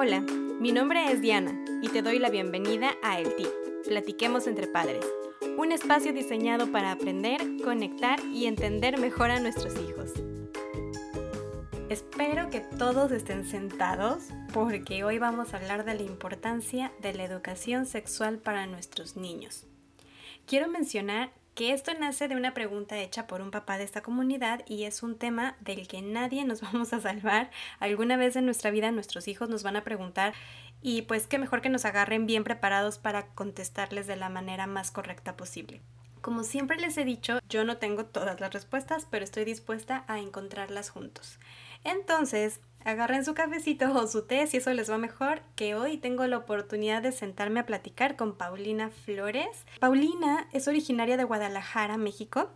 Hola, 0.00 0.20
mi 0.20 0.70
nombre 0.70 1.10
es 1.10 1.20
Diana 1.20 1.60
y 1.82 1.88
te 1.88 2.02
doy 2.02 2.20
la 2.20 2.30
bienvenida 2.30 2.92
a 3.02 3.18
El 3.18 3.34
Tip, 3.34 3.48
Platiquemos 3.84 4.46
entre 4.46 4.68
Padres, 4.68 5.04
un 5.56 5.72
espacio 5.72 6.12
diseñado 6.12 6.70
para 6.70 6.92
aprender, 6.92 7.40
conectar 7.64 8.20
y 8.32 8.46
entender 8.46 9.00
mejor 9.00 9.32
a 9.32 9.40
nuestros 9.40 9.74
hijos. 9.74 10.12
Espero 11.88 12.48
que 12.48 12.60
todos 12.60 13.10
estén 13.10 13.44
sentados 13.44 14.28
porque 14.54 15.02
hoy 15.02 15.18
vamos 15.18 15.52
a 15.52 15.56
hablar 15.56 15.84
de 15.84 15.94
la 15.94 16.02
importancia 16.02 16.92
de 17.02 17.14
la 17.14 17.24
educación 17.24 17.84
sexual 17.84 18.38
para 18.38 18.68
nuestros 18.68 19.16
niños. 19.16 19.66
Quiero 20.46 20.68
mencionar 20.68 21.32
que 21.58 21.72
esto 21.72 21.92
nace 21.92 22.28
de 22.28 22.36
una 22.36 22.54
pregunta 22.54 23.00
hecha 23.00 23.26
por 23.26 23.40
un 23.40 23.50
papá 23.50 23.78
de 23.78 23.82
esta 23.82 24.00
comunidad 24.00 24.62
y 24.68 24.84
es 24.84 25.02
un 25.02 25.18
tema 25.18 25.56
del 25.58 25.88
que 25.88 26.02
nadie 26.02 26.44
nos 26.44 26.60
vamos 26.72 26.92
a 26.92 27.00
salvar. 27.00 27.50
Alguna 27.80 28.16
vez 28.16 28.36
en 28.36 28.44
nuestra 28.44 28.70
vida 28.70 28.92
nuestros 28.92 29.26
hijos 29.26 29.48
nos 29.48 29.64
van 29.64 29.74
a 29.74 29.82
preguntar 29.82 30.34
y 30.82 31.02
pues 31.02 31.26
qué 31.26 31.36
mejor 31.36 31.60
que 31.60 31.68
nos 31.68 31.84
agarren 31.84 32.26
bien 32.26 32.44
preparados 32.44 32.98
para 32.98 33.26
contestarles 33.34 34.06
de 34.06 34.14
la 34.14 34.28
manera 34.28 34.68
más 34.68 34.92
correcta 34.92 35.36
posible. 35.36 35.82
Como 36.20 36.44
siempre 36.44 36.78
les 36.78 36.96
he 36.96 37.04
dicho, 37.04 37.40
yo 37.48 37.64
no 37.64 37.78
tengo 37.78 38.04
todas 38.04 38.38
las 38.38 38.52
respuestas, 38.52 39.08
pero 39.10 39.24
estoy 39.24 39.44
dispuesta 39.44 40.04
a 40.06 40.20
encontrarlas 40.20 40.90
juntos. 40.90 41.40
Entonces, 41.82 42.60
agarren 42.84 43.24
su 43.24 43.34
cafecito 43.34 43.92
o 43.92 44.06
su 44.06 44.22
té 44.22 44.46
si 44.46 44.58
eso 44.58 44.72
les 44.72 44.90
va 44.90 44.98
mejor, 44.98 45.42
que 45.56 45.74
hoy 45.74 45.98
tengo 45.98 46.26
la 46.26 46.38
oportunidad 46.38 47.02
de 47.02 47.12
sentarme 47.12 47.60
a 47.60 47.66
platicar 47.66 48.16
con 48.16 48.36
Paulina 48.36 48.90
Flores. 48.90 49.64
Paulina 49.80 50.48
es 50.52 50.68
originaria 50.68 51.16
de 51.16 51.24
Guadalajara, 51.24 51.96
México. 51.96 52.50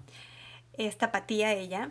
Es 0.74 0.96
tapatía 0.96 1.52
ella. 1.52 1.90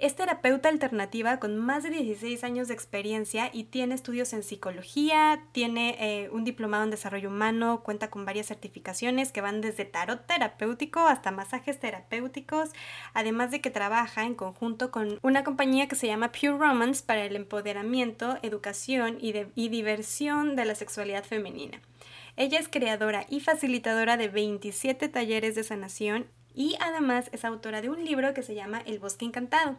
Es 0.00 0.16
terapeuta 0.16 0.70
alternativa 0.70 1.38
con 1.40 1.58
más 1.58 1.82
de 1.82 1.90
16 1.90 2.42
años 2.42 2.68
de 2.68 2.74
experiencia 2.74 3.50
y 3.52 3.64
tiene 3.64 3.94
estudios 3.94 4.32
en 4.32 4.42
psicología, 4.42 5.44
tiene 5.52 5.94
eh, 6.00 6.30
un 6.30 6.42
diplomado 6.42 6.84
en 6.84 6.90
desarrollo 6.90 7.28
humano, 7.28 7.82
cuenta 7.84 8.08
con 8.08 8.24
varias 8.24 8.46
certificaciones 8.46 9.30
que 9.30 9.42
van 9.42 9.60
desde 9.60 9.84
tarot 9.84 10.26
terapéutico 10.26 11.00
hasta 11.00 11.32
masajes 11.32 11.78
terapéuticos, 11.78 12.70
además 13.12 13.50
de 13.50 13.60
que 13.60 13.68
trabaja 13.68 14.24
en 14.24 14.34
conjunto 14.34 14.90
con 14.90 15.18
una 15.20 15.44
compañía 15.44 15.86
que 15.86 15.96
se 15.96 16.06
llama 16.06 16.32
Pure 16.32 16.56
Romance 16.56 17.04
para 17.04 17.26
el 17.26 17.36
empoderamiento, 17.36 18.38
educación 18.40 19.18
y, 19.20 19.34
y 19.54 19.68
diversión 19.68 20.56
de 20.56 20.64
la 20.64 20.76
sexualidad 20.76 21.24
femenina. 21.24 21.78
Ella 22.36 22.58
es 22.58 22.70
creadora 22.70 23.26
y 23.28 23.40
facilitadora 23.40 24.16
de 24.16 24.28
27 24.28 25.10
talleres 25.10 25.56
de 25.56 25.62
sanación 25.62 26.26
y 26.54 26.76
además 26.80 27.28
es 27.32 27.44
autora 27.44 27.80
de 27.80 27.90
un 27.90 28.04
libro 28.04 28.34
que 28.34 28.42
se 28.42 28.54
llama 28.54 28.82
El 28.86 28.98
bosque 28.98 29.24
encantado. 29.24 29.76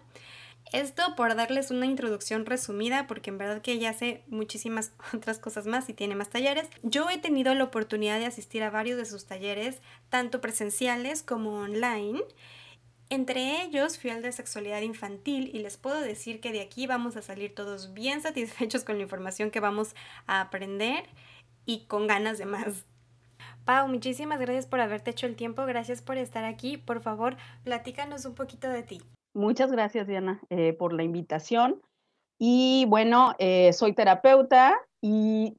Esto 0.72 1.16
por 1.18 1.36
darles 1.36 1.70
una 1.70 1.86
introducción 1.86 2.46
resumida, 2.46 3.06
porque 3.08 3.30
en 3.30 3.38
verdad 3.38 3.62
que 3.62 3.74
ella 3.74 3.90
hace 3.90 4.24
muchísimas 4.28 4.94
otras 5.14 5.38
cosas 5.38 5.66
más 5.66 5.90
y 5.90 5.94
tiene 5.94 6.16
más 6.16 6.30
talleres. 6.30 6.70
Yo 6.82 7.10
he 7.10 7.18
tenido 7.18 7.54
la 7.54 7.66
oportunidad 7.66 8.20
de 8.20 8.26
asistir 8.26 8.64
a 8.64 8.70
varios 8.70 8.98
de 8.98 9.06
sus 9.06 9.26
talleres, 9.26 9.82
tanto 10.10 10.40
presenciales 10.40 11.24
como 11.24 11.56
online. 11.56 12.22
Entre 13.10 13.64
ellos 13.64 14.00
fui 14.00 14.10
al 14.10 14.22
de 14.22 14.32
sexualidad 14.32 14.82
infantil 14.82 15.52
y 15.54 15.60
les 15.60 15.76
puedo 15.76 16.00
decir 16.00 16.40
que 16.40 16.54
de 16.54 16.62
aquí 16.62 16.88
vamos 16.88 17.18
a 17.18 17.22
salir 17.22 17.54
todos 17.54 17.94
bien 17.94 18.22
satisfechos 18.22 18.86
con 18.86 18.96
la 18.96 19.04
información 19.04 19.52
que 19.52 19.60
vamos 19.60 19.94
a 20.28 20.40
aprender 20.40 21.04
y 21.66 21.86
con 21.88 22.08
ganas 22.08 22.38
de 22.38 22.46
más. 22.46 22.86
Pau, 23.66 23.88
muchísimas 23.88 24.40
gracias 24.40 24.66
por 24.66 24.80
haberte 24.80 25.12
hecho 25.12 25.28
el 25.28 25.36
tiempo, 25.36 25.66
gracias 25.66 26.02
por 26.02 26.18
estar 26.18 26.44
aquí. 26.44 26.78
Por 26.78 27.02
favor, 27.02 27.38
platícanos 27.64 28.26
un 28.26 28.34
poquito 28.34 28.70
de 28.70 28.84
ti. 28.84 29.02
Muchas 29.34 29.72
gracias, 29.72 30.08
Diana, 30.08 30.42
eh, 30.50 30.74
por 30.74 30.94
la 30.94 31.04
invitación. 31.04 31.82
Y 32.40 32.86
bueno, 32.88 33.36
eh, 33.38 33.72
soy 33.74 33.94
terapeuta 33.94 34.80
y 35.00 35.56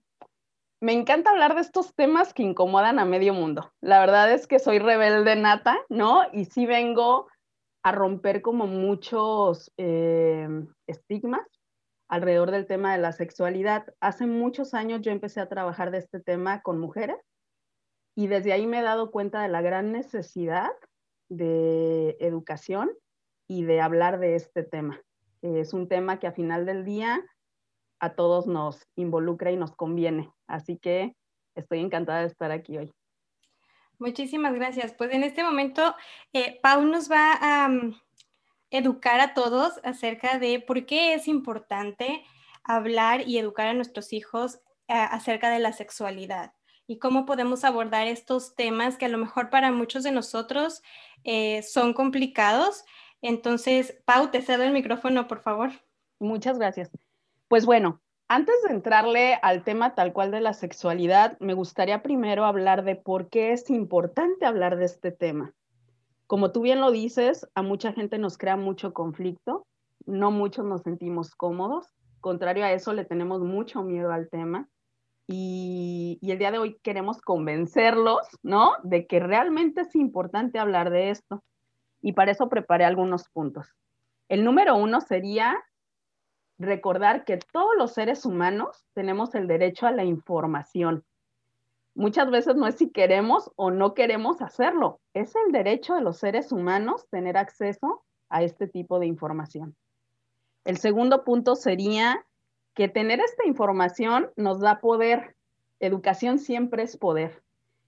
me 0.80 0.92
encanta 0.92 1.30
hablar 1.30 1.54
de 1.54 1.60
estos 1.60 1.94
temas 1.94 2.34
que 2.34 2.42
incomodan 2.42 2.98
a 2.98 3.04
medio 3.04 3.34
mundo. 3.34 3.70
La 3.80 4.00
verdad 4.00 4.32
es 4.32 4.48
que 4.48 4.58
soy 4.58 4.80
rebelde 4.80 5.36
nata, 5.36 5.78
¿no? 5.88 6.22
Y 6.32 6.46
sí 6.46 6.66
vengo 6.66 7.28
a 7.84 7.92
romper 7.92 8.42
como 8.42 8.66
muchos 8.66 9.72
eh, 9.76 10.48
estigmas 10.88 11.46
alrededor 12.08 12.50
del 12.50 12.66
tema 12.66 12.92
de 12.92 12.98
la 12.98 13.12
sexualidad. 13.12 13.86
Hace 14.00 14.26
muchos 14.26 14.74
años 14.74 15.02
yo 15.02 15.12
empecé 15.12 15.40
a 15.40 15.48
trabajar 15.48 15.92
de 15.92 15.98
este 15.98 16.20
tema 16.20 16.62
con 16.62 16.80
mujeres 16.80 17.16
y 18.14 18.26
desde 18.26 18.52
ahí 18.52 18.66
me 18.66 18.80
he 18.80 18.82
dado 18.82 19.10
cuenta 19.10 19.42
de 19.42 19.48
la 19.48 19.62
gran 19.62 19.92
necesidad 19.92 20.70
de 21.28 22.16
educación 22.20 22.90
y 23.48 23.64
de 23.64 23.80
hablar 23.80 24.18
de 24.18 24.34
este 24.34 24.62
tema. 24.62 25.00
Es 25.40 25.72
un 25.72 25.88
tema 25.88 26.18
que 26.18 26.26
a 26.26 26.32
final 26.32 26.66
del 26.66 26.84
día 26.84 27.24
a 28.00 28.14
todos 28.14 28.46
nos 28.46 28.86
involucra 28.96 29.50
y 29.50 29.56
nos 29.56 29.74
conviene. 29.74 30.30
Así 30.46 30.76
que 30.76 31.16
estoy 31.54 31.80
encantada 31.80 32.20
de 32.20 32.26
estar 32.26 32.50
aquí 32.50 32.76
hoy. 32.76 32.92
Muchísimas 33.98 34.54
gracias. 34.54 34.92
Pues 34.92 35.12
en 35.12 35.22
este 35.22 35.42
momento, 35.42 35.94
eh, 36.32 36.58
Pau 36.62 36.84
nos 36.84 37.10
va 37.10 37.38
a 37.40 37.68
mm, 37.68 37.94
educar 38.70 39.20
a 39.20 39.34
todos 39.34 39.80
acerca 39.84 40.38
de 40.38 40.60
por 40.60 40.84
qué 40.86 41.14
es 41.14 41.28
importante 41.28 42.24
hablar 42.64 43.26
y 43.26 43.38
educar 43.38 43.68
a 43.68 43.74
nuestros 43.74 44.12
hijos 44.12 44.56
eh, 44.88 44.94
acerca 44.94 45.50
de 45.50 45.60
la 45.60 45.72
sexualidad 45.72 46.52
y 46.92 46.98
cómo 46.98 47.24
podemos 47.24 47.64
abordar 47.64 48.06
estos 48.06 48.54
temas 48.54 48.98
que 48.98 49.06
a 49.06 49.08
lo 49.08 49.16
mejor 49.16 49.48
para 49.48 49.72
muchos 49.72 50.02
de 50.02 50.12
nosotros 50.12 50.82
eh, 51.24 51.62
son 51.62 51.94
complicados. 51.94 52.84
Entonces, 53.22 53.98
Pau, 54.04 54.30
te 54.30 54.42
cedo 54.42 54.62
el 54.64 54.74
micrófono, 54.74 55.26
por 55.26 55.40
favor. 55.40 55.70
Muchas 56.18 56.58
gracias. 56.58 56.90
Pues 57.48 57.64
bueno, 57.64 58.02
antes 58.28 58.54
de 58.66 58.74
entrarle 58.74 59.38
al 59.40 59.64
tema 59.64 59.94
tal 59.94 60.12
cual 60.12 60.30
de 60.32 60.42
la 60.42 60.52
sexualidad, 60.52 61.38
me 61.40 61.54
gustaría 61.54 62.02
primero 62.02 62.44
hablar 62.44 62.84
de 62.84 62.94
por 62.94 63.30
qué 63.30 63.52
es 63.52 63.70
importante 63.70 64.44
hablar 64.44 64.76
de 64.76 64.84
este 64.84 65.10
tema. 65.10 65.54
Como 66.26 66.52
tú 66.52 66.60
bien 66.60 66.82
lo 66.82 66.90
dices, 66.90 67.48
a 67.54 67.62
mucha 67.62 67.94
gente 67.94 68.18
nos 68.18 68.36
crea 68.36 68.58
mucho 68.58 68.92
conflicto, 68.92 69.66
no 70.04 70.30
muchos 70.30 70.66
nos 70.66 70.82
sentimos 70.82 71.34
cómodos, 71.34 71.86
contrario 72.20 72.66
a 72.66 72.72
eso 72.72 72.92
le 72.92 73.06
tenemos 73.06 73.40
mucho 73.40 73.82
miedo 73.82 74.12
al 74.12 74.28
tema 74.28 74.68
y, 75.26 76.18
el 76.22 76.38
día 76.38 76.50
de 76.50 76.58
hoy 76.58 76.78
queremos 76.82 77.20
convencerlos, 77.20 78.26
¿no? 78.42 78.72
De 78.82 79.06
que 79.06 79.20
realmente 79.20 79.82
es 79.82 79.94
importante 79.94 80.58
hablar 80.58 80.90
de 80.90 81.10
esto. 81.10 81.42
Y 82.00 82.12
para 82.12 82.32
eso 82.32 82.48
preparé 82.48 82.84
algunos 82.84 83.28
puntos. 83.28 83.74
El 84.28 84.44
número 84.44 84.76
uno 84.76 85.00
sería 85.00 85.62
recordar 86.58 87.24
que 87.24 87.38
todos 87.38 87.72
los 87.76 87.92
seres 87.92 88.24
humanos 88.24 88.84
tenemos 88.94 89.34
el 89.34 89.46
derecho 89.46 89.86
a 89.86 89.92
la 89.92 90.04
información. 90.04 91.04
Muchas 91.94 92.30
veces 92.30 92.56
no 92.56 92.66
es 92.66 92.76
si 92.76 92.90
queremos 92.90 93.50
o 93.56 93.70
no 93.70 93.94
queremos 93.94 94.40
hacerlo, 94.40 95.00
es 95.12 95.34
el 95.46 95.52
derecho 95.52 95.94
de 95.94 96.00
los 96.00 96.18
seres 96.18 96.50
humanos 96.50 97.06
tener 97.10 97.36
acceso 97.36 98.02
a 98.30 98.42
este 98.42 98.66
tipo 98.66 98.98
de 98.98 99.06
información. 99.06 99.76
El 100.64 100.78
segundo 100.78 101.24
punto 101.24 101.54
sería 101.54 102.24
que 102.74 102.88
tener 102.88 103.20
esta 103.20 103.46
información 103.46 104.30
nos 104.36 104.60
da 104.60 104.80
poder. 104.80 105.36
Educación 105.80 106.38
siempre 106.38 106.82
es 106.82 106.96
poder. 106.96 107.42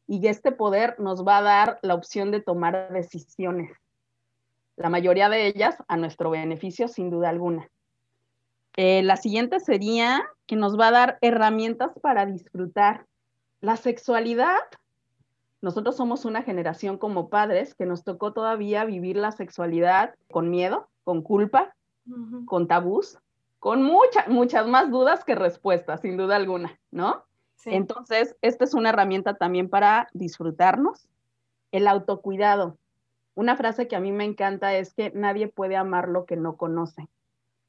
Y 0.07 0.27
este 0.27 0.53
poder 0.53 0.99
nos 1.01 1.27
va 1.27 1.39
a 1.39 1.43
dar 1.43 1.79
la 1.83 1.95
opción 1.95 2.31
de 2.31 2.41
tomar 2.41 2.93
decisiones. 2.93 3.73
La 4.77 4.91
mayoría 4.91 5.29
de 5.29 5.47
ellas 5.47 5.77
a 5.89 5.97
nuestro 5.97 6.31
beneficio, 6.31 6.89
sin 6.89 7.11
duda 7.11 7.31
alguna. 7.31 7.71
Eh, 8.77 9.03
la 9.03 9.17
siguiente 9.17 9.61
sería 9.61 10.25
que 10.47 10.57
nos 10.57 10.79
va 10.79 10.89
a 10.89 10.93
dar 10.93 11.19
herramientas 11.21 11.93
para 12.03 12.27
disfrutar. 12.27 13.07
La 13.61 13.77
sexualidad, 13.77 14.59
nosotros 15.63 15.97
somos 15.97 16.25
una 16.25 16.43
generación 16.43 16.99
como 16.99 17.31
padres 17.31 17.75
que 17.75 17.87
nos 17.87 18.05
tocó 18.05 18.33
todavía 18.33 18.85
vivir 18.85 19.17
la 19.17 19.33
sexualidad 19.33 20.15
con 20.31 20.51
miedo, 20.51 20.89
con 21.05 21.23
culpa, 21.23 21.75
con 22.45 22.67
tabús, 22.67 23.19
con 23.65 23.83
muchas, 23.83 24.29
muchas 24.29 24.67
más 24.67 24.91
dudas 24.91 25.25
que 25.25 25.35
respuestas, 25.35 26.03
sin 26.03 26.19
duda 26.19 26.37
alguna, 26.37 26.79
¿no? 26.91 27.25
Entonces, 27.65 28.37
esta 28.43 28.65
es 28.65 28.75
una 28.75 28.91
herramienta 28.91 29.39
también 29.39 29.71
para 29.71 30.07
disfrutarnos. 30.13 31.09
El 31.73 31.89
autocuidado. 31.89 32.77
Una 33.35 33.57
frase 33.57 33.89
que 33.89 33.97
a 33.97 34.01
mí 34.01 34.13
me 34.13 34.25
encanta 34.25 34.75
es 34.75 34.93
que 34.93 35.13
nadie 35.13 35.49
puede 35.49 35.77
amar 35.77 36.11
lo 36.11 36.27
que 36.27 36.37
no 36.37 36.59
conoce. 36.59 37.09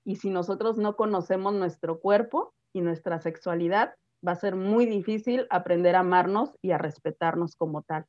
Y 0.03 0.17
si 0.17 0.29
nosotros 0.29 0.77
no 0.77 0.97
conocemos 0.97 1.53
nuestro 1.53 2.01
cuerpo 2.01 2.53
y 2.73 2.81
nuestra 2.81 3.21
sexualidad, 3.21 3.95
va 4.27 4.33
a 4.33 4.35
ser 4.35 4.57
muy 4.57 4.85
difícil 4.85 5.47
aprender 5.49 5.95
a 5.95 5.99
amarnos 5.99 6.51
y 6.61 6.71
a 6.71 6.77
respetarnos 6.77 7.55
como 7.55 7.83
tal. 7.83 8.05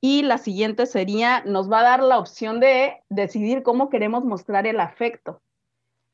Y 0.00 0.22
la 0.22 0.38
siguiente 0.38 0.86
sería, 0.86 1.44
nos 1.44 1.70
va 1.70 1.78
a 1.78 1.84
dar 1.84 2.02
la 2.02 2.18
opción 2.18 2.58
de 2.58 2.96
decidir 3.10 3.62
cómo 3.62 3.90
queremos 3.90 4.24
mostrar 4.24 4.66
el 4.66 4.80
afecto 4.80 5.40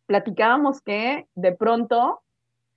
platicábamos 0.07 0.81
que 0.81 1.29
de 1.35 1.53
pronto 1.53 2.23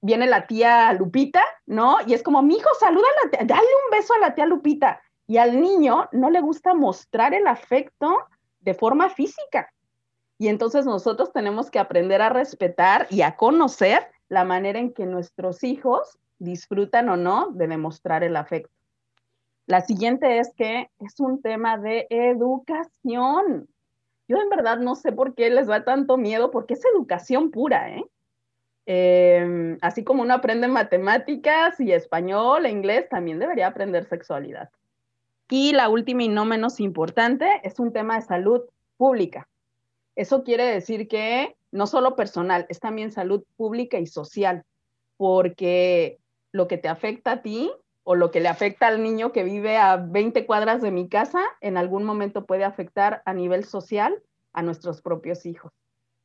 viene 0.02 0.28
la 0.28 0.48
tía 0.48 0.94
Lupita, 0.94 1.42
¿no? 1.66 1.98
Y 2.06 2.14
es 2.14 2.24
como, 2.24 2.42
mi 2.42 2.56
hijo, 2.56 2.70
saluda 2.80 3.06
a 3.08 3.26
la 3.26 3.32
tía, 3.32 3.40
dale 3.46 3.68
un 3.86 3.98
beso 3.98 4.14
a 4.14 4.20
la 4.20 4.36
tía 4.36 4.46
Lupita. 4.46 5.02
Y 5.28 5.38
al 5.38 5.60
niño 5.60 6.08
no 6.14 6.30
le 6.30 6.40
gusta 6.40 6.74
mostrar 6.74 7.34
el 7.34 7.48
afecto 7.48 8.18
de 8.62 8.74
forma 8.74 9.10
física. 9.10 9.72
Y 10.38 10.48
entonces 10.50 10.86
nosotros 10.86 11.34
tenemos 11.34 11.72
que 11.72 11.80
aprender 11.80 12.22
a 12.22 12.30
respetar 12.30 13.08
y 13.10 13.22
a 13.22 13.36
conocer 13.36 14.08
la 14.30 14.44
manera 14.44 14.80
en 14.80 14.94
que 14.94 15.06
nuestros 15.06 15.64
hijos 15.64 16.18
disfrutan 16.40 17.10
o 17.10 17.18
no 17.18 17.50
de 17.52 17.68
demostrar 17.68 18.24
el 18.24 18.36
afecto. 18.36 18.72
La 19.66 19.82
siguiente 19.82 20.40
es 20.40 20.54
que 20.56 20.90
es 21.00 21.20
un 21.20 21.42
tema 21.42 21.78
de 21.78 22.08
educación. 22.10 23.68
Yo 24.28 24.38
en 24.38 24.50
verdad 24.50 24.78
no 24.80 24.96
sé 24.96 25.12
por 25.12 25.36
qué 25.36 25.50
les 25.50 25.68
da 25.68 25.84
tanto 25.84 26.18
miedo, 26.18 26.52
porque 26.52 26.74
es 26.74 26.84
educación 26.86 27.52
pura, 27.52 27.96
¿eh? 27.96 28.04
Em, 28.86 29.78
así 29.82 30.04
como 30.04 30.22
uno 30.22 30.34
aprende 30.34 30.68
matemáticas 30.70 31.80
y 31.80 31.92
español 31.92 32.66
e 32.66 32.70
inglés, 32.70 33.10
también 33.10 33.40
debería 33.40 33.68
aprender 33.68 34.06
sexualidad. 34.06 34.70
Y 35.50 35.74
la 35.74 35.90
última 35.90 36.24
y 36.24 36.30
no 36.30 36.46
menos 36.46 36.80
importante 36.80 37.62
es 37.64 37.80
un 37.80 37.92
tema 37.92 38.16
de 38.16 38.22
salud 38.22 38.62
pública. 38.98 39.48
Eso 40.16 40.44
quiere 40.44 40.66
decir 40.66 41.08
que 41.08 41.56
no 41.72 41.86
solo 41.86 42.16
personal, 42.16 42.66
es 42.70 42.80
también 42.80 43.12
salud 43.12 43.44
pública 43.56 44.00
y 44.00 44.08
social, 44.08 44.64
porque 45.18 46.20
lo 46.52 46.68
que 46.68 46.78
te 46.78 46.88
afecta 46.88 47.34
a 47.34 47.42
ti 47.42 47.72
o 48.10 48.16
lo 48.16 48.32
que 48.32 48.40
le 48.40 48.48
afecta 48.48 48.88
al 48.88 49.04
niño 49.04 49.34
que 49.34 49.44
vive 49.44 49.76
a 49.76 49.98
20 49.98 50.46
cuadras 50.46 50.82
de 50.82 50.92
mi 50.92 51.10
casa, 51.10 51.44
en 51.60 51.76
algún 51.76 52.06
momento 52.06 52.46
puede 52.46 52.64
afectar 52.64 53.22
a 53.26 53.34
nivel 53.34 53.66
social 53.66 54.24
a 54.54 54.62
nuestros 54.62 55.02
propios 55.02 55.46
hijos. 55.46 55.74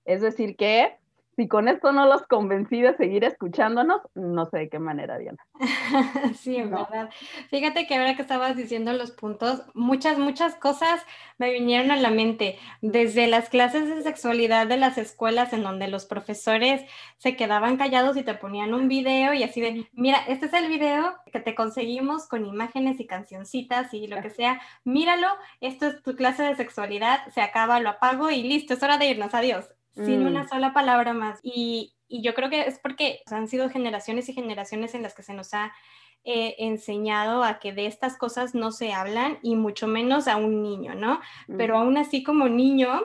Es 0.04 0.20
decir, 0.20 0.54
que 0.54 0.96
si 1.42 1.48
con 1.48 1.66
esto 1.66 1.90
no 1.90 2.06
los 2.06 2.22
convencí 2.22 2.80
de 2.80 2.96
seguir 2.96 3.24
escuchándonos, 3.24 4.00
no 4.14 4.46
sé 4.46 4.58
de 4.58 4.68
qué 4.68 4.78
manera, 4.78 5.18
Diana. 5.18 5.44
sí, 6.38 6.54
en 6.54 6.70
verdad. 6.70 7.10
Fíjate 7.50 7.88
que 7.88 7.96
ahora 7.96 8.14
que 8.14 8.22
estabas 8.22 8.56
diciendo 8.56 8.92
los 8.92 9.10
puntos, 9.10 9.62
muchas, 9.74 10.18
muchas 10.18 10.54
cosas 10.54 11.04
me 11.38 11.50
vinieron 11.50 11.90
a 11.90 11.96
la 11.96 12.10
mente. 12.10 12.60
Desde 12.80 13.26
las 13.26 13.48
clases 13.48 13.88
de 13.88 14.02
sexualidad 14.04 14.68
de 14.68 14.76
las 14.76 14.98
escuelas 14.98 15.52
en 15.52 15.64
donde 15.64 15.88
los 15.88 16.06
profesores 16.06 16.82
se 17.18 17.34
quedaban 17.34 17.76
callados 17.76 18.16
y 18.16 18.22
te 18.22 18.34
ponían 18.34 18.72
un 18.72 18.86
video 18.86 19.34
y 19.34 19.42
así 19.42 19.60
de, 19.60 19.88
mira, 19.94 20.18
este 20.28 20.46
es 20.46 20.52
el 20.52 20.68
video 20.68 21.16
que 21.32 21.40
te 21.40 21.56
conseguimos 21.56 22.28
con 22.28 22.46
imágenes 22.46 23.00
y 23.00 23.06
cancioncitas 23.08 23.92
y 23.94 24.06
lo 24.06 24.22
que 24.22 24.30
sea. 24.30 24.60
Míralo, 24.84 25.26
esto 25.60 25.88
es 25.88 26.02
tu 26.04 26.14
clase 26.14 26.44
de 26.44 26.54
sexualidad, 26.54 27.26
se 27.34 27.40
acaba, 27.40 27.80
lo 27.80 27.88
apago 27.88 28.30
y 28.30 28.44
listo, 28.44 28.74
es 28.74 28.82
hora 28.84 28.96
de 28.96 29.06
irnos, 29.06 29.34
adiós 29.34 29.68
sin 29.94 30.26
una 30.26 30.44
mm. 30.44 30.48
sola 30.48 30.72
palabra 30.72 31.12
más. 31.12 31.40
Y, 31.42 31.94
yo 32.14 32.34
creo 32.34 32.50
que 32.50 32.66
es 32.66 32.78
porque 32.78 33.22
han 33.30 33.48
sido 33.48 33.70
generaciones 33.70 34.28
y 34.28 34.34
generaciones 34.34 34.94
en 34.94 35.00
las 35.00 35.14
que 35.14 35.22
se 35.22 35.32
nos 35.32 35.54
ha 35.54 35.72
eh, 36.24 36.56
enseñado 36.58 37.42
a 37.42 37.58
que 37.58 37.72
de 37.72 37.86
estas 37.86 38.18
cosas 38.18 38.54
no 38.54 38.70
se 38.70 38.92
hablan 38.92 39.38
y 39.40 39.56
mucho 39.56 39.86
menos 39.86 40.28
a 40.28 40.36
un 40.36 40.62
niño, 40.62 40.94
¿no? 40.94 41.22
Pero 41.56 41.78
aún 41.78 41.96
así 41.96 42.22
como 42.22 42.50
niño, 42.50 43.00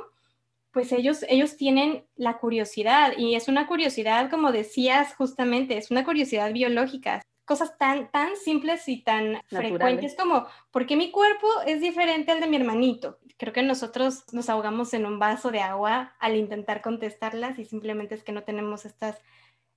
pues 0.71 0.91
ellos, 0.91 1.23
ellos 1.29 1.55
tienen 1.55 2.05
la 2.17 2.37
curiosidad 2.37 3.13
y 3.17 3.35
es 3.35 3.47
una 3.47 3.65
curiosidad, 3.65 4.29
como 4.29 4.51
decías 4.51 5.15
justamente, 5.15 5.77
es 5.77 5.89
una 5.89 6.03
curiosidad 6.03 6.51
biológica 6.51 7.21
cosas 7.47 7.77
tan, 7.77 8.11
tan 8.11 8.35
simples 8.35 8.87
y 8.89 9.01
tan 9.01 9.41
frecuentes 9.47 10.15
como, 10.15 10.45
¿por 10.69 10.85
qué 10.85 10.97
mi 10.97 11.11
cuerpo 11.11 11.47
es 11.65 11.79
diferente 11.79 12.33
al 12.33 12.41
de 12.41 12.47
mi 12.47 12.57
hermanito? 12.57 13.19
Creo 13.37 13.53
que 13.53 13.61
nosotros 13.61 14.23
nos 14.33 14.49
ahogamos 14.49 14.93
en 14.93 15.05
un 15.05 15.19
vaso 15.19 15.51
de 15.51 15.59
agua 15.59 16.15
al 16.19 16.35
intentar 16.35 16.81
contestarlas 16.81 17.59
y 17.59 17.65
simplemente 17.65 18.15
es 18.15 18.23
que 18.23 18.31
no 18.31 18.43
tenemos 18.43 18.85
estas 18.85 19.21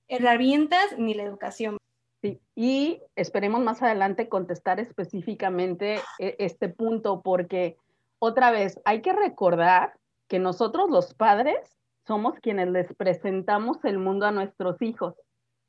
herramientas 0.07 0.97
ni 0.97 1.13
la 1.13 1.23
educación. 1.23 1.77
Sí, 2.21 2.39
y 2.55 3.01
esperemos 3.15 3.61
más 3.61 3.81
adelante 3.81 4.29
contestar 4.29 4.79
específicamente 4.79 6.01
e, 6.19 6.35
este 6.39 6.69
punto 6.69 7.21
porque 7.21 7.77
otra 8.19 8.51
vez 8.51 8.79
hay 8.83 9.01
que 9.01 9.13
recordar 9.13 9.93
que 10.27 10.39
nosotros 10.39 10.89
los 10.89 11.13
padres 11.13 11.77
somos 12.05 12.39
quienes 12.39 12.69
les 12.69 12.93
presentamos 12.95 13.83
el 13.85 13.99
mundo 13.99 14.25
a 14.25 14.31
nuestros 14.31 14.81
hijos. 14.81 15.15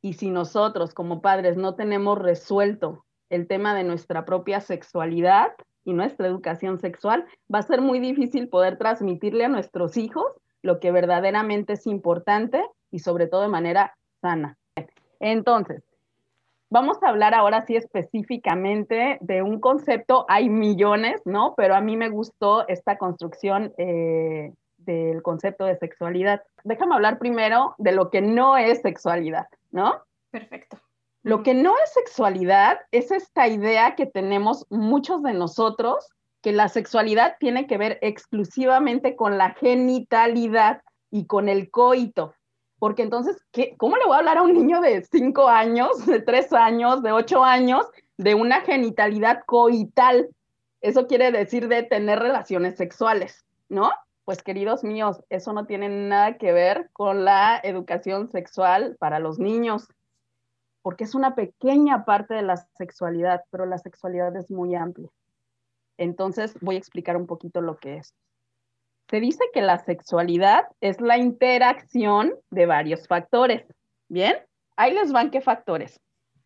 Y 0.03 0.15
si 0.15 0.31
nosotros 0.31 0.95
como 0.95 1.21
padres 1.21 1.57
no 1.57 1.75
tenemos 1.75 2.19
resuelto 2.19 3.05
el 3.31 3.47
tema 3.47 3.75
de 3.75 3.85
nuestra 3.85 4.25
propia 4.25 4.61
sexualidad 4.61 5.53
y 5.85 5.93
nuestra 5.93 6.27
educación 6.27 6.79
sexual, 6.79 7.25
va 7.53 7.61
a 7.61 7.63
ser 7.63 7.81
muy 7.81 8.01
difícil 8.01 8.49
poder 8.49 8.79
transmitirle 8.79 9.45
a 9.45 9.49
nuestros 9.49 9.97
hijos 9.97 10.27
lo 10.63 10.79
que 10.79 10.93
verdaderamente 10.93 11.73
es 11.75 11.87
importante 11.87 12.63
y 12.91 13.01
sobre 13.01 13.27
todo 13.27 13.43
de 13.43 13.49
manera 13.49 13.95
sana. 14.21 14.57
Entonces, 15.19 15.83
vamos 16.71 17.03
a 17.03 17.09
hablar 17.09 17.35
ahora 17.35 17.67
sí 17.67 17.77
específicamente 17.77 19.19
de 19.21 19.43
un 19.43 19.61
concepto, 19.61 20.25
hay 20.29 20.49
millones, 20.49 21.21
¿no? 21.25 21.55
Pero 21.57 21.75
a 21.75 21.81
mí 21.81 21.97
me 21.97 22.09
gustó 22.09 22.67
esta 22.69 22.97
construcción 22.97 23.73
eh, 23.77 24.53
del 24.79 25.23
concepto 25.23 25.65
de 25.65 25.77
sexualidad. 25.77 26.43
Déjame 26.65 26.95
hablar 26.95 27.19
primero 27.19 27.75
de 27.79 27.93
lo 27.93 28.11
que 28.11 28.21
no 28.21 28.57
es 28.57 28.83
sexualidad. 28.83 29.47
¿no? 29.73 30.03
Perfecto. 30.31 30.79
Lo 31.23 31.45
que 31.45 31.55
no 31.55 31.75
es 31.85 31.93
sexualidad 31.93 32.81
es 32.91 33.13
esta 33.13 33.47
idea 33.47 33.95
que 33.95 34.07
tenemos 34.07 34.67
muchos 34.71 35.23
de 35.23 35.33
nosotros, 35.33 36.09
que 36.43 36.51
la 36.51 36.69
sexualidad 36.69 37.37
tiene 37.39 37.69
que 37.69 37.79
ver 37.79 37.99
exclusivamente 38.03 39.15
con 39.15 39.39
la 39.39 39.51
genitalidad 39.51 40.83
y 41.11 41.27
con 41.27 41.49
el 41.49 41.71
coito. 41.71 42.35
Porque 42.81 43.03
entonces, 43.03 43.37
¿qué, 43.53 43.77
¿cómo 43.77 43.97
le 43.97 44.05
voy 44.05 44.17
a 44.17 44.19
hablar 44.19 44.39
a 44.39 44.43
un 44.43 44.53
niño 44.53 44.81
de 44.81 45.05
5 45.05 45.49
años, 45.49 46.05
de 46.07 46.21
3 46.21 46.53
años, 46.55 47.03
de 47.05 47.13
8 47.13 47.45
años, 47.45 47.87
de 48.17 48.35
una 48.35 48.63
genitalidad 48.63 49.45
coital? 49.47 50.29
Eso 50.81 51.07
quiere 51.07 51.31
decir 51.31 51.69
de 51.69 51.85
tener 51.85 52.19
relaciones 52.19 52.77
sexuales, 52.77 53.45
¿no? 53.69 53.93
Pues 54.25 54.43
queridos 54.43 54.83
míos, 54.83 55.23
eso 55.31 55.53
no 55.53 55.67
tiene 55.67 55.89
nada 55.89 56.37
que 56.39 56.53
ver 56.53 56.91
con 56.93 57.25
la 57.25 57.61
educación 57.63 58.29
sexual 58.29 58.97
para 58.99 59.21
los 59.21 59.39
niños, 59.39 59.87
porque 60.83 61.05
es 61.05 61.15
una 61.15 61.35
pequeña 61.35 62.05
parte 62.05 62.35
de 62.35 62.43
la 62.43 62.57
sexualidad, 62.57 63.43
pero 63.51 63.67
la 63.67 63.79
sexualidad 63.79 64.35
es 64.37 64.51
muy 64.51 64.75
amplia. 64.75 65.09
Entonces 65.97 66.55
voy 66.61 66.75
a 66.75 66.79
explicar 66.79 67.17
un 67.17 67.27
poquito 67.27 67.61
lo 67.61 67.79
que 67.79 67.97
es. 67.99 68.15
Se 69.09 69.21
dice 69.21 69.45
que 69.53 69.61
la 69.63 69.79
sexualidad 69.79 70.65
es 70.81 71.01
la 71.01 71.19
interacción 71.19 72.35
de 72.51 72.67
varios 72.67 73.07
factores. 73.07 73.65
¿Bien? 74.09 74.37
Ahí 74.77 74.95
les 74.95 75.13
van 75.13 75.31
qué 75.31 75.41
factores. 75.41 76.01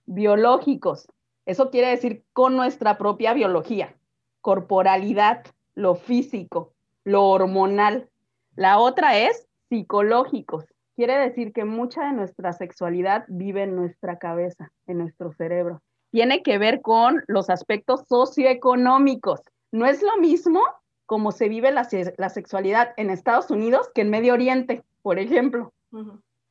Biológicos. 0.05 1.09
Eso 1.47 1.71
quiere 1.71 1.88
decir 1.88 2.25
con 2.33 2.56
nuestra 2.56 2.99
propia 2.99 3.33
biología. 3.33 3.97
Corporalidad, 4.41 5.44
lo 5.75 5.94
físico, 5.94 6.75
lo 7.05 7.25
hormonal. 7.29 8.11
La 8.56 8.79
otra 8.79 9.17
es 9.17 9.47
psicológicos. 9.69 10.65
Quiere 10.97 11.19
decir 11.19 11.53
que 11.53 11.67
mucha 11.67 12.07
de 12.07 12.13
nuestra 12.13 12.55
sexualidad 12.55 13.26
vive 13.29 13.65
en 13.65 13.76
nuestra 13.76 14.19
cabeza, 14.19 14.73
en 14.87 14.99
nuestro 14.99 15.31
cerebro. 15.33 15.83
Tiene 16.11 16.43
que 16.43 16.57
ver 16.57 16.81
con 16.81 17.23
los 17.26 17.50
aspectos 17.50 18.07
socioeconómicos. 18.09 19.43
No 19.73 19.85
es 19.87 20.03
lo 20.03 20.17
mismo 20.17 20.62
como 21.05 21.33
se 21.33 21.49
vive 21.50 21.71
la, 21.71 21.85
sexualidad 22.31 22.95
en 22.97 23.11
Estados 23.11 23.50
Unidos 23.50 23.91
que 23.95 24.00
en 24.00 24.11
Medio 24.11 24.33
Oriente, 24.33 24.83
por 25.03 25.19
ejemplo. 25.19 25.73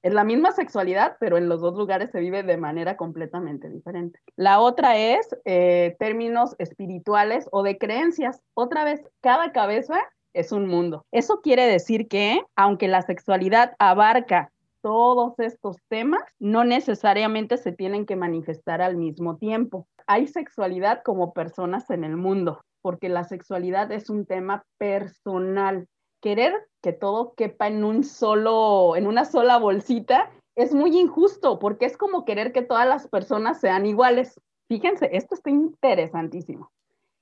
Es 0.03 0.13
la 0.13 0.23
misma 0.23 0.51
sexualidad, 0.51 1.17
pero 1.19 1.37
en 1.37 1.49
los 1.49 1.61
dos 1.61 1.75
lugares 1.75 2.11
se 2.11 2.19
vive 2.19 2.43
de 2.43 2.57
manera 2.57 2.95
completamente 2.95 3.67
diferente. 3.69 4.19
La 4.35 4.59
otra 4.59 4.97
es 4.97 5.35
eh, 5.45 5.95
términos 5.97 6.55
espirituales 6.59 7.49
o 7.51 7.63
de 7.63 7.79
creencias. 7.79 8.43
Otra 8.53 8.83
vez, 8.83 9.01
cada 9.21 9.51
cabeza 9.51 9.99
es 10.35 10.51
un 10.51 10.67
mundo. 10.67 11.05
Eso 11.11 11.41
quiere 11.41 11.65
decir 11.65 12.07
que, 12.07 12.41
aunque 12.55 12.87
la 12.87 13.01
sexualidad 13.01 13.73
abarca 13.79 14.51
todos 14.81 15.33
estos 15.39 15.77
temas, 15.87 16.21
no 16.37 16.63
necesariamente 16.63 17.57
se 17.57 17.71
tienen 17.71 18.05
que 18.05 18.15
manifestar 18.15 18.83
al 18.83 18.97
mismo 18.97 19.37
tiempo. 19.37 19.87
Hay 20.05 20.27
sexualidad 20.27 21.01
como 21.03 21.33
personas 21.33 21.89
en 21.89 22.03
el 22.03 22.17
mundo, 22.17 22.61
porque 22.83 23.09
la 23.09 23.23
sexualidad 23.23 23.91
es 23.91 24.11
un 24.11 24.27
tema 24.27 24.63
personal. 24.77 25.87
Querer 26.21 26.53
que 26.83 26.93
todo 26.93 27.33
quepa 27.33 27.67
en 27.67 27.83
un 27.83 28.03
solo, 28.03 28.95
en 28.95 29.07
una 29.07 29.25
sola 29.25 29.57
bolsita, 29.57 30.29
es 30.55 30.73
muy 30.73 30.97
injusto, 30.97 31.57
porque 31.57 31.85
es 31.85 31.97
como 31.97 32.23
querer 32.25 32.51
que 32.51 32.61
todas 32.61 32.87
las 32.87 33.07
personas 33.07 33.59
sean 33.59 33.85
iguales. 33.85 34.39
Fíjense, 34.67 35.09
esto 35.13 35.33
está 35.33 35.49
interesantísimo. 35.49 36.69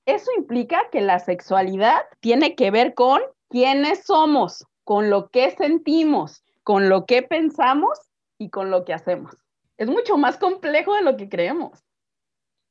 Eso 0.05 0.31
implica 0.37 0.89
que 0.91 1.01
la 1.01 1.19
sexualidad 1.19 2.01
tiene 2.19 2.55
que 2.55 2.71
ver 2.71 2.93
con 2.93 3.21
quiénes 3.49 4.03
somos, 4.03 4.65
con 4.83 5.09
lo 5.09 5.29
que 5.29 5.51
sentimos, 5.51 6.43
con 6.63 6.89
lo 6.89 7.05
que 7.05 7.21
pensamos 7.21 7.99
y 8.37 8.49
con 8.49 8.69
lo 8.69 8.83
que 8.83 8.93
hacemos. 8.93 9.37
Es 9.77 9.87
mucho 9.89 10.17
más 10.17 10.37
complejo 10.37 10.93
de 10.95 11.03
lo 11.03 11.15
que 11.15 11.29
creemos. 11.29 11.83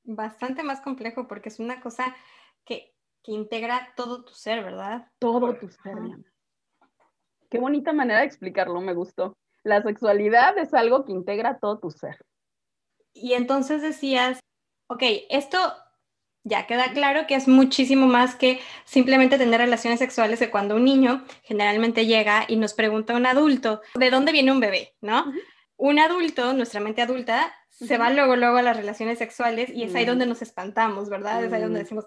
Bastante 0.04 0.62
más 0.62 0.80
complejo 0.80 1.26
porque 1.26 1.48
es 1.48 1.58
una 1.58 1.80
cosa 1.80 2.14
que, 2.64 2.92
integra 3.24 3.92
todo 3.94 4.24
tu 4.24 4.34
ser, 4.34 4.64
¿verdad? 4.64 5.08
Todo 5.20 5.54
tu 5.54 5.68
ser. 5.68 5.96
Qué 7.48 7.60
bonita 7.60 7.92
manera 7.92 8.20
de 8.20 8.26
explicarlo, 8.26 8.80
me 8.80 8.94
gustó. 8.94 9.36
La 9.62 9.80
sexualidad 9.80 10.58
es 10.58 10.74
algo 10.74 11.04
que 11.04 11.12
integra 11.12 11.60
todo 11.60 11.78
tu 11.78 11.92
ser. 11.92 12.16
Y 13.12 13.34
entonces 13.34 13.80
decías, 13.80 14.40
ok, 14.88 15.02
esto 15.30 15.58
ya 16.44 16.66
queda 16.66 16.92
claro 16.92 17.26
que 17.26 17.34
es 17.34 17.48
muchísimo 17.48 18.06
más 18.06 18.34
que 18.34 18.60
simplemente 18.84 19.38
tener 19.38 19.60
relaciones 19.60 19.98
sexuales 19.98 20.38
que 20.38 20.50
cuando 20.50 20.76
un 20.76 20.84
niño 20.84 21.24
generalmente 21.42 22.06
llega 22.06 22.44
y 22.48 22.56
nos 22.56 22.74
pregunta 22.74 23.12
a 23.12 23.16
un 23.16 23.26
adulto, 23.26 23.80
¿de 23.94 24.10
dónde 24.10 24.32
viene 24.32 24.52
un 24.52 24.60
bebé? 24.60 24.94
¿No? 25.00 25.32
un 25.82 25.98
adulto, 25.98 26.52
nuestra 26.52 26.78
mente 26.78 27.02
adulta, 27.02 27.52
se 27.68 27.98
va 27.98 28.10
luego, 28.10 28.36
luego 28.36 28.58
a 28.58 28.62
las 28.62 28.76
relaciones 28.76 29.18
sexuales 29.18 29.68
y 29.68 29.82
es 29.82 29.92
ahí 29.96 30.04
donde 30.04 30.26
nos 30.26 30.40
espantamos, 30.40 31.08
¿verdad? 31.08 31.44
Es 31.44 31.52
ahí 31.52 31.60
donde 31.60 31.80
decimos, 31.80 32.06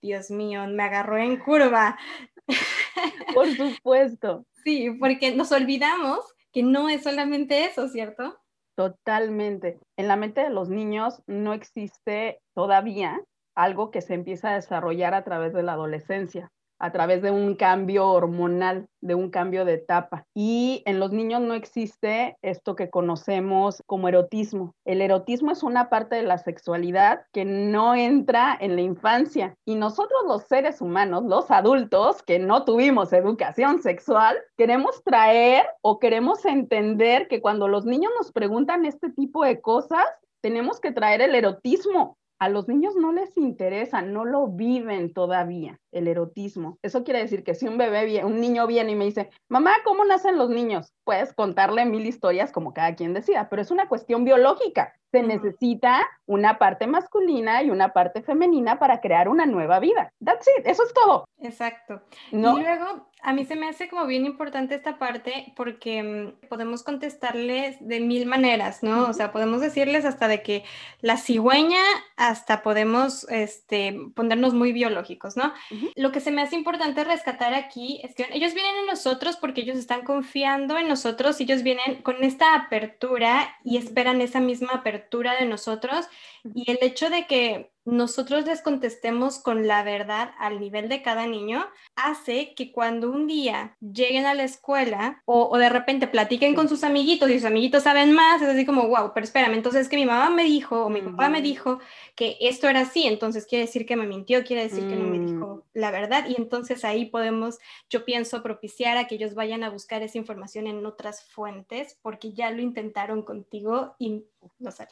Dios 0.00 0.30
mío, 0.30 0.64
me 0.68 0.84
agarró 0.84 1.18
en 1.18 1.36
curva. 1.36 1.98
Por 3.34 3.48
supuesto. 3.48 4.46
Sí, 4.62 4.92
porque 5.00 5.34
nos 5.34 5.50
olvidamos 5.50 6.20
que 6.52 6.62
no 6.62 6.88
es 6.88 7.02
solamente 7.02 7.64
eso, 7.64 7.88
¿cierto? 7.88 8.38
Totalmente. 8.76 9.80
En 9.96 10.06
la 10.06 10.14
mente 10.14 10.42
de 10.42 10.50
los 10.50 10.68
niños 10.68 11.20
no 11.26 11.52
existe 11.52 12.40
todavía 12.54 13.20
algo 13.56 13.90
que 13.90 14.02
se 14.02 14.14
empieza 14.14 14.50
a 14.50 14.54
desarrollar 14.54 15.14
a 15.14 15.24
través 15.24 15.52
de 15.52 15.64
la 15.64 15.72
adolescencia 15.72 16.52
a 16.78 16.92
través 16.92 17.22
de 17.22 17.30
un 17.30 17.54
cambio 17.54 18.08
hormonal, 18.08 18.88
de 19.00 19.14
un 19.14 19.30
cambio 19.30 19.64
de 19.64 19.74
etapa. 19.74 20.26
Y 20.34 20.82
en 20.86 21.00
los 21.00 21.12
niños 21.12 21.40
no 21.40 21.54
existe 21.54 22.36
esto 22.42 22.76
que 22.76 22.90
conocemos 22.90 23.82
como 23.86 24.08
erotismo. 24.08 24.74
El 24.84 25.00
erotismo 25.00 25.52
es 25.52 25.62
una 25.62 25.88
parte 25.88 26.16
de 26.16 26.22
la 26.22 26.38
sexualidad 26.38 27.22
que 27.32 27.44
no 27.44 27.94
entra 27.94 28.56
en 28.60 28.76
la 28.76 28.82
infancia. 28.82 29.54
Y 29.64 29.76
nosotros 29.76 30.20
los 30.26 30.42
seres 30.44 30.80
humanos, 30.80 31.24
los 31.24 31.50
adultos 31.50 32.22
que 32.22 32.38
no 32.38 32.64
tuvimos 32.64 33.12
educación 33.12 33.82
sexual, 33.82 34.36
queremos 34.56 35.02
traer 35.04 35.66
o 35.82 35.98
queremos 35.98 36.44
entender 36.44 37.28
que 37.28 37.40
cuando 37.40 37.68
los 37.68 37.86
niños 37.86 38.12
nos 38.18 38.32
preguntan 38.32 38.84
este 38.84 39.10
tipo 39.10 39.44
de 39.44 39.60
cosas, 39.60 40.04
tenemos 40.42 40.80
que 40.80 40.92
traer 40.92 41.22
el 41.22 41.34
erotismo 41.34 42.18
a 42.38 42.48
los 42.48 42.68
niños 42.68 42.94
no 42.96 43.12
les 43.12 43.36
interesa, 43.36 44.02
no 44.02 44.24
lo 44.24 44.48
viven 44.48 45.12
todavía 45.12 45.80
el 45.96 46.08
erotismo. 46.08 46.78
Eso 46.82 47.04
quiere 47.04 47.20
decir 47.20 47.44
que 47.44 47.54
si 47.54 47.66
un 47.66 47.78
bebé, 47.78 48.24
un 48.24 48.40
niño 48.40 48.66
viene 48.66 48.92
y 48.92 48.96
me 48.96 49.04
dice, 49.04 49.30
mamá, 49.48 49.72
¿cómo 49.84 50.04
nacen 50.04 50.36
los 50.36 50.50
niños? 50.50 50.92
Puedes 51.04 51.32
contarle 51.32 51.84
mil 51.86 52.06
historias 52.06 52.52
como 52.52 52.74
cada 52.74 52.94
quien 52.94 53.14
decida, 53.14 53.48
pero 53.48 53.62
es 53.62 53.70
una 53.70 53.88
cuestión 53.88 54.24
biológica. 54.24 54.94
Se 55.12 55.22
necesita 55.22 56.06
una 56.26 56.58
parte 56.58 56.86
masculina 56.86 57.62
y 57.62 57.70
una 57.70 57.92
parte 57.92 58.22
femenina 58.22 58.78
para 58.78 59.00
crear 59.00 59.28
una 59.28 59.46
nueva 59.46 59.78
vida. 59.78 60.12
That's 60.22 60.46
it, 60.58 60.66
eso 60.66 60.82
es 60.84 60.92
todo. 60.92 61.26
Exacto. 61.38 62.02
Y 62.32 62.36
luego, 62.36 63.08
a 63.22 63.32
mí 63.32 63.44
se 63.44 63.56
me 63.56 63.68
hace 63.68 63.88
como 63.88 64.06
bien 64.06 64.26
importante 64.26 64.74
esta 64.74 64.98
parte 64.98 65.52
porque 65.56 66.02
mm, 66.02 66.48
podemos 66.48 66.82
contestarles 66.82 67.76
de 67.80 68.00
mil 68.00 68.26
maneras, 68.26 68.82
¿no? 68.82 69.08
O 69.08 69.12
sea, 69.12 69.32
podemos 69.32 69.60
decirles 69.60 70.04
hasta 70.04 70.28
de 70.28 70.42
que 70.42 70.64
la 71.00 71.16
cigüeña, 71.16 71.82
hasta 72.16 72.62
podemos 72.62 73.28
este, 73.30 73.98
ponernos 74.14 74.54
muy 74.54 74.72
biológicos, 74.72 75.36
¿no? 75.36 75.52
Lo 75.94 76.12
que 76.12 76.20
se 76.20 76.30
me 76.30 76.42
hace 76.42 76.56
importante 76.56 77.04
rescatar 77.04 77.54
aquí 77.54 78.00
es 78.02 78.14
que 78.14 78.26
ellos 78.32 78.54
vienen 78.54 78.76
en 78.76 78.86
nosotros 78.86 79.36
porque 79.36 79.60
ellos 79.62 79.76
están 79.76 80.02
confiando 80.02 80.78
en 80.78 80.88
nosotros, 80.88 81.40
ellos 81.40 81.62
vienen 81.62 82.02
con 82.02 82.24
esta 82.24 82.54
apertura 82.54 83.56
y 83.64 83.76
esperan 83.76 84.20
esa 84.20 84.40
misma 84.40 84.72
apertura 84.74 85.34
de 85.38 85.46
nosotros. 85.46 86.06
Y 86.54 86.70
el 86.70 86.78
hecho 86.80 87.10
de 87.10 87.26
que 87.26 87.70
nosotros 87.86 88.44
les 88.44 88.62
contestemos 88.62 89.38
con 89.38 89.68
la 89.68 89.84
verdad 89.84 90.32
al 90.38 90.58
nivel 90.58 90.88
de 90.88 91.02
cada 91.02 91.28
niño, 91.28 91.64
hace 91.94 92.52
que 92.54 92.72
cuando 92.72 93.10
un 93.10 93.28
día 93.28 93.76
lleguen 93.80 94.26
a 94.26 94.34
la 94.34 94.42
escuela 94.42 95.22
o, 95.24 95.56
de 95.56 95.68
repente 95.68 96.08
platiquen 96.08 96.56
con 96.56 96.68
sus 96.68 96.82
amiguitos 96.82 97.30
y 97.30 97.34
sus 97.34 97.44
amiguitos 97.44 97.84
saben 97.84 98.12
más, 98.12 98.42
es 98.42 98.48
así 98.48 98.66
como, 98.66 98.88
wow, 98.88 99.12
pero 99.14 99.24
espérame, 99.24 99.54
entonces 99.54 99.82
es 99.82 99.88
que 99.88 99.96
mi 99.96 100.04
mamá 100.04 100.30
me 100.30 100.42
dijo 100.42 100.84
o 100.84 100.90
mi 100.90 101.00
papá 101.00 101.28
me 101.28 101.40
dijo 101.40 101.78
que 102.16 102.36
esto 102.40 102.68
era 102.68 102.80
así, 102.80 103.06
entonces 103.06 103.46
quiere 103.46 103.66
decir 103.66 103.86
que 103.86 103.94
me 103.94 104.06
mintió, 104.06 104.42
quiere 104.42 104.64
decir 104.64 104.88
que 104.88 104.96
no 104.96 105.08
me 105.08 105.20
dijo 105.20 105.46
mm. 105.56 105.62
la 105.74 105.92
verdad 105.92 106.26
y 106.28 106.34
entonces 106.36 106.84
ahí 106.84 107.06
podemos, 107.06 107.60
yo 107.88 108.04
pienso, 108.04 108.42
propiciar 108.42 108.96
a 108.96 109.06
que 109.06 109.14
ellos 109.14 109.34
vayan 109.34 109.62
a 109.62 109.70
buscar 109.70 110.02
esa 110.02 110.18
información 110.18 110.66
en 110.66 110.84
otras 110.84 111.22
fuentes 111.22 111.96
porque 112.02 112.32
ya 112.32 112.50
lo 112.50 112.60
intentaron 112.60 113.22
contigo 113.22 113.94
y 114.00 114.24
no 114.58 114.72
sale. 114.72 114.90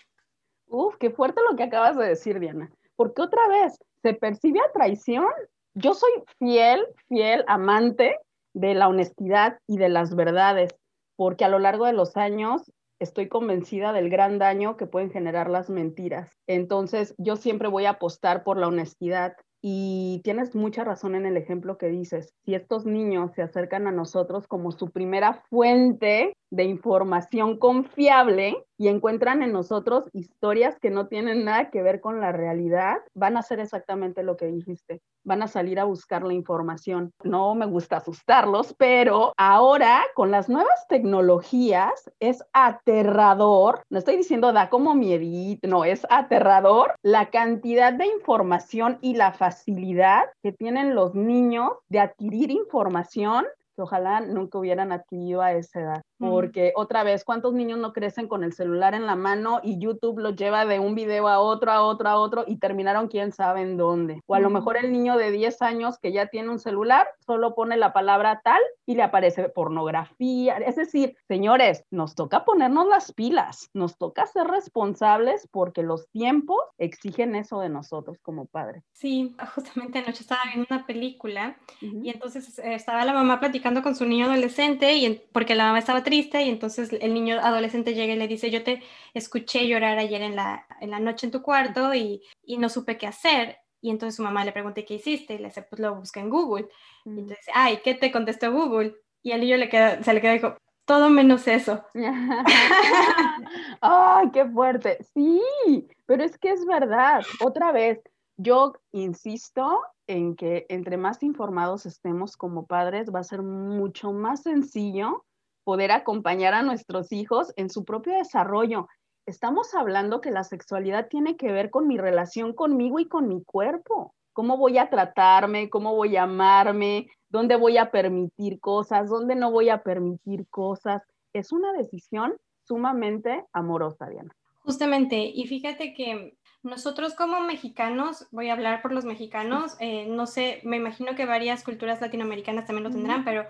Uf, 0.68 0.96
qué 0.96 1.10
fuerte 1.10 1.40
lo 1.48 1.56
que 1.56 1.64
acabas 1.64 1.96
de 1.96 2.06
decir, 2.06 2.38
Diana 2.38 2.70
porque 2.96 3.22
otra 3.22 3.46
vez 3.48 3.78
se 4.02 4.14
percibe 4.14 4.60
a 4.60 4.72
traición. 4.72 5.26
Yo 5.74 5.94
soy 5.94 6.10
fiel, 6.38 6.86
fiel 7.08 7.44
amante 7.48 8.18
de 8.54 8.74
la 8.74 8.88
honestidad 8.88 9.58
y 9.66 9.78
de 9.78 9.88
las 9.88 10.14
verdades, 10.14 10.74
porque 11.16 11.44
a 11.44 11.48
lo 11.48 11.58
largo 11.58 11.86
de 11.86 11.92
los 11.92 12.16
años 12.16 12.62
estoy 13.00 13.28
convencida 13.28 13.92
del 13.92 14.08
gran 14.08 14.38
daño 14.38 14.76
que 14.76 14.86
pueden 14.86 15.10
generar 15.10 15.50
las 15.50 15.70
mentiras. 15.70 16.30
Entonces, 16.46 17.14
yo 17.18 17.36
siempre 17.36 17.68
voy 17.68 17.86
a 17.86 17.90
apostar 17.90 18.44
por 18.44 18.56
la 18.56 18.68
honestidad 18.68 19.34
y 19.66 20.20
tienes 20.24 20.54
mucha 20.54 20.84
razón 20.84 21.14
en 21.14 21.24
el 21.24 21.38
ejemplo 21.38 21.78
que 21.78 21.88
dices. 21.88 22.34
Si 22.44 22.54
estos 22.54 22.84
niños 22.84 23.32
se 23.34 23.42
acercan 23.42 23.86
a 23.86 23.92
nosotros 23.92 24.46
como 24.46 24.72
su 24.72 24.90
primera 24.90 25.42
fuente 25.48 26.36
de 26.50 26.64
información 26.64 27.58
confiable 27.58 28.64
y 28.76 28.88
encuentran 28.88 29.42
en 29.42 29.52
nosotros 29.52 30.04
historias 30.12 30.78
que 30.80 30.90
no 30.90 31.06
tienen 31.06 31.44
nada 31.44 31.70
que 31.70 31.82
ver 31.82 32.00
con 32.00 32.20
la 32.20 32.32
realidad, 32.32 32.98
van 33.14 33.36
a 33.36 33.40
hacer 33.40 33.60
exactamente 33.60 34.22
lo 34.22 34.36
que 34.36 34.46
dijiste. 34.46 35.00
Van 35.24 35.42
a 35.42 35.48
salir 35.48 35.80
a 35.80 35.84
buscar 35.84 36.22
la 36.22 36.34
información. 36.34 37.12
No 37.22 37.54
me 37.54 37.66
gusta 37.66 37.98
asustarlos, 37.98 38.74
pero 38.76 39.32
ahora 39.36 40.02
con 40.14 40.30
las 40.30 40.48
nuevas 40.48 40.86
tecnologías 40.88 42.10
es 42.20 42.44
aterrador. 42.52 43.82
No 43.90 43.98
estoy 43.98 44.16
diciendo 44.16 44.52
da 44.52 44.68
como 44.70 44.94
miedito, 44.94 45.68
no, 45.68 45.84
es 45.84 46.06
aterrador 46.10 46.94
la 47.02 47.30
cantidad 47.30 47.92
de 47.92 48.06
información 48.06 48.98
y 49.00 49.14
la 49.14 49.32
facilidad 49.32 50.24
que 50.42 50.52
tienen 50.52 50.94
los 50.94 51.14
niños 51.14 51.70
de 51.88 52.00
adquirir 52.00 52.50
información 52.50 53.46
que 53.76 53.82
ojalá 53.82 54.20
nunca 54.20 54.58
hubieran 54.58 54.92
adquirido 54.92 55.42
a 55.42 55.52
esa 55.52 55.80
edad 55.80 56.02
porque 56.18 56.72
otra 56.76 57.02
vez, 57.02 57.24
¿cuántos 57.24 57.54
niños 57.54 57.78
no 57.78 57.92
crecen 57.92 58.28
con 58.28 58.44
el 58.44 58.52
celular 58.52 58.94
en 58.94 59.06
la 59.06 59.16
mano 59.16 59.60
y 59.62 59.78
YouTube 59.78 60.18
los 60.18 60.36
lleva 60.36 60.64
de 60.64 60.78
un 60.78 60.94
video 60.94 61.28
a 61.28 61.40
otro, 61.40 61.72
a 61.72 61.82
otro, 61.82 62.08
a 62.08 62.16
otro 62.16 62.44
y 62.46 62.56
terminaron 62.56 63.08
quién 63.08 63.32
sabe 63.32 63.62
en 63.62 63.76
dónde? 63.76 64.22
O 64.26 64.34
a 64.34 64.40
lo 64.40 64.50
mejor 64.50 64.76
el 64.76 64.92
niño 64.92 65.16
de 65.16 65.30
10 65.30 65.62
años 65.62 65.98
que 65.98 66.12
ya 66.12 66.26
tiene 66.26 66.50
un 66.50 66.58
celular, 66.58 67.08
solo 67.26 67.54
pone 67.54 67.76
la 67.76 67.92
palabra 67.92 68.40
tal 68.44 68.60
y 68.86 68.94
le 68.94 69.02
aparece 69.02 69.48
pornografía. 69.48 70.58
Es 70.58 70.76
decir, 70.76 71.16
señores, 71.28 71.84
nos 71.90 72.14
toca 72.14 72.44
ponernos 72.44 72.86
las 72.86 73.12
pilas, 73.12 73.70
nos 73.72 73.96
toca 73.96 74.26
ser 74.26 74.46
responsables 74.46 75.48
porque 75.50 75.82
los 75.82 76.08
tiempos 76.08 76.58
exigen 76.78 77.34
eso 77.34 77.60
de 77.60 77.68
nosotros 77.68 78.18
como 78.22 78.46
padres. 78.46 78.84
Sí, 78.92 79.34
justamente 79.54 79.98
anoche 79.98 80.22
estaba 80.22 80.42
viendo 80.46 80.66
una 80.70 80.86
película 80.86 81.56
y 81.80 82.10
entonces 82.10 82.58
eh, 82.58 82.74
estaba 82.74 83.04
la 83.04 83.12
mamá 83.12 83.40
platicando 83.40 83.82
con 83.82 83.96
su 83.96 84.04
niño 84.04 84.26
adolescente 84.26 84.96
y 84.96 85.22
porque 85.32 85.54
la 85.54 85.64
mamá 85.66 85.78
estaba 85.78 86.03
triste 86.04 86.42
y 86.42 86.48
entonces 86.48 86.92
el 86.92 87.12
niño 87.12 87.40
adolescente 87.40 87.94
llega 87.94 88.14
y 88.14 88.16
le 88.16 88.28
dice, 88.28 88.50
yo 88.50 88.62
te 88.62 88.82
escuché 89.14 89.66
llorar 89.66 89.98
ayer 89.98 90.22
en 90.22 90.36
la, 90.36 90.66
en 90.80 90.90
la 90.90 91.00
noche 91.00 91.26
en 91.26 91.32
tu 91.32 91.42
cuarto 91.42 91.92
y, 91.94 92.22
y, 92.44 92.58
no 92.58 92.68
supe 92.68 92.96
qué 92.96 93.08
hacer. 93.08 93.58
Y 93.80 93.90
entonces 93.90 94.16
su 94.16 94.22
mamá 94.22 94.44
le 94.44 94.52
pregunta, 94.52 94.82
¿qué 94.82 94.94
hiciste? 94.94 95.34
Y 95.34 95.38
le 95.38 95.48
dice, 95.48 95.62
pues 95.62 95.80
lo 95.80 95.96
busqué 95.96 96.20
en 96.20 96.30
Google. 96.30 96.68
Y 97.04 97.10
mm. 97.10 97.18
entonces, 97.18 97.46
ay, 97.52 97.80
¿qué 97.82 97.94
te 97.94 98.12
contestó 98.12 98.52
Google? 98.52 98.94
Y 99.22 99.32
el 99.32 99.40
niño 99.40 99.56
le 99.56 99.68
queda, 99.68 100.02
se 100.02 100.14
le 100.14 100.20
queda 100.20 100.34
y 100.34 100.38
dijo, 100.38 100.56
todo 100.84 101.10
menos 101.10 101.48
eso. 101.48 101.84
¡Ay, 103.80 104.30
qué 104.32 104.46
fuerte! 104.46 104.98
Sí, 105.14 105.88
pero 106.06 106.24
es 106.24 106.38
que 106.38 106.50
es 106.50 106.64
verdad. 106.66 107.22
Otra 107.40 107.72
vez, 107.72 108.00
yo 108.36 108.74
insisto 108.92 109.82
en 110.06 110.36
que 110.36 110.66
entre 110.68 110.96
más 110.96 111.22
informados 111.22 111.86
estemos 111.86 112.36
como 112.36 112.66
padres, 112.66 113.10
va 113.14 113.20
a 113.20 113.24
ser 113.24 113.42
mucho 113.42 114.12
más 114.12 114.42
sencillo 114.42 115.24
poder 115.64 115.90
acompañar 115.92 116.54
a 116.54 116.62
nuestros 116.62 117.10
hijos 117.12 117.52
en 117.56 117.70
su 117.70 117.84
propio 117.84 118.14
desarrollo. 118.14 118.88
Estamos 119.26 119.74
hablando 119.74 120.20
que 120.20 120.30
la 120.30 120.44
sexualidad 120.44 121.08
tiene 121.08 121.36
que 121.36 121.50
ver 121.50 121.70
con 121.70 121.88
mi 121.88 121.96
relación 121.96 122.52
conmigo 122.52 123.00
y 123.00 123.08
con 123.08 123.28
mi 123.28 123.42
cuerpo. 123.42 124.14
¿Cómo 124.34 124.56
voy 124.58 124.78
a 124.78 124.90
tratarme? 124.90 125.70
¿Cómo 125.70 125.94
voy 125.94 126.16
a 126.16 126.24
amarme? 126.24 127.08
¿Dónde 127.28 127.56
voy 127.56 127.78
a 127.78 127.90
permitir 127.90 128.60
cosas? 128.60 129.08
¿Dónde 129.08 129.34
no 129.34 129.50
voy 129.50 129.70
a 129.70 129.82
permitir 129.82 130.46
cosas? 130.48 131.02
Es 131.32 131.52
una 131.52 131.72
decisión 131.72 132.34
sumamente 132.66 133.44
amorosa, 133.52 134.08
Diana. 134.08 134.34
Justamente, 134.60 135.16
y 135.34 135.46
fíjate 135.46 135.94
que 135.94 136.36
nosotros 136.62 137.14
como 137.14 137.40
mexicanos, 137.40 138.26
voy 138.30 138.48
a 138.48 138.54
hablar 138.54 138.80
por 138.80 138.92
los 138.92 139.04
mexicanos, 139.04 139.76
eh, 139.80 140.06
no 140.06 140.26
sé, 140.26 140.60
me 140.64 140.78
imagino 140.78 141.14
que 141.14 141.26
varias 141.26 141.62
culturas 141.62 142.00
latinoamericanas 142.00 142.66
también 142.66 142.84
lo 142.84 142.90
tendrán, 142.90 143.24
pero 143.24 143.44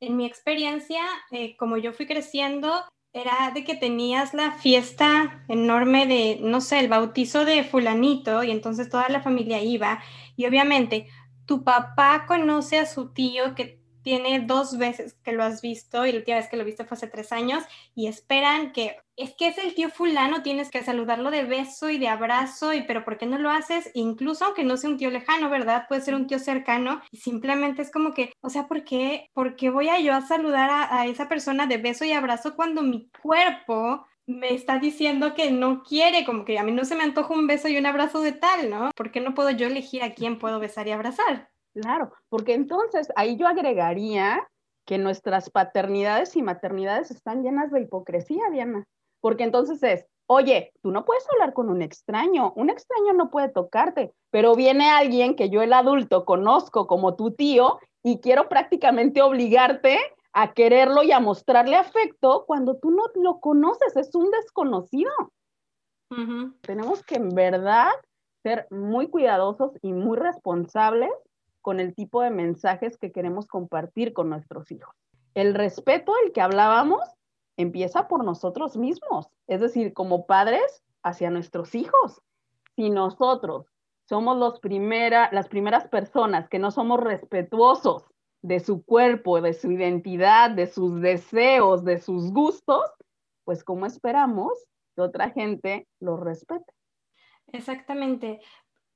en 0.00 0.16
mi 0.16 0.26
experiencia, 0.26 1.02
eh, 1.30 1.56
como 1.56 1.76
yo 1.76 1.92
fui 1.92 2.06
creciendo, 2.06 2.72
era 3.12 3.50
de 3.52 3.64
que 3.64 3.74
tenías 3.74 4.34
la 4.34 4.52
fiesta 4.52 5.44
enorme 5.48 6.06
de, 6.06 6.38
no 6.40 6.60
sé, 6.60 6.78
el 6.78 6.88
bautizo 6.88 7.44
de 7.44 7.64
fulanito 7.64 8.42
y 8.42 8.50
entonces 8.50 8.88
toda 8.88 9.08
la 9.08 9.20
familia 9.20 9.62
iba 9.62 10.00
y 10.36 10.46
obviamente 10.46 11.08
tu 11.44 11.64
papá 11.64 12.24
conoce 12.26 12.78
a 12.78 12.86
su 12.86 13.12
tío 13.12 13.54
que 13.54 13.79
tiene 14.02 14.40
dos 14.40 14.78
veces 14.78 15.14
que 15.22 15.32
lo 15.32 15.42
has 15.42 15.62
visto 15.62 16.06
y 16.06 16.12
la 16.12 16.18
última 16.18 16.38
vez 16.38 16.48
que 16.48 16.56
lo 16.56 16.64
viste 16.64 16.84
fue 16.84 16.96
hace 16.96 17.06
tres 17.06 17.32
años 17.32 17.64
y 17.94 18.06
esperan 18.06 18.72
que 18.72 18.96
es 19.16 19.34
que 19.34 19.48
es 19.48 19.58
el 19.58 19.74
tío 19.74 19.90
fulano, 19.90 20.42
tienes 20.42 20.70
que 20.70 20.82
saludarlo 20.82 21.30
de 21.30 21.44
beso 21.44 21.90
y 21.90 21.98
de 21.98 22.08
abrazo 22.08 22.72
y 22.72 22.82
pero 22.82 23.04
¿por 23.04 23.18
qué 23.18 23.26
no 23.26 23.38
lo 23.38 23.50
haces? 23.50 23.90
Incluso 23.94 24.46
aunque 24.46 24.64
no 24.64 24.76
sea 24.76 24.90
un 24.90 24.96
tío 24.96 25.10
lejano, 25.10 25.50
¿verdad? 25.50 25.84
Puede 25.88 26.00
ser 26.00 26.14
un 26.14 26.26
tío 26.26 26.38
cercano 26.38 27.02
simplemente 27.12 27.82
es 27.82 27.90
como 27.90 28.14
que, 28.14 28.32
o 28.40 28.50
sea, 28.50 28.66
¿por 28.66 28.84
qué, 28.84 29.30
¿Por 29.34 29.56
qué 29.56 29.70
voy 29.70 29.88
a 29.88 30.00
yo 30.00 30.14
a 30.14 30.22
saludar 30.22 30.70
a, 30.70 31.00
a 31.00 31.06
esa 31.06 31.28
persona 31.28 31.66
de 31.66 31.78
beso 31.78 32.04
y 32.04 32.12
abrazo 32.12 32.56
cuando 32.56 32.82
mi 32.82 33.10
cuerpo 33.22 34.06
me 34.26 34.54
está 34.54 34.78
diciendo 34.78 35.34
que 35.34 35.50
no 35.50 35.82
quiere, 35.82 36.24
como 36.24 36.44
que 36.44 36.58
a 36.58 36.62
mí 36.62 36.72
no 36.72 36.84
se 36.84 36.94
me 36.96 37.04
antoja 37.04 37.34
un 37.34 37.46
beso 37.46 37.68
y 37.68 37.76
un 37.76 37.86
abrazo 37.86 38.20
de 38.20 38.32
tal, 38.32 38.70
¿no? 38.70 38.90
¿Por 38.96 39.10
qué 39.10 39.20
no 39.20 39.34
puedo 39.34 39.50
yo 39.50 39.66
elegir 39.66 40.02
a 40.02 40.14
quién 40.14 40.38
puedo 40.38 40.60
besar 40.60 40.86
y 40.88 40.92
abrazar? 40.92 41.50
Claro, 41.74 42.12
porque 42.28 42.54
entonces 42.54 43.08
ahí 43.16 43.36
yo 43.36 43.46
agregaría 43.46 44.46
que 44.86 44.98
nuestras 44.98 45.50
paternidades 45.50 46.34
y 46.36 46.42
maternidades 46.42 47.10
están 47.10 47.42
llenas 47.42 47.70
de 47.70 47.82
hipocresía, 47.82 48.50
Diana, 48.50 48.84
porque 49.20 49.44
entonces 49.44 49.82
es, 49.82 50.06
oye, 50.26 50.72
tú 50.82 50.90
no 50.90 51.04
puedes 51.04 51.24
hablar 51.30 51.52
con 51.52 51.70
un 51.70 51.82
extraño, 51.82 52.52
un 52.56 52.70
extraño 52.70 53.12
no 53.12 53.30
puede 53.30 53.50
tocarte, 53.50 54.12
pero 54.30 54.54
viene 54.56 54.90
alguien 54.90 55.36
que 55.36 55.48
yo 55.48 55.62
el 55.62 55.72
adulto 55.72 56.24
conozco 56.24 56.86
como 56.86 57.14
tu 57.14 57.30
tío 57.32 57.78
y 58.02 58.18
quiero 58.20 58.48
prácticamente 58.48 59.22
obligarte 59.22 59.98
a 60.32 60.52
quererlo 60.54 61.02
y 61.02 61.12
a 61.12 61.20
mostrarle 61.20 61.76
afecto 61.76 62.44
cuando 62.46 62.76
tú 62.76 62.90
no 62.90 63.04
lo 63.14 63.40
conoces, 63.40 63.96
es 63.96 64.14
un 64.14 64.30
desconocido. 64.30 65.12
Tenemos 66.62 67.04
que 67.04 67.16
en 67.16 67.28
verdad 67.28 67.90
ser 68.42 68.66
muy 68.70 69.08
cuidadosos 69.08 69.72
y 69.82 69.92
muy 69.92 70.16
responsables 70.16 71.12
con 71.60 71.80
el 71.80 71.94
tipo 71.94 72.22
de 72.22 72.30
mensajes 72.30 72.96
que 72.96 73.12
queremos 73.12 73.46
compartir 73.46 74.12
con 74.12 74.30
nuestros 74.30 74.70
hijos. 74.70 74.94
El 75.34 75.54
respeto 75.54 76.12
del 76.22 76.32
que 76.32 76.40
hablábamos 76.40 77.02
empieza 77.56 78.08
por 78.08 78.24
nosotros 78.24 78.76
mismos, 78.76 79.28
es 79.46 79.60
decir, 79.60 79.92
como 79.92 80.26
padres 80.26 80.82
hacia 81.02 81.30
nuestros 81.30 81.74
hijos. 81.74 82.20
Si 82.76 82.90
nosotros 82.90 83.66
somos 84.08 84.36
las 84.38 85.48
primeras 85.48 85.88
personas 85.88 86.48
que 86.48 86.58
no 86.58 86.70
somos 86.70 87.00
respetuosos 87.00 88.04
de 88.42 88.60
su 88.60 88.82
cuerpo, 88.84 89.40
de 89.40 89.52
su 89.52 89.70
identidad, 89.70 90.50
de 90.50 90.66
sus 90.66 91.00
deseos, 91.00 91.84
de 91.84 91.98
sus 91.98 92.32
gustos, 92.32 92.84
pues 93.44 93.62
¿cómo 93.62 93.86
esperamos 93.86 94.52
que 94.96 95.02
otra 95.02 95.30
gente 95.30 95.86
los 96.00 96.18
respete? 96.18 96.72
Exactamente. 97.52 98.40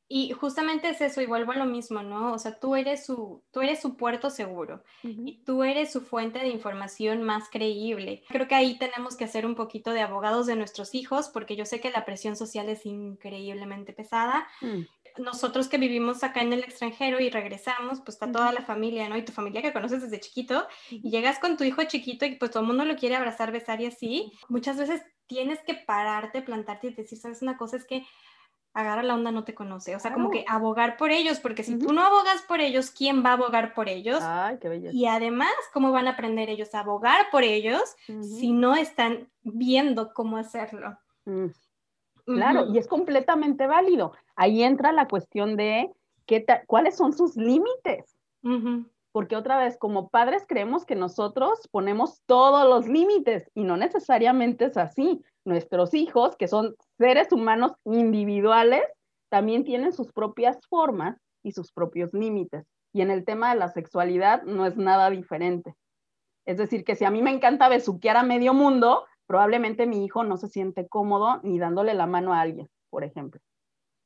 Y 0.06 0.32
justamente 0.32 0.90
es 0.90 1.00
eso, 1.00 1.22
y 1.22 1.26
vuelvo 1.26 1.52
a 1.52 1.56
lo 1.56 1.64
mismo, 1.64 2.02
¿no? 2.02 2.32
O 2.34 2.38
sea, 2.38 2.58
tú 2.58 2.76
eres 2.76 3.06
su, 3.06 3.42
tú 3.50 3.62
eres 3.62 3.80
su 3.80 3.96
puerto 3.96 4.28
seguro 4.28 4.84
y 5.02 5.42
tú 5.44 5.64
eres 5.64 5.90
su 5.90 6.02
fuente 6.02 6.40
de 6.40 6.48
información 6.48 7.22
más 7.22 7.48
creíble. 7.50 8.22
Creo 8.28 8.46
que 8.46 8.54
ahí 8.54 8.78
tenemos 8.78 9.16
que 9.16 9.24
hacer 9.24 9.46
un 9.46 9.54
poquito 9.54 9.92
de 9.92 10.02
abogados 10.02 10.46
de 10.46 10.56
nuestros 10.56 10.94
hijos, 10.94 11.30
porque 11.30 11.56
yo 11.56 11.64
sé 11.64 11.80
que 11.80 11.90
la 11.90 12.04
presión 12.04 12.36
social 12.36 12.68
es 12.68 12.84
increíblemente 12.84 13.92
pesada. 13.94 14.46
Mm 14.60 14.82
nosotros 15.18 15.68
que 15.68 15.78
vivimos 15.78 16.24
acá 16.24 16.40
en 16.42 16.52
el 16.52 16.64
extranjero 16.64 17.20
y 17.20 17.30
regresamos, 17.30 18.00
pues 18.00 18.16
está 18.16 18.30
toda 18.30 18.52
la 18.52 18.62
familia, 18.62 19.08
¿no? 19.08 19.16
Y 19.16 19.24
tu 19.24 19.32
familia 19.32 19.62
que 19.62 19.72
conoces 19.72 20.02
desde 20.02 20.20
chiquito, 20.20 20.66
y 20.90 21.10
llegas 21.10 21.38
con 21.38 21.56
tu 21.56 21.64
hijo 21.64 21.84
chiquito 21.84 22.26
y 22.26 22.36
pues 22.36 22.50
todo 22.50 22.62
el 22.62 22.66
mundo 22.66 22.84
lo 22.84 22.96
quiere 22.96 23.16
abrazar, 23.16 23.52
besar 23.52 23.80
y 23.80 23.86
así. 23.86 24.32
Muchas 24.48 24.76
veces 24.76 25.02
tienes 25.26 25.60
que 25.60 25.74
pararte, 25.74 26.42
plantarte 26.42 26.88
y 26.88 26.94
decir, 26.94 27.18
¿sabes? 27.18 27.42
Una 27.42 27.56
cosa 27.56 27.76
es 27.76 27.86
que 27.86 28.04
agarra 28.74 29.04
la 29.04 29.14
onda 29.14 29.30
no 29.30 29.44
te 29.44 29.54
conoce, 29.54 29.94
o 29.94 30.00
sea, 30.00 30.12
como 30.12 30.30
que 30.30 30.44
abogar 30.48 30.96
por 30.96 31.12
ellos, 31.12 31.38
porque 31.38 31.62
si 31.62 31.78
tú 31.78 31.92
no 31.92 32.02
abogas 32.02 32.42
por 32.42 32.60
ellos, 32.60 32.90
¿quién 32.90 33.24
va 33.24 33.30
a 33.30 33.34
abogar 33.34 33.72
por 33.72 33.88
ellos? 33.88 34.18
Ay, 34.20 34.58
qué 34.60 34.68
belleza. 34.68 34.94
Y 34.94 35.06
además, 35.06 35.52
¿cómo 35.72 35.92
van 35.92 36.08
a 36.08 36.10
aprender 36.10 36.50
ellos 36.50 36.74
a 36.74 36.80
abogar 36.80 37.30
por 37.30 37.44
ellos 37.44 37.96
si 38.20 38.52
no 38.52 38.74
están 38.74 39.28
viendo 39.42 40.12
cómo 40.12 40.36
hacerlo? 40.36 40.98
Mm. 41.24 41.46
Claro, 42.26 42.66
y 42.72 42.78
es 42.78 42.88
completamente 42.88 43.66
válido. 43.66 44.12
Ahí 44.34 44.62
entra 44.62 44.92
la 44.92 45.06
cuestión 45.06 45.56
de 45.56 45.90
qué 46.26 46.44
cuáles 46.66 46.96
son 46.96 47.12
sus 47.12 47.36
límites. 47.36 48.16
Porque 49.12 49.36
otra 49.36 49.56
vez, 49.58 49.78
como 49.78 50.08
padres 50.08 50.44
creemos 50.48 50.84
que 50.84 50.96
nosotros 50.96 51.68
ponemos 51.70 52.22
todos 52.26 52.68
los 52.68 52.88
límites 52.88 53.48
y 53.54 53.62
no 53.62 53.76
necesariamente 53.76 54.64
es 54.64 54.76
así. 54.76 55.22
Nuestros 55.44 55.94
hijos, 55.94 56.36
que 56.36 56.48
son 56.48 56.74
seres 56.98 57.30
humanos 57.32 57.72
individuales, 57.84 58.82
también 59.30 59.64
tienen 59.64 59.92
sus 59.92 60.12
propias 60.12 60.58
formas 60.68 61.16
y 61.42 61.52
sus 61.52 61.72
propios 61.72 62.12
límites. 62.12 62.64
Y 62.92 63.02
en 63.02 63.10
el 63.10 63.24
tema 63.24 63.52
de 63.52 63.58
la 63.58 63.68
sexualidad 63.68 64.42
no 64.44 64.66
es 64.66 64.76
nada 64.76 65.10
diferente. 65.10 65.74
Es 66.46 66.58
decir, 66.58 66.84
que 66.84 66.94
si 66.94 67.04
a 67.04 67.10
mí 67.10 67.22
me 67.22 67.30
encanta 67.30 67.68
besuquear 67.68 68.16
a 68.16 68.22
medio 68.22 68.54
mundo, 68.54 69.04
probablemente 69.26 69.86
mi 69.86 70.04
hijo 70.04 70.24
no 70.24 70.36
se 70.36 70.48
siente 70.48 70.86
cómodo 70.88 71.40
ni 71.42 71.58
dándole 71.58 71.94
la 71.94 72.06
mano 72.06 72.32
a 72.32 72.40
alguien, 72.40 72.68
por 72.90 73.04
ejemplo. 73.04 73.40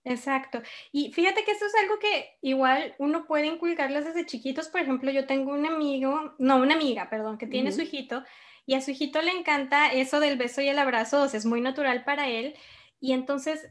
Exacto. 0.05 0.63
Y 0.93 1.13
fíjate 1.13 1.45
que 1.45 1.51
esto 1.51 1.67
es 1.67 1.75
algo 1.83 1.99
que 1.99 2.39
igual 2.41 2.95
uno 2.99 3.27
puede 3.27 3.47
inculcarles 3.47 4.07
desde 4.07 4.25
chiquitos. 4.25 4.69
Por 4.69 4.81
ejemplo, 4.81 5.11
yo 5.11 5.27
tengo 5.27 5.53
un 5.53 5.67
amigo, 5.67 6.35
no, 6.39 6.57
una 6.57 6.75
amiga, 6.75 7.11
perdón, 7.11 7.37
que 7.37 7.47
tiene 7.47 7.73
su 7.73 7.83
hijito 7.83 8.23
y 8.69 8.75
a 8.75 8.83
su 8.83 8.91
hijito 8.91 9.23
le 9.23 9.31
encanta 9.31 9.91
eso 9.91 10.21
del 10.21 10.37
beso 10.37 10.61
y 10.61 10.69
el 10.69 10.79
abrazo, 10.79 11.23
o 11.23 11.29
sea, 11.29 11.39
es 11.39 11.47
muy 11.47 11.63
natural 11.63 12.05
para 12.05 12.29
él. 12.29 12.55
Y 13.01 13.15
entonces 13.15 13.67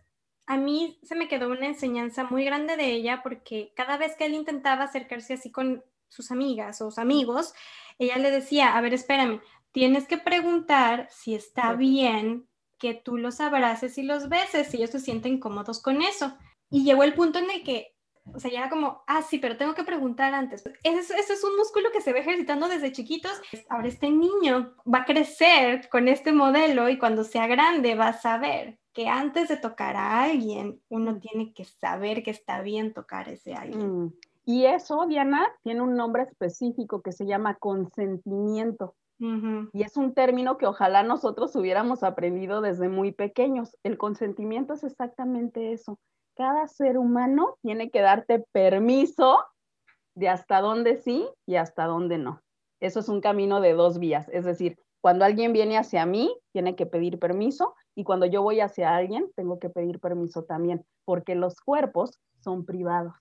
a 0.48 0.58
mí 0.58 0.98
se 1.04 1.14
me 1.14 1.28
quedó 1.28 1.50
una 1.50 1.68
enseñanza 1.68 2.24
muy 2.24 2.44
grande 2.44 2.78
de 2.78 2.94
ella 2.94 3.22
porque 3.22 3.74
cada 3.76 3.98
vez 3.98 4.16
que 4.16 4.26
él 4.26 4.34
intentaba 4.34 4.86
acercarse 4.86 5.36
así 5.36 5.52
con 5.52 5.84
sus 6.10 6.32
amigas 6.32 6.82
o 6.82 6.86
sus 6.86 6.98
amigos, 6.98 7.54
ella 8.00 8.18
le 8.18 8.32
decía, 8.32 8.76
a 8.76 8.82
ver, 8.82 8.96
espérame, 8.96 9.40
tienes 9.72 10.08
que 10.08 10.18
preguntar 10.18 11.08
si 11.12 11.36
está 11.36 11.74
bien 11.74 12.50
que 12.80 12.96
tú 12.96 13.18
los 13.18 13.40
abraces 13.40 14.00
y 14.00 14.02
los 14.02 14.30
beses, 14.30 14.70
si 14.70 14.78
ellos 14.78 14.90
se 14.90 15.00
sienten 15.00 15.40
cómodos 15.40 15.80
con 15.80 16.02
eso. 16.02 16.36
Y 16.72 16.86
llegó 16.86 17.04
el 17.04 17.14
punto 17.14 17.38
en 17.38 17.52
el 17.52 17.64
que, 17.64 17.96
o 18.34 18.40
sea, 18.40 18.52
ya 18.52 18.60
era 18.60 18.70
como, 18.70 19.04
ah, 19.08 19.22
sí, 19.22 19.40
pero 19.40 19.58
tengo 19.58 19.74
que 19.74 19.84
preguntar 19.84 20.34
antes. 20.34 20.66
Ese, 20.84 21.16
ese 21.16 21.34
es 21.34 21.44
un 21.44 21.56
músculo 21.58 21.92
que 21.92 22.02
se 22.02 22.14
va 22.14 22.20
ejercitando 22.20 22.68
desde 22.68 22.92
chiquitos. 22.92 23.42
Ahora 23.70 23.88
este 23.88 24.10
niño 24.10 24.76
va 24.92 25.00
a 25.00 25.06
crecer 25.06 25.90
con 25.90 26.08
este 26.08 26.32
modelo 26.32 26.90
y 26.90 26.98
cuando 26.98 27.24
sea 27.24 27.48
grande 27.48 27.96
va 27.96 28.10
a 28.10 28.20
saber 28.20 28.80
que 28.94 29.08
antes 29.08 29.48
de 29.48 29.58
tocar 29.58 29.96
a 29.96 30.24
alguien, 30.24 30.82
uno 30.90 31.20
tiene 31.20 31.54
que 31.54 31.66
saber 31.66 32.24
que 32.24 32.32
está 32.32 32.62
bien 32.62 32.94
tocar 32.94 33.30
ese 33.30 33.54
alguien. 33.54 34.06
Mm. 34.06 34.14
Y 34.46 34.66
eso, 34.66 35.06
Diana, 35.08 35.46
tiene 35.62 35.82
un 35.82 35.96
nombre 35.96 36.24
específico 36.24 37.02
que 37.02 37.12
se 37.12 37.26
llama 37.26 37.56
consentimiento. 37.56 38.96
Y 39.20 39.82
es 39.82 39.98
un 39.98 40.14
término 40.14 40.58
que 40.58 40.68
ojalá 40.68 41.02
nosotros 41.04 41.56
hubiéramos 41.56 42.04
aprendido 42.04 42.62
desde 42.62 42.88
muy 42.88 43.12
pequeños. 43.12 43.76
El 43.84 43.98
consentimiento 43.98 44.74
es 44.74 44.84
exactamente 44.84 45.74
eso. 45.74 46.00
Cada 46.38 46.68
ser 46.68 46.98
humano 46.98 47.58
tiene 47.62 47.90
que 47.90 48.02
darte 48.02 48.46
permiso 48.52 49.44
de 50.16 50.30
hasta 50.30 50.62
dónde 50.62 50.98
sí 50.98 51.28
y 51.46 51.56
hasta 51.56 51.86
dónde 51.86 52.18
no. 52.18 52.42
Eso 52.80 53.00
es 53.00 53.10
un 53.10 53.22
camino 53.22 53.60
de 53.60 53.74
dos 53.74 53.98
vías. 53.98 54.30
Es 54.32 54.46
decir, 54.46 54.78
cuando 55.02 55.26
alguien 55.26 55.52
viene 55.52 55.78
hacia 55.78 56.06
mí, 56.06 56.36
tiene 56.54 56.76
que 56.76 56.86
pedir 56.86 57.18
permiso 57.18 57.76
y 57.96 58.04
cuando 58.04 58.26
yo 58.28 58.44
voy 58.44 58.60
hacia 58.60 58.96
alguien, 58.96 59.32
tengo 59.36 59.58
que 59.58 59.70
pedir 59.70 60.00
permiso 60.00 60.44
también, 60.44 60.86
porque 61.06 61.34
los 61.34 61.60
cuerpos 61.60 62.20
son 62.40 62.66
privados. 62.66 63.14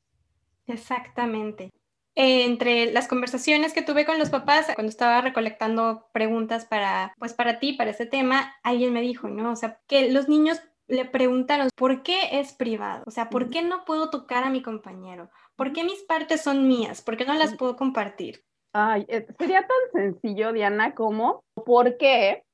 Exactamente 0.67 1.73
entre 2.17 2.91
las 2.93 3.09
conversaciones 3.09 3.75
que 3.75 3.83
tuve 3.83 4.07
con 4.07 4.19
los 4.19 4.31
papás 4.31 4.67
cuando 4.75 4.89
estaba 4.89 5.21
recolectando 5.21 6.09
preguntas 6.13 6.65
para, 6.65 7.15
pues 7.19 7.35
para 7.35 7.59
ti, 7.61 7.75
para 7.75 7.91
ese 7.91 8.07
tema, 8.07 8.55
alguien 8.63 8.95
me 8.95 9.03
dijo, 9.03 9.29
¿no? 9.29 9.53
O 9.53 9.57
sea, 9.57 9.79
que 9.87 10.11
los 10.11 10.27
niños 10.27 10.59
le 10.89 11.05
preguntaron, 11.05 11.69
¿por 11.77 12.03
qué 12.03 12.41
es 12.41 12.53
privado? 12.53 13.03
O 13.07 13.11
sea, 13.11 13.29
¿por 13.29 13.51
qué 13.51 13.63
no 13.63 13.85
puedo 13.85 14.11
tocar 14.11 14.45
a 14.45 14.51
mi 14.51 14.63
compañero? 14.63 15.31
¿Por 15.57 15.73
qué 15.73 15.85
mis 15.85 16.03
partes 16.05 16.43
son 16.43 16.69
mías? 16.69 17.03
¿Por 17.03 17.17
qué 17.17 17.25
no 17.25 17.35
las 17.35 17.57
puedo 17.57 17.77
compartir? 17.77 18.45
Ay, 18.73 19.07
eh, 19.09 19.27
sería 19.39 19.67
tan 19.67 20.03
sencillo, 20.03 20.53
Diana, 20.53 20.95
como 20.95 21.43
¿por 21.65 21.97
qué 21.97 22.45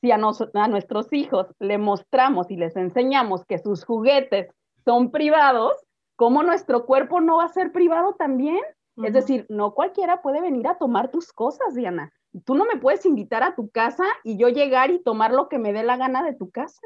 si 0.00 0.10
a, 0.10 0.16
a 0.16 0.68
nuestros 0.68 1.12
hijos 1.12 1.46
le 1.58 1.78
mostramos 1.78 2.50
y 2.50 2.56
les 2.56 2.76
enseñamos 2.76 3.44
que 3.44 3.58
sus 3.58 3.84
juguetes 3.84 4.48
son 4.84 5.10
privados, 5.10 5.74
¿cómo 6.16 6.42
nuestro 6.42 6.86
cuerpo 6.86 7.20
no 7.20 7.38
va 7.38 7.44
a 7.44 7.52
ser 7.52 7.72
privado 7.72 8.14
también? 8.14 8.60
Es 9.04 9.12
decir, 9.12 9.44
no 9.50 9.74
cualquiera 9.74 10.22
puede 10.22 10.40
venir 10.40 10.66
a 10.66 10.78
tomar 10.78 11.10
tus 11.10 11.30
cosas, 11.32 11.74
Diana. 11.74 12.12
Tú 12.44 12.54
no 12.54 12.64
me 12.64 12.78
puedes 12.78 13.06
invitar 13.06 13.42
a 13.42 13.54
tu 13.54 13.70
casa 13.70 14.04
y 14.24 14.36
yo 14.36 14.48
llegar 14.48 14.90
y 14.90 15.02
tomar 15.02 15.32
lo 15.32 15.48
que 15.48 15.58
me 15.58 15.72
dé 15.72 15.82
la 15.82 15.96
gana 15.96 16.22
de 16.22 16.34
tu 16.34 16.50
casa. 16.50 16.80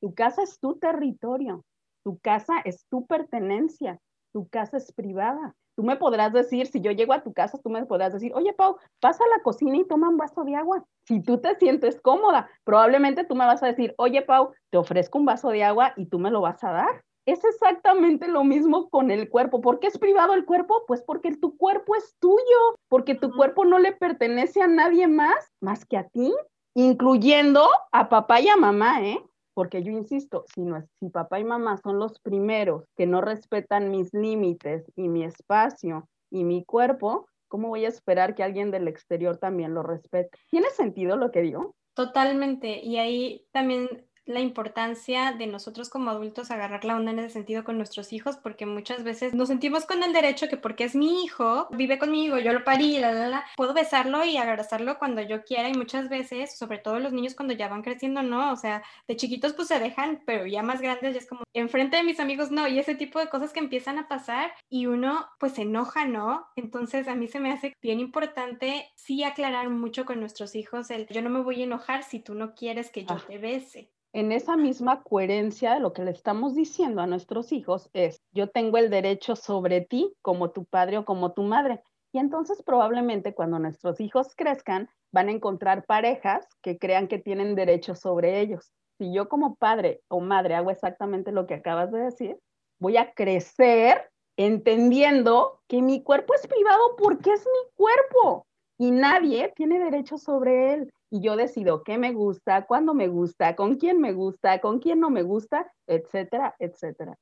Tu 0.00 0.14
casa 0.14 0.42
es 0.42 0.58
tu 0.58 0.76
territorio, 0.76 1.64
tu 2.02 2.18
casa 2.18 2.54
es 2.64 2.86
tu 2.88 3.06
pertenencia, 3.06 3.98
tu 4.32 4.48
casa 4.48 4.76
es 4.78 4.92
privada. 4.92 5.54
Tú 5.76 5.82
me 5.82 5.96
podrás 5.96 6.32
decir, 6.32 6.68
si 6.68 6.80
yo 6.80 6.92
llego 6.92 7.12
a 7.12 7.22
tu 7.22 7.32
casa, 7.32 7.58
tú 7.58 7.68
me 7.68 7.84
podrás 7.84 8.12
decir, 8.12 8.32
oye, 8.34 8.52
Pau, 8.52 8.76
pasa 9.00 9.24
a 9.24 9.36
la 9.36 9.42
cocina 9.42 9.76
y 9.76 9.84
toma 9.86 10.08
un 10.08 10.16
vaso 10.16 10.44
de 10.44 10.54
agua. 10.54 10.84
Si 11.04 11.20
tú 11.20 11.38
te 11.38 11.56
sientes 11.56 12.00
cómoda, 12.00 12.48
probablemente 12.62 13.24
tú 13.24 13.34
me 13.34 13.44
vas 13.44 13.62
a 13.62 13.66
decir, 13.66 13.92
oye, 13.98 14.22
Pau, 14.22 14.52
te 14.70 14.78
ofrezco 14.78 15.18
un 15.18 15.24
vaso 15.24 15.48
de 15.50 15.64
agua 15.64 15.92
y 15.96 16.06
tú 16.06 16.18
me 16.18 16.30
lo 16.30 16.40
vas 16.40 16.62
a 16.62 16.70
dar. 16.70 17.04
Es 17.26 17.42
exactamente 17.44 18.28
lo 18.28 18.44
mismo 18.44 18.90
con 18.90 19.10
el 19.10 19.30
cuerpo. 19.30 19.60
¿Por 19.60 19.80
qué 19.80 19.86
es 19.86 19.98
privado 19.98 20.34
el 20.34 20.44
cuerpo? 20.44 20.84
Pues 20.86 21.02
porque 21.02 21.34
tu 21.36 21.56
cuerpo 21.56 21.94
es 21.96 22.16
tuyo, 22.18 22.78
porque 22.88 23.14
tu 23.14 23.32
cuerpo 23.32 23.64
no 23.64 23.78
le 23.78 23.92
pertenece 23.92 24.60
a 24.60 24.66
nadie 24.66 25.08
más 25.08 25.52
más 25.60 25.86
que 25.86 25.96
a 25.96 26.08
ti, 26.08 26.32
incluyendo 26.74 27.66
a 27.92 28.08
papá 28.08 28.40
y 28.40 28.48
a 28.48 28.56
mamá, 28.56 29.02
¿eh? 29.02 29.24
Porque 29.54 29.82
yo 29.82 29.92
insisto, 29.92 30.44
si, 30.52 30.62
no, 30.62 30.84
si 30.98 31.08
papá 31.08 31.38
y 31.38 31.44
mamá 31.44 31.76
son 31.78 31.98
los 31.98 32.18
primeros 32.18 32.84
que 32.96 33.06
no 33.06 33.20
respetan 33.20 33.90
mis 33.90 34.12
límites 34.12 34.84
y 34.96 35.08
mi 35.08 35.24
espacio 35.24 36.08
y 36.30 36.44
mi 36.44 36.64
cuerpo, 36.64 37.28
¿cómo 37.48 37.68
voy 37.68 37.84
a 37.84 37.88
esperar 37.88 38.34
que 38.34 38.42
alguien 38.42 38.70
del 38.70 38.88
exterior 38.88 39.38
también 39.38 39.72
lo 39.72 39.82
respete? 39.82 40.36
¿Tiene 40.50 40.70
sentido 40.70 41.16
lo 41.16 41.30
que 41.30 41.42
digo? 41.42 41.74
Totalmente. 41.94 42.80
Y 42.84 42.98
ahí 42.98 43.46
también 43.52 44.04
la 44.26 44.40
importancia 44.40 45.32
de 45.32 45.46
nosotros 45.46 45.90
como 45.90 46.10
adultos 46.10 46.50
agarrar 46.50 46.84
la 46.84 46.96
onda 46.96 47.12
en 47.12 47.18
ese 47.18 47.30
sentido 47.30 47.64
con 47.64 47.76
nuestros 47.76 48.12
hijos, 48.12 48.36
porque 48.36 48.66
muchas 48.66 49.04
veces 49.04 49.34
nos 49.34 49.48
sentimos 49.48 49.84
con 49.86 50.02
el 50.02 50.12
derecho 50.12 50.48
que 50.48 50.56
porque 50.56 50.84
es 50.84 50.94
mi 50.94 51.24
hijo, 51.24 51.68
vive 51.70 51.98
conmigo, 51.98 52.38
yo 52.38 52.52
lo 52.52 52.64
parí, 52.64 52.98
la, 52.98 53.12
la, 53.12 53.28
la, 53.28 53.44
puedo 53.56 53.74
besarlo 53.74 54.24
y 54.24 54.36
abrazarlo 54.36 54.98
cuando 54.98 55.20
yo 55.22 55.44
quiera 55.44 55.68
y 55.68 55.74
muchas 55.74 56.08
veces, 56.08 56.56
sobre 56.56 56.78
todo 56.78 56.98
los 56.98 57.12
niños 57.12 57.34
cuando 57.34 57.54
ya 57.54 57.68
van 57.68 57.82
creciendo, 57.82 58.22
no, 58.22 58.52
o 58.52 58.56
sea, 58.56 58.82
de 59.06 59.16
chiquitos 59.16 59.52
pues 59.52 59.68
se 59.68 59.78
dejan, 59.78 60.22
pero 60.26 60.46
ya 60.46 60.62
más 60.62 60.80
grandes 60.80 61.14
ya 61.14 61.20
es 61.20 61.26
como, 61.26 61.44
enfrente 61.52 61.96
de 61.96 62.02
mis 62.02 62.20
amigos 62.20 62.50
no, 62.50 62.66
y 62.66 62.78
ese 62.78 62.94
tipo 62.94 63.18
de 63.18 63.28
cosas 63.28 63.52
que 63.52 63.60
empiezan 63.60 63.98
a 63.98 64.08
pasar 64.08 64.52
y 64.68 64.86
uno 64.86 65.26
pues 65.38 65.54
se 65.54 65.62
enoja, 65.62 66.06
¿no? 66.06 66.46
Entonces 66.56 67.08
a 67.08 67.14
mí 67.14 67.28
se 67.28 67.40
me 67.40 67.52
hace 67.52 67.74
bien 67.82 68.00
importante 68.00 68.90
sí 68.96 69.22
aclarar 69.22 69.68
mucho 69.70 70.04
con 70.04 70.20
nuestros 70.20 70.54
hijos 70.54 70.90
el, 70.90 71.06
yo 71.08 71.22
no 71.22 71.30
me 71.30 71.40
voy 71.40 71.60
a 71.60 71.64
enojar 71.64 72.02
si 72.02 72.20
tú 72.20 72.34
no 72.34 72.54
quieres 72.54 72.90
que 72.90 73.04
yo 73.04 73.14
ah. 73.14 73.24
te 73.26 73.38
bese 73.38 73.90
en 74.14 74.30
esa 74.30 74.56
misma 74.56 75.02
coherencia 75.02 75.74
de 75.74 75.80
lo 75.80 75.92
que 75.92 76.04
le 76.04 76.12
estamos 76.12 76.54
diciendo 76.54 77.02
a 77.02 77.06
nuestros 77.06 77.50
hijos 77.50 77.90
es, 77.92 78.22
yo 78.32 78.48
tengo 78.48 78.78
el 78.78 78.88
derecho 78.88 79.34
sobre 79.34 79.80
ti 79.80 80.14
como 80.22 80.52
tu 80.52 80.64
padre 80.64 80.98
o 80.98 81.04
como 81.04 81.32
tu 81.32 81.42
madre. 81.42 81.82
Y 82.12 82.20
entonces 82.20 82.62
probablemente 82.62 83.34
cuando 83.34 83.58
nuestros 83.58 84.00
hijos 84.00 84.36
crezcan 84.36 84.88
van 85.12 85.28
a 85.28 85.32
encontrar 85.32 85.84
parejas 85.84 86.46
que 86.62 86.78
crean 86.78 87.08
que 87.08 87.18
tienen 87.18 87.56
derecho 87.56 87.96
sobre 87.96 88.38
ellos. 88.38 88.70
Si 88.98 89.12
yo 89.12 89.28
como 89.28 89.56
padre 89.56 90.00
o 90.06 90.20
madre 90.20 90.54
hago 90.54 90.70
exactamente 90.70 91.32
lo 91.32 91.48
que 91.48 91.54
acabas 91.54 91.90
de 91.90 91.98
decir, 91.98 92.38
voy 92.78 92.96
a 92.98 93.14
crecer 93.14 94.10
entendiendo 94.36 95.60
que 95.66 95.82
mi 95.82 96.04
cuerpo 96.04 96.34
es 96.34 96.46
privado 96.46 96.94
porque 96.98 97.32
es 97.32 97.44
mi 97.44 97.70
cuerpo 97.74 98.46
y 98.78 98.92
nadie 98.92 99.52
tiene 99.56 99.80
derecho 99.80 100.18
sobre 100.18 100.74
él 100.74 100.92
y 101.14 101.20
yo 101.20 101.36
decido 101.36 101.84
qué 101.84 101.96
me 101.96 102.12
gusta, 102.12 102.66
cuándo 102.66 102.92
me 102.92 103.06
gusta, 103.06 103.54
con 103.54 103.76
quién 103.76 104.00
me 104.00 104.12
gusta, 104.12 104.60
con 104.60 104.80
quién 104.80 104.98
no 104.98 105.10
me 105.10 105.22
gusta, 105.22 105.72
etcétera, 105.86 106.56
etcétera. 106.58 107.16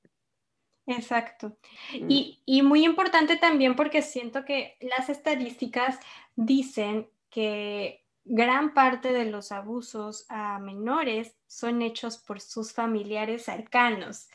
Exacto. 0.86 1.58
Mm. 2.00 2.10
Y, 2.10 2.42
y, 2.46 2.62
muy 2.62 2.86
importante 2.86 3.36
también 3.36 3.76
porque 3.76 4.00
siento 4.00 4.46
que 4.46 4.78
las 4.80 5.10
estadísticas 5.10 6.00
dicen 6.34 7.10
que 7.28 8.06
gran 8.24 8.72
parte 8.72 9.12
de 9.12 9.26
los 9.26 9.52
abusos 9.52 10.24
a 10.30 10.58
menores 10.58 11.36
son 11.46 11.82
hechos 11.82 12.16
por 12.16 12.40
sus 12.40 12.72
familiares 12.72 13.44
cercanos. 13.44 14.30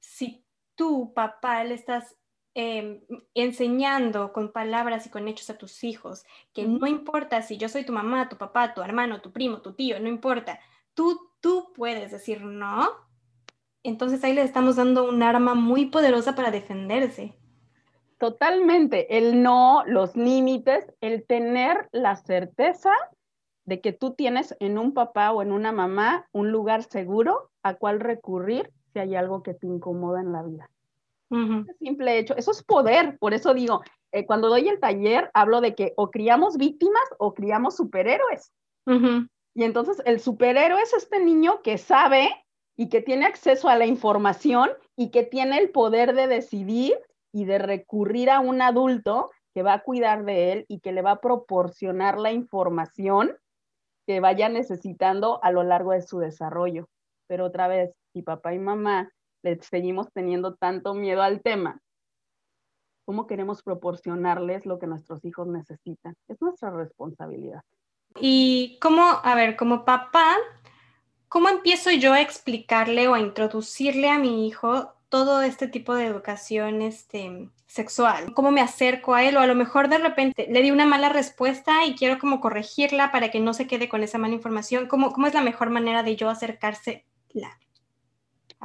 Si 0.00 0.44
tú, 0.74 1.12
papá, 1.14 1.62
le 1.62 1.74
estás 1.74 2.16
Em, 2.54 3.00
enseñando 3.32 4.34
con 4.34 4.52
palabras 4.52 5.06
y 5.06 5.10
con 5.10 5.26
hechos 5.26 5.48
a 5.48 5.56
tus 5.56 5.82
hijos, 5.84 6.26
que 6.52 6.66
no 6.66 6.86
importa 6.86 7.40
si 7.40 7.56
yo 7.56 7.70
soy 7.70 7.86
tu 7.86 7.94
mamá, 7.94 8.28
tu 8.28 8.36
papá, 8.36 8.74
tu 8.74 8.82
hermano, 8.82 9.22
tu 9.22 9.32
primo, 9.32 9.62
tu 9.62 9.72
tío, 9.72 9.98
no 10.00 10.08
importa, 10.08 10.60
tú, 10.92 11.30
tú 11.40 11.72
puedes 11.74 12.10
decir 12.10 12.42
no, 12.42 12.90
entonces 13.82 14.22
ahí 14.22 14.34
le 14.34 14.42
estamos 14.42 14.76
dando 14.76 15.08
un 15.08 15.22
arma 15.22 15.54
muy 15.54 15.86
poderosa 15.86 16.34
para 16.34 16.50
defenderse. 16.50 17.38
Totalmente, 18.18 19.16
el 19.16 19.42
no, 19.42 19.82
los 19.86 20.14
límites, 20.14 20.92
el 21.00 21.24
tener 21.24 21.88
la 21.90 22.16
certeza 22.16 22.92
de 23.64 23.80
que 23.80 23.94
tú 23.94 24.12
tienes 24.12 24.54
en 24.60 24.76
un 24.76 24.92
papá 24.92 25.32
o 25.32 25.40
en 25.40 25.52
una 25.52 25.72
mamá 25.72 26.28
un 26.32 26.52
lugar 26.52 26.82
seguro 26.82 27.50
a 27.62 27.76
cual 27.76 27.98
recurrir 27.98 28.70
si 28.92 28.98
hay 28.98 29.14
algo 29.14 29.42
que 29.42 29.54
te 29.54 29.66
incomoda 29.66 30.20
en 30.20 30.32
la 30.32 30.42
vida 30.42 30.71
simple 31.78 32.18
hecho, 32.18 32.36
eso 32.36 32.50
es 32.50 32.62
poder, 32.62 33.18
por 33.18 33.34
eso 33.34 33.54
digo, 33.54 33.82
eh, 34.12 34.26
cuando 34.26 34.48
doy 34.48 34.68
el 34.68 34.80
taller 34.80 35.30
hablo 35.34 35.60
de 35.60 35.74
que 35.74 35.94
o 35.96 36.10
criamos 36.10 36.56
víctimas 36.56 37.02
o 37.18 37.34
criamos 37.34 37.76
superhéroes. 37.76 38.52
Y 39.54 39.64
entonces 39.64 40.02
el 40.04 40.20
superhéroe 40.20 40.82
es 40.82 40.92
este 40.92 41.20
niño 41.20 41.62
que 41.62 41.78
sabe 41.78 42.30
y 42.76 42.88
que 42.88 43.02
tiene 43.02 43.26
acceso 43.26 43.68
a 43.68 43.76
la 43.76 43.86
información 43.86 44.70
y 44.96 45.10
que 45.10 45.24
tiene 45.24 45.58
el 45.58 45.70
poder 45.70 46.14
de 46.14 46.26
decidir 46.26 46.98
y 47.32 47.44
de 47.44 47.58
recurrir 47.58 48.30
a 48.30 48.40
un 48.40 48.60
adulto 48.60 49.30
que 49.54 49.62
va 49.62 49.74
a 49.74 49.82
cuidar 49.82 50.24
de 50.24 50.52
él 50.52 50.64
y 50.68 50.80
que 50.80 50.92
le 50.92 51.02
va 51.02 51.12
a 51.12 51.20
proporcionar 51.20 52.18
la 52.18 52.32
información 52.32 53.36
que 54.06 54.20
vaya 54.20 54.48
necesitando 54.48 55.42
a 55.42 55.50
lo 55.50 55.62
largo 55.62 55.92
de 55.92 56.02
su 56.02 56.18
desarrollo. 56.18 56.88
Pero 57.28 57.46
otra 57.46 57.68
vez, 57.68 57.94
si 58.12 58.22
papá 58.22 58.54
y 58.54 58.58
mamá 58.58 59.10
le 59.42 59.60
seguimos 59.62 60.12
teniendo 60.12 60.54
tanto 60.54 60.94
miedo 60.94 61.22
al 61.22 61.42
tema, 61.42 61.80
¿cómo 63.04 63.26
queremos 63.26 63.62
proporcionarles 63.62 64.66
lo 64.66 64.78
que 64.78 64.86
nuestros 64.86 65.24
hijos 65.24 65.48
necesitan? 65.48 66.14
Es 66.28 66.40
nuestra 66.40 66.70
responsabilidad. 66.70 67.62
Y 68.20 68.78
cómo, 68.80 69.02
a 69.02 69.34
ver, 69.34 69.56
como 69.56 69.84
papá, 69.84 70.36
¿cómo 71.28 71.48
empiezo 71.48 71.90
yo 71.90 72.12
a 72.12 72.20
explicarle 72.20 73.08
o 73.08 73.14
a 73.14 73.20
introducirle 73.20 74.10
a 74.10 74.18
mi 74.18 74.46
hijo 74.46 74.92
todo 75.08 75.42
este 75.42 75.66
tipo 75.66 75.94
de 75.94 76.06
educación 76.06 76.82
este, 76.82 77.48
sexual? 77.66 78.34
¿Cómo 78.34 78.50
me 78.50 78.60
acerco 78.60 79.14
a 79.14 79.24
él? 79.24 79.36
O 79.36 79.40
a 79.40 79.46
lo 79.46 79.54
mejor 79.54 79.88
de 79.88 79.98
repente 79.98 80.46
le 80.48 80.62
di 80.62 80.70
una 80.70 80.86
mala 80.86 81.08
respuesta 81.08 81.84
y 81.86 81.94
quiero 81.94 82.18
como 82.18 82.40
corregirla 82.40 83.10
para 83.10 83.30
que 83.30 83.40
no 83.40 83.54
se 83.54 83.66
quede 83.66 83.88
con 83.88 84.02
esa 84.02 84.18
mala 84.18 84.34
información. 84.34 84.86
¿Cómo, 84.86 85.12
cómo 85.12 85.26
es 85.26 85.34
la 85.34 85.42
mejor 85.42 85.70
manera 85.70 86.02
de 86.02 86.16
yo 86.16 86.28
acercarse? 86.28 87.06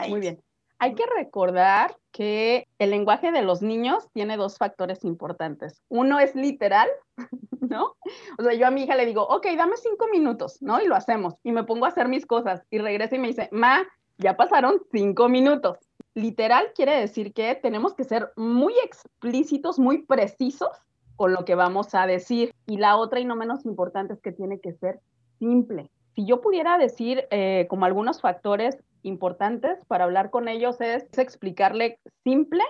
Muy 0.09 0.19
bien. 0.19 0.46
Hay 0.79 0.93
que 0.93 1.03
recordar 1.15 1.97
que 2.11 2.67
el 2.77 2.91
lenguaje 2.91 3.31
de 3.31 3.41
los 3.41 3.61
niños 3.61 4.07
tiene 4.13 4.37
dos 4.37 4.57
factores 4.57 5.03
importantes. 5.03 5.81
Uno 5.89 6.19
es 6.19 6.35
literal, 6.35 6.87
¿no? 7.59 7.95
O 8.37 8.43
sea, 8.43 8.53
yo 8.53 8.67
a 8.67 8.71
mi 8.71 8.83
hija 8.83 8.95
le 8.95 9.05
digo, 9.05 9.23
ok, 9.23 9.47
dame 9.57 9.77
cinco 9.77 10.07
minutos, 10.11 10.61
¿no? 10.61 10.81
Y 10.81 10.87
lo 10.87 10.95
hacemos. 10.95 11.35
Y 11.43 11.51
me 11.51 11.63
pongo 11.63 11.85
a 11.85 11.89
hacer 11.89 12.07
mis 12.07 12.25
cosas. 12.25 12.63
Y 12.69 12.77
regresa 12.77 13.15
y 13.15 13.19
me 13.19 13.27
dice, 13.27 13.49
ma, 13.51 13.83
ya 14.17 14.37
pasaron 14.37 14.81
cinco 14.91 15.29
minutos. 15.29 15.77
Literal 16.13 16.71
quiere 16.75 16.99
decir 16.99 17.33
que 17.33 17.55
tenemos 17.55 17.93
que 17.93 18.03
ser 18.03 18.31
muy 18.35 18.73
explícitos, 18.83 19.79
muy 19.79 20.03
precisos 20.03 20.69
con 21.15 21.33
lo 21.33 21.45
que 21.45 21.55
vamos 21.55 21.93
a 21.95 22.07
decir. 22.07 22.53
Y 22.65 22.77
la 22.77 22.97
otra 22.97 23.19
y 23.19 23.25
no 23.25 23.35
menos 23.35 23.65
importante 23.65 24.13
es 24.13 24.21
que 24.21 24.31
tiene 24.31 24.59
que 24.59 24.73
ser 24.73 24.99
simple. 25.39 25.89
Si 26.15 26.25
yo 26.25 26.41
pudiera 26.41 26.77
decir 26.77 27.27
eh, 27.29 27.67
como 27.69 27.85
algunos 27.85 28.21
factores 28.21 28.77
importantes 29.03 29.79
para 29.87 30.05
hablar 30.05 30.29
con 30.29 30.47
ellos 30.47 30.79
es, 30.81 31.05
explicarle 31.17 31.99
simple 32.23 32.63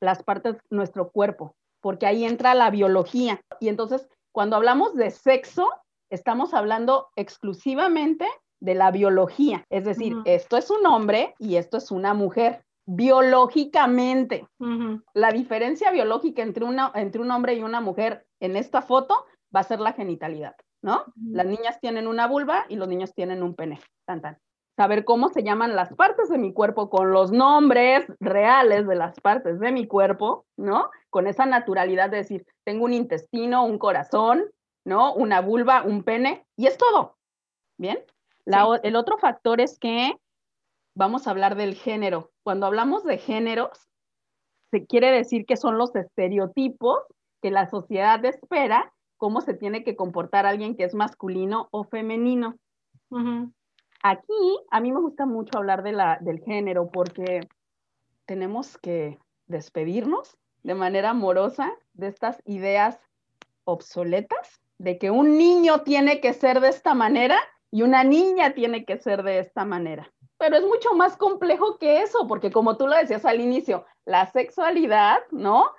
las 0.00 0.22
partes 0.22 0.54
de 0.54 0.60
nuestro 0.70 1.10
cuerpo, 1.10 1.54
porque 1.80 2.06
ahí 2.06 2.24
entra 2.24 2.54
la 2.54 2.70
biología. 2.70 3.40
Y 3.60 3.68
entonces, 3.68 4.08
cuando 4.32 4.56
hablamos 4.56 4.94
de 4.94 5.10
sexo, 5.10 5.68
estamos 6.10 6.54
hablando 6.54 7.08
exclusivamente 7.16 8.26
de 8.60 8.74
la 8.74 8.90
biología. 8.90 9.64
Es 9.70 9.84
decir, 9.84 10.16
esto 10.24 10.56
es 10.56 10.70
un 10.70 10.86
hombre 10.86 11.34
y 11.38 11.56
esto 11.56 11.76
es 11.78 11.90
una 11.90 12.14
mujer. 12.14 12.64
Biológicamente, 12.86 14.46
la 15.14 15.30
diferencia 15.32 15.90
biológica 15.90 16.42
entre, 16.42 16.64
una, 16.64 16.90
entre 16.94 17.20
un 17.20 17.30
hombre 17.30 17.54
y 17.54 17.62
una 17.62 17.80
mujer 17.80 18.26
en 18.40 18.56
esta 18.56 18.82
foto 18.82 19.26
va 19.54 19.60
a 19.60 19.64
ser 19.64 19.80
la 19.80 19.92
genitalidad, 19.92 20.56
¿no? 20.82 21.04
Las 21.16 21.46
niñas 21.46 21.78
tienen 21.80 22.06
una 22.06 22.26
vulva 22.26 22.66
y 22.68 22.76
los 22.76 22.88
niños 22.88 23.14
tienen 23.14 23.42
un 23.42 23.54
pene. 23.54 23.80
Tan, 24.06 24.20
tan 24.20 24.38
saber 24.80 25.04
cómo 25.04 25.28
se 25.28 25.42
llaman 25.42 25.76
las 25.76 25.92
partes 25.92 26.30
de 26.30 26.38
mi 26.38 26.54
cuerpo 26.54 26.88
con 26.88 27.12
los 27.12 27.32
nombres 27.32 28.06
reales 28.18 28.86
de 28.88 28.94
las 28.94 29.20
partes 29.20 29.60
de 29.60 29.72
mi 29.72 29.86
cuerpo, 29.86 30.46
¿no? 30.56 30.88
Con 31.10 31.26
esa 31.26 31.44
naturalidad 31.44 32.08
de 32.08 32.16
decir, 32.16 32.46
tengo 32.64 32.86
un 32.86 32.94
intestino, 32.94 33.66
un 33.66 33.78
corazón, 33.78 34.46
¿no? 34.86 35.12
Una 35.12 35.42
vulva, 35.42 35.82
un 35.82 36.02
pene, 36.02 36.46
y 36.56 36.66
es 36.66 36.78
todo. 36.78 37.18
¿Bien? 37.76 37.98
el 38.82 38.96
otro 38.96 39.18
factor 39.18 39.60
es 39.60 39.78
que 39.78 40.14
vamos 40.96 41.26
a 41.26 41.32
hablar 41.32 41.56
del 41.56 41.74
género. 41.74 42.30
Cuando 42.42 42.64
hablamos 42.64 43.04
de 43.04 43.18
géneros, 43.18 43.86
se 44.70 44.86
quiere 44.86 45.12
decir 45.12 45.44
que 45.44 45.58
son 45.58 45.76
los 45.76 45.94
estereotipos 45.94 47.00
que 47.42 47.50
la 47.50 47.68
sociedad 47.68 48.24
espera 48.24 48.94
cómo 49.18 49.42
se 49.42 49.52
tiene 49.52 49.84
que 49.84 49.94
comportar 49.94 50.46
alguien 50.46 50.74
que 50.74 50.84
es 50.84 50.94
masculino 50.94 51.68
o 51.70 51.84
femenino. 51.84 52.56
Aquí 54.02 54.58
a 54.70 54.80
mí 54.80 54.92
me 54.92 55.00
gusta 55.00 55.26
mucho 55.26 55.58
hablar 55.58 55.82
de 55.82 55.92
la, 55.92 56.18
del 56.20 56.40
género 56.40 56.90
porque 56.90 57.48
tenemos 58.24 58.78
que 58.78 59.18
despedirnos 59.46 60.38
de 60.62 60.74
manera 60.74 61.10
amorosa 61.10 61.72
de 61.94 62.08
estas 62.08 62.40
ideas 62.46 62.98
obsoletas 63.64 64.60
de 64.78 64.98
que 64.98 65.10
un 65.10 65.36
niño 65.36 65.82
tiene 65.82 66.20
que 66.20 66.32
ser 66.32 66.60
de 66.60 66.68
esta 66.68 66.94
manera 66.94 67.38
y 67.70 67.82
una 67.82 68.02
niña 68.02 68.54
tiene 68.54 68.84
que 68.84 68.96
ser 68.96 69.22
de 69.22 69.38
esta 69.38 69.64
manera. 69.64 70.10
Pero 70.38 70.56
es 70.56 70.62
mucho 70.64 70.94
más 70.94 71.18
complejo 71.18 71.76
que 71.76 72.00
eso, 72.00 72.26
porque 72.26 72.50
como 72.50 72.78
tú 72.78 72.86
lo 72.86 72.96
decías 72.96 73.26
al 73.26 73.40
inicio, 73.40 73.84
la 74.06 74.26
sexualidad, 74.30 75.18
¿no? 75.30 75.70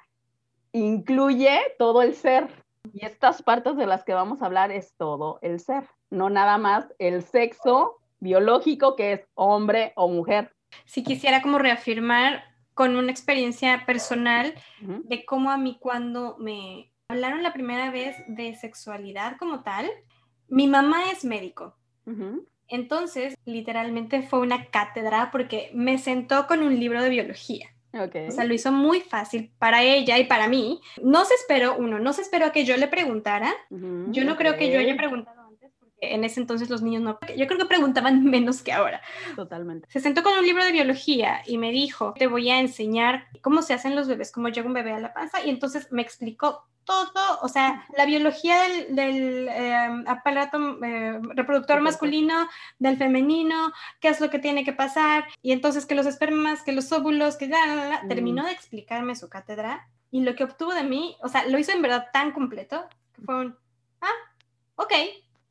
Incluye 0.72 1.60
todo 1.80 2.04
el 2.04 2.14
ser. 2.14 2.48
Y 2.94 3.06
estas 3.06 3.42
partes 3.42 3.76
de 3.76 3.88
las 3.88 4.04
que 4.04 4.14
vamos 4.14 4.42
a 4.42 4.46
hablar 4.46 4.72
es 4.72 4.94
todo 4.96 5.40
el 5.42 5.60
ser, 5.60 5.90
no 6.10 6.30
nada 6.30 6.58
más 6.58 6.94
el 7.00 7.24
sexo 7.24 8.01
biológico 8.22 8.96
que 8.96 9.14
es 9.14 9.22
hombre 9.34 9.92
o 9.98 10.08
mujer. 10.08 10.54
Si 10.86 11.04
quisiera 11.04 11.42
como 11.42 11.58
reafirmar 11.58 12.46
con 12.74 12.96
una 12.96 13.12
experiencia 13.12 13.84
personal 13.86 14.54
de 14.80 15.26
cómo 15.26 15.52
a 15.52 15.58
mí 15.58 15.78
cuando 15.80 16.38
me 16.40 16.92
hablaron 17.10 17.44
la 17.44 17.52
primera 17.52 17.92
vez 17.92 18.16
de 18.28 18.56
sexualidad 18.56 19.36
como 19.38 19.64
tal, 19.64 19.90
Mi 20.48 20.68
mamá 20.68 21.10
es 21.12 21.24
médico. 21.24 21.76
Entonces, 22.68 23.36
literalmente 23.46 24.22
fue 24.22 24.40
una 24.40 24.66
cátedra 24.66 25.30
porque 25.32 25.72
me 25.74 25.98
sentó 25.98 26.46
con 26.48 26.62
un 26.62 26.78
libro 26.80 27.02
de 27.02 27.10
biología. 27.10 27.70
O 28.28 28.32
sea, 28.32 28.44
lo 28.46 28.54
hizo 28.54 28.72
muy 28.72 29.02
fácil 29.02 29.52
para 29.60 29.84
ella 29.84 30.18
y 30.18 30.26
para 30.26 30.48
mí. 30.48 30.80
No 31.04 31.24
se 31.26 31.34
esperó, 31.36 31.76
uno, 31.78 32.00
no 32.00 32.14
se 32.14 32.22
esperó 32.22 32.46
a 32.48 32.52
que 32.52 32.64
yo 32.66 32.76
le 32.78 32.88
preguntara. 32.88 33.54
yo 33.70 34.24
no 34.26 34.36
creo 34.38 34.58
que 34.58 34.72
yo 34.72 34.80
haya 34.80 34.96
preguntado 34.98 35.41
en 36.02 36.24
ese 36.24 36.40
entonces 36.40 36.70
los 36.70 36.82
niños 36.82 37.02
no, 37.02 37.20
yo 37.38 37.48
creo 37.48 37.60
que 37.60 37.66
preguntaban 37.66 38.24
menos 38.26 38.62
que 38.62 38.74
ahora. 38.74 39.02
Totalmente. 39.36 39.88
Se 39.90 40.00
sentó 40.00 40.24
con 40.24 40.38
un 40.38 40.46
libro 40.46 40.66
de 40.66 40.72
biología 40.72 41.42
y 41.46 41.58
me 41.58 41.72
dijo, 41.72 42.14
te 42.18 42.28
voy 42.28 42.50
a 42.50 42.60
enseñar 42.60 43.26
cómo 43.42 43.62
se 43.62 43.74
hacen 43.74 43.96
los 43.96 44.08
bebés, 44.08 44.32
cómo 44.32 44.50
llega 44.50 44.68
un 44.68 44.74
bebé 44.74 44.92
a 44.92 45.00
la 45.00 45.14
panza. 45.14 45.44
Y 45.46 45.50
entonces 45.50 45.92
me 45.92 46.02
explicó 46.02 46.66
todo, 46.84 47.40
o 47.42 47.48
sea, 47.48 47.86
la 47.96 48.06
biología 48.06 48.56
del, 48.90 49.48
em, 49.50 50.04
aparato 50.08 50.58
eh, 50.84 51.20
reproductor 51.36 51.82
masculino, 51.82 52.48
del 52.80 52.98
femenino, 52.98 53.72
qué 54.00 54.10
es 54.10 54.20
lo 54.20 54.30
que 54.30 54.40
tiene 54.40 54.64
que 54.64 54.74
pasar, 54.74 55.26
y 55.42 55.52
entonces 55.52 55.86
que 55.86 55.96
los 55.96 56.06
espermas, 56.06 56.64
que 56.64 56.72
los 56.72 56.92
óvulos, 56.92 57.38
que 57.38 57.50
ya, 57.50 58.02
terminó 58.08 58.44
de 58.46 58.52
explicarme 58.52 59.16
su 59.16 59.30
cátedra, 59.30 59.88
y 60.10 60.22
lo 60.22 60.36
que 60.36 60.44
obtuvo 60.44 60.74
de 60.74 60.84
mí, 60.84 61.16
o 61.22 61.30
sea, 61.30 61.46
lo 61.48 61.58
hizo 61.58 61.72
en 61.72 61.82
verdad 61.82 62.08
tan 62.12 62.32
completo, 62.32 62.86
que 63.14 63.22
fue 63.22 63.40
un, 63.40 63.56
ah, 64.02 64.16
ok, 64.76 64.94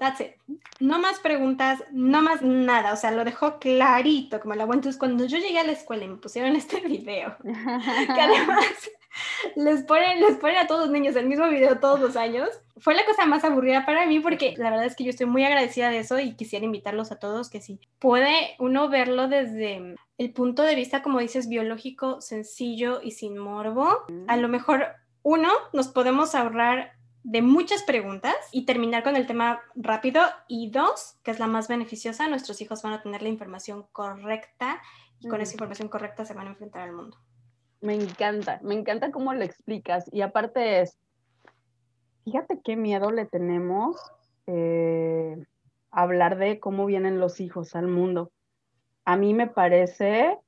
that's 0.00 0.20
it. 0.20 0.32
No 0.80 0.98
más 0.98 1.20
preguntas, 1.20 1.84
no 1.92 2.22
más 2.22 2.42
nada, 2.42 2.94
o 2.94 2.96
sea, 2.96 3.10
lo 3.10 3.24
dejó 3.24 3.58
clarito, 3.60 4.40
como 4.40 4.54
la 4.54 4.64
buena. 4.64 4.78
Entonces, 4.78 4.98
cuando 4.98 5.26
yo 5.26 5.36
llegué 5.38 5.60
a 5.60 5.64
la 5.64 5.72
escuela 5.72 6.04
y 6.04 6.08
me 6.08 6.16
pusieron 6.16 6.56
este 6.56 6.80
video, 6.80 7.36
que 7.42 8.20
además 8.20 8.64
les 9.56 9.82
ponen, 9.82 10.20
les 10.20 10.36
ponen 10.38 10.56
a 10.56 10.66
todos 10.66 10.86
los 10.86 10.90
niños 10.90 11.14
el 11.16 11.26
mismo 11.26 11.48
video 11.48 11.78
todos 11.78 12.00
los 12.00 12.16
años. 12.16 12.48
Fue 12.78 12.94
la 12.94 13.04
cosa 13.04 13.26
más 13.26 13.44
aburrida 13.44 13.84
para 13.84 14.06
mí 14.06 14.20
porque 14.20 14.54
la 14.56 14.70
verdad 14.70 14.86
es 14.86 14.96
que 14.96 15.04
yo 15.04 15.10
estoy 15.10 15.26
muy 15.26 15.44
agradecida 15.44 15.90
de 15.90 15.98
eso 15.98 16.18
y 16.18 16.34
quisiera 16.34 16.64
invitarlos 16.64 17.12
a 17.12 17.18
todos 17.18 17.50
que 17.50 17.60
sí. 17.60 17.78
Puede 17.98 18.56
uno 18.58 18.88
verlo 18.88 19.28
desde 19.28 19.96
el 20.16 20.32
punto 20.32 20.62
de 20.62 20.76
vista, 20.76 21.02
como 21.02 21.18
dices, 21.18 21.48
biológico, 21.48 22.22
sencillo 22.22 23.00
y 23.02 23.10
sin 23.10 23.36
morbo. 23.36 24.06
A 24.28 24.38
lo 24.38 24.48
mejor, 24.48 24.86
uno, 25.22 25.50
nos 25.74 25.88
podemos 25.88 26.34
ahorrar 26.34 26.92
de 27.22 27.42
muchas 27.42 27.82
preguntas 27.82 28.34
y 28.52 28.64
terminar 28.64 29.02
con 29.02 29.16
el 29.16 29.26
tema 29.26 29.60
rápido. 29.74 30.22
Y 30.48 30.70
dos, 30.70 31.18
que 31.22 31.30
es 31.30 31.38
la 31.38 31.46
más 31.46 31.68
beneficiosa, 31.68 32.28
nuestros 32.28 32.60
hijos 32.60 32.82
van 32.82 32.94
a 32.94 33.02
tener 33.02 33.22
la 33.22 33.28
información 33.28 33.86
correcta 33.92 34.80
y 35.20 35.28
con 35.28 35.40
esa 35.40 35.54
información 35.54 35.88
correcta 35.88 36.24
se 36.24 36.34
van 36.34 36.46
a 36.46 36.50
enfrentar 36.50 36.82
al 36.82 36.92
mundo. 36.92 37.18
Me 37.80 37.94
encanta, 37.94 38.60
me 38.62 38.74
encanta 38.74 39.10
cómo 39.10 39.32
lo 39.34 39.42
explicas. 39.42 40.04
Y 40.12 40.22
aparte 40.22 40.80
es, 40.80 40.98
fíjate 42.24 42.60
qué 42.62 42.76
miedo 42.76 43.10
le 43.10 43.26
tenemos 43.26 43.96
eh, 44.46 45.44
hablar 45.90 46.38
de 46.38 46.60
cómo 46.60 46.86
vienen 46.86 47.20
los 47.20 47.40
hijos 47.40 47.74
al 47.74 47.86
mundo. 47.86 48.32
A 49.04 49.16
mí 49.16 49.34
me 49.34 49.46
parece, 49.46 50.38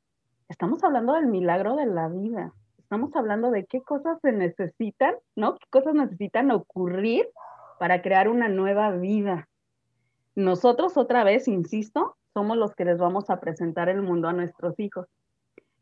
estamos 0.49 0.83
hablando 0.85 1.15
del 1.15 1.27
milagro 1.27 1.77
de 1.77 1.87
la 1.87 2.09
vida. 2.09 2.53
Estamos 2.93 3.17
hablando 3.17 3.51
de 3.51 3.65
qué 3.65 3.81
cosas 3.81 4.19
se 4.21 4.33
necesitan, 4.33 5.15
¿no? 5.35 5.55
¿Qué 5.55 5.67
cosas 5.71 5.95
necesitan 5.95 6.51
ocurrir 6.51 7.27
para 7.79 8.03
crear 8.03 8.29
una 8.29 8.51
nueva 8.51 8.91
vida? 8.91 9.49
Nosotros, 10.35 10.99
otra 10.99 11.25
vez, 11.25 11.49
insisto, 11.49 12.19
somos 12.35 12.59
los 12.59 12.75
que 12.75 12.85
les 12.85 12.99
vamos 12.99 13.31
a 13.31 13.41
presentar 13.41 13.89
el 13.89 14.03
mundo 14.03 14.29
a 14.29 14.35
nuestros 14.35 14.79
hijos 14.79 15.07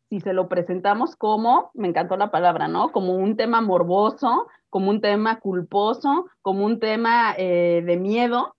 si 0.08 0.20
se 0.20 0.32
lo 0.32 0.48
presentamos 0.48 1.16
como, 1.16 1.72
me 1.74 1.88
encantó 1.88 2.16
la 2.16 2.30
palabra, 2.30 2.68
¿no? 2.68 2.92
Como 2.92 3.14
un 3.14 3.36
tema 3.36 3.60
morboso, 3.60 4.46
como 4.68 4.90
un 4.90 5.00
tema 5.00 5.40
culposo, 5.40 6.26
como 6.42 6.64
un 6.64 6.78
tema 6.78 7.34
eh, 7.36 7.82
de 7.84 7.96
miedo, 7.96 8.54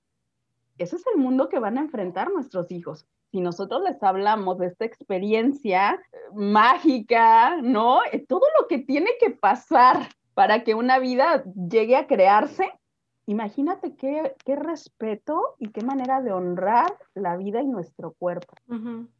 ese 0.77 0.97
es 0.97 1.03
el 1.15 1.21
mundo 1.21 1.47
que 1.47 1.59
van 1.59 1.77
a 1.77 1.81
enfrentar 1.81 2.29
nuestros 2.33 2.69
hijos. 2.69 3.07
Si 3.31 3.39
nosotros 3.39 3.81
les 3.83 4.01
hablamos 4.03 4.57
de 4.59 4.67
esta 4.67 4.85
experiencia 4.85 5.93
eh, 5.93 6.17
mágica, 6.33 7.57
¿no? 7.61 8.01
Eh, 8.11 8.25
todo 8.27 8.45
lo 8.59 8.67
que 8.67 8.79
tiene 8.79 9.11
que 9.19 9.31
pasar 9.31 10.09
para 10.33 10.63
que 10.63 10.75
una 10.75 10.99
vida 10.99 11.43
llegue 11.69 11.95
a 11.95 12.07
crearse, 12.07 12.69
imagínate 13.25 13.95
qué, 13.95 14.33
respeto 14.55 15.55
y 15.59 15.69
qué 15.69 15.81
manera 15.81 16.21
de 16.21 16.33
honrar 16.33 16.97
la 17.13 17.37
vida 17.37 17.61
y 17.61 17.67
nuestro 17.67 18.13
cuerpo. 18.13 18.53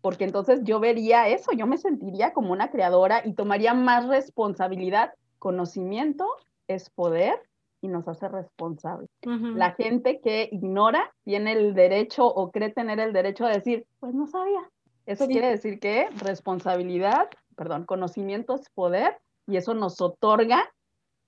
Porque 0.02 0.26
entonces 0.26 0.62
yo 0.64 0.80
vería 0.80 1.28
eso, 1.30 1.52
yo 1.52 1.68
me 1.68 1.78
sentiría 1.78 2.34
como 2.34 2.52
una 2.52 2.70
creadora 2.70 3.22
y 3.26 3.34
tomaría 3.34 3.74
más 3.74 4.08
responsabilidad. 4.08 5.14
Conocimiento 5.40 6.28
es 6.68 6.90
poder 6.90 7.40
y 7.82 7.88
nos 7.88 8.08
hace 8.08 8.28
responsables. 8.28 9.10
La 9.24 9.72
gente 9.72 10.22
que 10.22 10.48
ignora 10.52 11.14
tiene 11.24 11.54
el 11.54 11.74
derecho 11.74 12.26
o 12.26 12.52
cree 12.52 12.72
tener 12.72 13.00
el 13.00 13.12
derecho 13.12 13.46
de 13.46 13.54
decir, 13.54 13.88
pues 14.00 14.14
no 14.14 14.28
sabía. 14.28 14.70
Eso 15.06 15.28
quiere 15.28 15.50
decir 15.50 15.80
que 15.80 16.08
responsabilidad, 16.18 17.28
perdón, 17.56 17.86
conocimiento 17.86 18.56
es 18.56 18.70
poder 18.70 19.18
y 19.48 19.58
eso 19.58 19.74
nos 19.74 20.00
otorga 20.00 20.72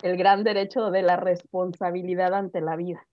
el 0.03 0.15
gran 0.15 0.43
derecho 0.43 0.91
de 0.91 1.01
la 1.01 1.17
responsabilidad 1.17 2.33
ante 2.33 2.61
la 2.61 2.75
vida. 2.75 3.05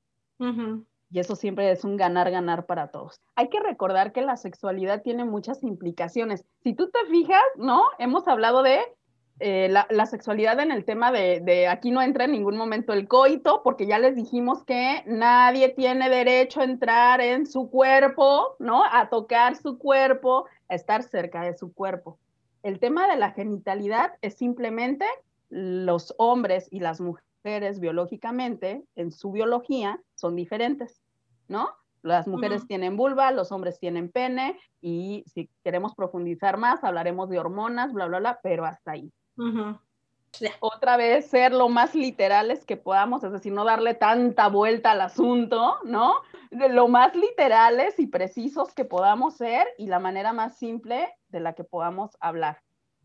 Y 1.12 1.18
eso 1.18 1.34
siempre 1.34 1.70
es 1.72 1.84
un 1.84 1.96
ganar-ganar 1.96 2.66
para 2.66 2.88
todos. 2.88 3.20
Hay 3.34 3.48
que 3.48 3.58
recordar 3.58 4.12
que 4.12 4.22
la 4.22 4.36
sexualidad 4.36 5.02
tiene 5.02 5.24
muchas 5.24 5.64
implicaciones. 5.64 6.44
Si 6.62 6.72
tú 6.74 6.88
te 6.88 7.04
fijas, 7.10 7.42
¿no? 7.56 7.82
Hemos 7.98 8.28
hablado 8.28 8.62
de 8.62 8.80
eh, 9.42 9.68
la, 9.70 10.06
sexualidad 10.06 10.60
en 10.60 10.70
el 10.70 10.84
tema 10.84 11.10
de, 11.10 11.40
de, 11.40 11.66
aquí 11.66 11.90
no 11.90 12.02
entra 12.02 12.24
en 12.24 12.32
ningún 12.32 12.58
momento 12.58 12.92
el 12.92 13.08
coito, 13.08 13.62
porque 13.62 13.86
ya 13.86 13.98
les 13.98 14.14
dijimos 14.14 14.64
que 14.64 15.02
nadie 15.06 15.70
tiene 15.70 16.10
derecho 16.10 16.60
a 16.60 16.64
entrar 16.64 17.22
en 17.22 17.46
su 17.46 17.70
cuerpo, 17.70 18.56
¿no? 18.58 18.84
A 18.84 19.08
tocar 19.08 19.56
su 19.56 19.78
cuerpo, 19.78 20.44
a 20.68 20.74
estar 20.74 21.02
cerca 21.02 21.42
de 21.42 21.56
su 21.56 21.72
cuerpo. 21.72 22.18
El 22.62 22.78
tema 22.78 23.08
de 23.08 23.16
la 23.16 23.30
genitalidad 23.30 24.12
es 24.20 24.34
simplemente 24.34 25.06
los 25.48 26.14
hombres 26.18 26.68
y 26.70 26.80
las 26.80 27.00
mujeres 27.00 27.80
biológicamente, 27.80 28.84
en 28.94 29.10
su 29.10 29.32
biología, 29.32 30.02
son 30.16 30.36
diferentes, 30.36 31.00
¿no? 31.48 31.70
Las 32.02 32.26
mujeres 32.26 32.66
tienen 32.66 32.96
vulva, 32.96 33.30
los 33.30 33.52
hombres 33.52 33.78
tienen 33.78 34.10
pene 34.10 34.58
y 34.80 35.24
si 35.26 35.50
queremos 35.64 35.94
profundizar 35.94 36.56
más, 36.56 36.84
hablaremos 36.84 37.28
de 37.30 37.38
hormonas, 37.38 37.92
bla, 37.92 38.06
bla, 38.06 38.18
bla, 38.18 38.40
pero 38.42 38.64
hasta 38.64 38.92
ahí. 38.92 39.10
Otra 40.60 40.96
vez, 40.96 41.26
ser 41.26 41.52
lo 41.52 41.68
más 41.68 41.94
literales 41.94 42.64
que 42.64 42.76
podamos, 42.76 43.24
es 43.24 43.32
decir, 43.32 43.52
no 43.52 43.64
darle 43.64 43.94
tanta 43.94 44.48
vuelta 44.48 44.92
al 44.92 45.00
asunto, 45.00 45.78
¿no? 45.84 46.14
De 46.50 46.68
lo 46.68 46.86
más 46.86 47.16
literales 47.16 47.98
y 47.98 48.06
precisos 48.06 48.72
que 48.72 48.84
podamos 48.84 49.36
ser 49.36 49.66
y 49.76 49.88
la 49.88 49.98
manera 49.98 50.32
más 50.32 50.56
simple 50.56 51.12
de 51.28 51.40
la 51.40 51.54
que 51.54 51.64
podamos 51.64 52.16
hablar 52.20 52.62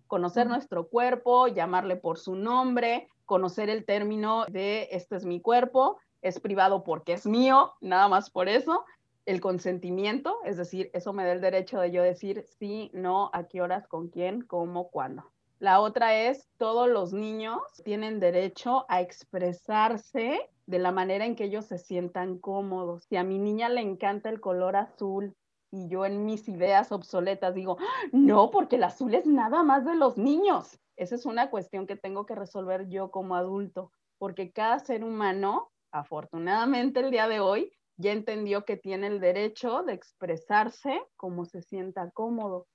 conocer 0.08 0.48
nuestro 0.48 0.88
cuerpo, 0.88 1.48
llamarle 1.48 1.96
por 1.96 2.18
su 2.18 2.36
nombre, 2.36 3.08
conocer 3.26 3.70
el 3.70 3.86
término 3.86 4.46
de 4.46 4.88
este 4.92 5.16
es 5.16 5.26
mi 5.26 5.42
cuerpo, 5.42 5.98
es 6.22 6.40
privado 6.40 6.84
porque 6.84 7.14
es 7.14 7.26
mío, 7.26 7.74
nada 7.82 8.08
más 8.08 8.30
por 8.30 8.48
eso. 8.48 8.86
El 9.26 9.42
consentimiento, 9.42 10.38
es 10.46 10.58
decir, 10.58 10.92
eso 10.94 11.12
me 11.12 11.26
da 11.26 11.32
el 11.32 11.42
derecho 11.42 11.80
de 11.80 11.92
yo 11.92 12.04
decir 12.04 12.46
sí, 12.60 12.92
no, 12.94 13.32
a 13.34 13.48
qué 13.48 13.62
horas, 13.62 13.88
con 13.88 14.10
quién, 14.10 14.42
cómo, 14.42 14.90
cuándo. 14.90 15.32
La 15.60 15.80
otra 15.80 16.16
es, 16.16 16.50
todos 16.58 16.90
los 16.90 17.14
niños 17.14 17.62
tienen 17.84 18.20
derecho 18.20 18.86
a 18.90 19.02
expresarse 19.02 20.50
de 20.66 20.80
la 20.80 20.92
manera 20.92 21.26
en 21.26 21.36
que 21.36 21.46
ellos 21.46 21.66
se 21.66 21.78
sientan 21.78 22.38
cómodos. 22.40 23.06
Si 23.06 23.16
a 23.16 23.24
mi 23.24 23.40
niña 23.40 23.70
le 23.70 23.82
encanta 23.82 24.30
el 24.30 24.42
color 24.42 24.76
azul, 24.76 25.36
y 25.72 25.88
yo 25.88 26.06
en 26.06 26.26
mis 26.26 26.48
ideas 26.48 26.92
obsoletas 26.92 27.54
digo, 27.54 27.78
no, 28.12 28.52
porque 28.52 28.78
el 28.78 28.84
azul 28.84 29.14
es 29.14 29.26
nada 29.26 29.64
más 29.64 29.86
de 29.86 29.96
los 29.96 30.18
niños. 30.18 30.80
Esa 30.96 31.16
es 31.16 31.26
una 31.26 31.50
cuestión 31.50 31.88
que 31.88 31.96
tengo 31.96 32.26
que 32.26 32.36
resolver 32.36 32.88
yo 32.88 33.12
como 33.12 33.36
adulto, 33.36 33.92
porque 34.18 34.52
cada 34.52 34.80
ser 34.80 35.04
humano, 35.04 35.72
afortunadamente 35.92 37.02
el 37.02 37.12
día 37.12 37.28
de 37.28 37.40
hoy, 37.40 37.72
ya 37.98 38.12
entendió 38.12 38.66
que 38.66 38.78
tiene 38.78 39.08
el 39.08 39.20
derecho 39.20 39.84
de 39.84 39.94
expresarse 39.94 41.02
como 41.16 41.46
se 41.46 41.62
sienta 41.62 42.12
cómodo, 42.12 42.68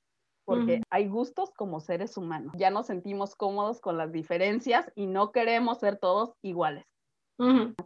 porque 0.51 0.83
hay 0.91 1.07
gustos 1.07 1.53
como 1.57 1.79
seres 1.79 2.17
humanos. 2.17 2.53
Ya 2.57 2.71
nos 2.71 2.89
sentimos 2.89 3.37
cómodos 3.37 3.81
con 3.81 3.97
las 3.97 4.11
diferencias 4.11 4.91
y 4.97 5.07
no 5.07 5.31
queremos 5.31 5.79
ser 5.79 5.97
todos 5.97 6.35
iguales. 6.43 6.85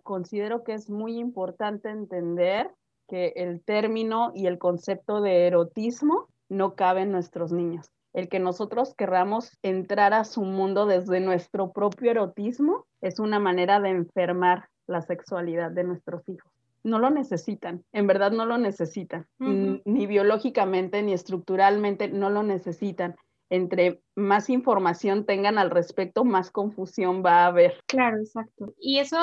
Considero 0.02 0.64
que 0.64 0.72
es 0.72 0.88
muy 0.88 1.18
importante 1.18 1.90
entender 1.90 2.70
que 3.06 3.34
el 3.36 3.62
término 3.62 4.32
y 4.34 4.46
el 4.46 4.58
concepto 4.58 5.20
de 5.20 5.46
erotismo 5.46 6.28
no 6.48 6.74
cabe 6.74 7.02
en 7.02 7.12
nuestros 7.12 7.52
niños. 7.52 7.90
El 8.14 8.30
que 8.30 8.38
nosotros 8.38 8.94
querramos 8.94 9.58
entrar 9.62 10.14
a 10.14 10.24
su 10.24 10.42
mundo 10.42 10.86
desde 10.86 11.20
nuestro 11.20 11.70
propio 11.70 12.12
erotismo 12.12 12.86
es 13.02 13.18
una 13.18 13.38
manera 13.38 13.78
de 13.78 13.90
enfermar 13.90 14.70
la 14.86 15.02
sexualidad 15.02 15.70
de 15.70 15.84
nuestros 15.84 16.26
hijos. 16.30 16.53
No 16.84 16.98
lo 16.98 17.10
necesitan, 17.10 17.84
en 17.92 18.06
verdad 18.06 18.30
no 18.30 18.46
lo 18.46 18.58
necesitan, 18.58 19.26
ni 19.38 20.06
biológicamente 20.06 21.02
ni 21.02 21.12
estructuralmente 21.12 22.08
no 22.08 22.30
lo 22.30 22.42
necesitan. 22.42 23.16
Entre 23.50 24.02
más 24.14 24.50
información 24.50 25.26
tengan 25.26 25.58
al 25.58 25.70
respecto, 25.70 26.24
más 26.24 26.50
confusión 26.50 27.24
va 27.24 27.44
a 27.44 27.46
haber. 27.46 27.82
Claro, 27.86 28.18
exacto. 28.18 28.74
Y 28.78 28.98
eso 28.98 29.16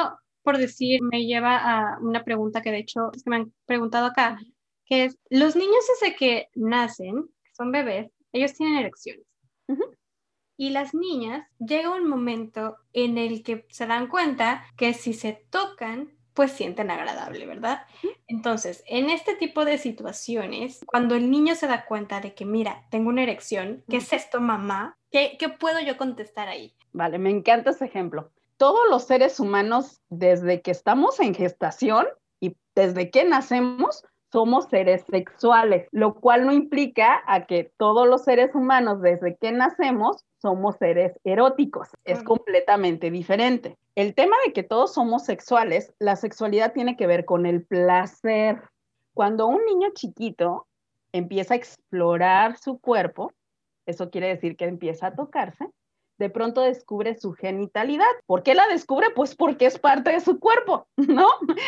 por 0.43 0.57
decir, 0.57 1.01
me 1.01 1.25
lleva 1.25 1.57
a 1.57 1.99
una 1.99 2.23
pregunta 2.23 2.61
que 2.61 2.71
de 2.71 2.79
hecho 2.79 3.11
me 3.25 3.37
han 3.37 3.53
preguntado 3.65 4.07
acá, 4.07 4.39
que 4.85 5.05
es, 5.05 5.17
los 5.29 5.55
niños 5.55 5.83
desde 5.99 6.15
que 6.15 6.47
nacen, 6.55 7.29
son 7.53 7.71
bebés, 7.71 8.11
ellos 8.31 8.53
tienen 8.53 8.77
erecciones. 8.77 9.25
Y 10.57 10.69
las 10.71 10.93
niñas 10.93 11.47
llega 11.59 11.95
un 11.95 12.07
momento 12.07 12.77
en 12.93 13.17
el 13.17 13.41
que 13.41 13.65
se 13.69 13.87
dan 13.87 14.07
cuenta 14.07 14.63
que 14.77 14.93
si 14.93 15.13
se 15.13 15.45
tocan, 15.49 16.11
pues 16.41 16.53
sienten 16.53 16.89
agradable, 16.89 17.45
¿verdad? 17.45 17.83
Entonces, 18.27 18.83
en 18.87 19.11
este 19.11 19.35
tipo 19.35 19.63
de 19.63 19.77
situaciones, 19.77 20.81
cuando 20.87 21.13
el 21.13 21.29
niño 21.29 21.53
se 21.53 21.67
da 21.67 21.85
cuenta 21.85 22.19
de 22.19 22.33
que, 22.33 22.45
mira, 22.45 22.87
tengo 22.89 23.09
una 23.09 23.21
erección, 23.21 23.83
¿qué 23.87 23.97
es 23.97 24.11
esto, 24.11 24.41
mamá? 24.41 24.97
¿Qué, 25.11 25.35
qué 25.37 25.49
puedo 25.49 25.79
yo 25.81 25.97
contestar 25.97 26.47
ahí? 26.47 26.73
Vale, 26.93 27.19
me 27.19 27.29
encanta 27.29 27.69
ese 27.69 27.85
ejemplo. 27.85 28.31
Todos 28.57 28.79
los 28.89 29.03
seres 29.03 29.39
humanos, 29.39 30.01
desde 30.09 30.63
que 30.63 30.71
estamos 30.71 31.19
en 31.19 31.35
gestación 31.35 32.07
y 32.39 32.55
desde 32.73 33.11
que 33.11 33.23
nacemos, 33.23 34.03
somos 34.31 34.65
seres 34.65 35.03
sexuales, 35.11 35.87
lo 35.91 36.15
cual 36.15 36.47
no 36.47 36.53
implica 36.53 37.21
a 37.27 37.45
que 37.45 37.71
todos 37.77 38.07
los 38.07 38.23
seres 38.23 38.55
humanos 38.55 38.99
desde 38.99 39.35
que 39.35 39.51
nacemos 39.51 40.25
somos 40.41 40.77
seres 40.77 41.13
eróticos. 41.23 41.89
Es 42.03 42.23
completamente 42.23 43.11
diferente. 43.11 43.77
El 43.95 44.15
tema 44.15 44.35
de 44.45 44.53
que 44.53 44.63
todos 44.63 44.93
somos 44.93 45.25
sexuales, 45.25 45.93
la 45.99 46.15
sexualidad 46.15 46.71
tiene 46.73 46.95
que 46.95 47.07
ver 47.07 47.25
con 47.25 47.45
el 47.45 47.65
placer. 47.65 48.61
Cuando 49.13 49.47
un 49.47 49.65
niño 49.65 49.89
chiquito 49.93 50.67
empieza 51.11 51.53
a 51.53 51.57
explorar 51.57 52.57
su 52.57 52.79
cuerpo, 52.79 53.33
eso 53.85 54.09
quiere 54.09 54.27
decir 54.27 54.55
que 54.55 54.65
empieza 54.65 55.07
a 55.07 55.15
tocarse, 55.15 55.67
de 56.21 56.29
pronto 56.29 56.61
descubre 56.61 57.15
su 57.15 57.33
genitalidad. 57.33 58.05
¿Por 58.27 58.43
qué 58.43 58.53
la 58.53 58.67
descubre? 58.67 59.07
Pues 59.09 59.35
porque 59.35 59.65
es 59.65 59.79
parte 59.79 60.11
de 60.11 60.19
su 60.19 60.39
cuerpo, 60.39 60.85
¿no? 60.97 61.27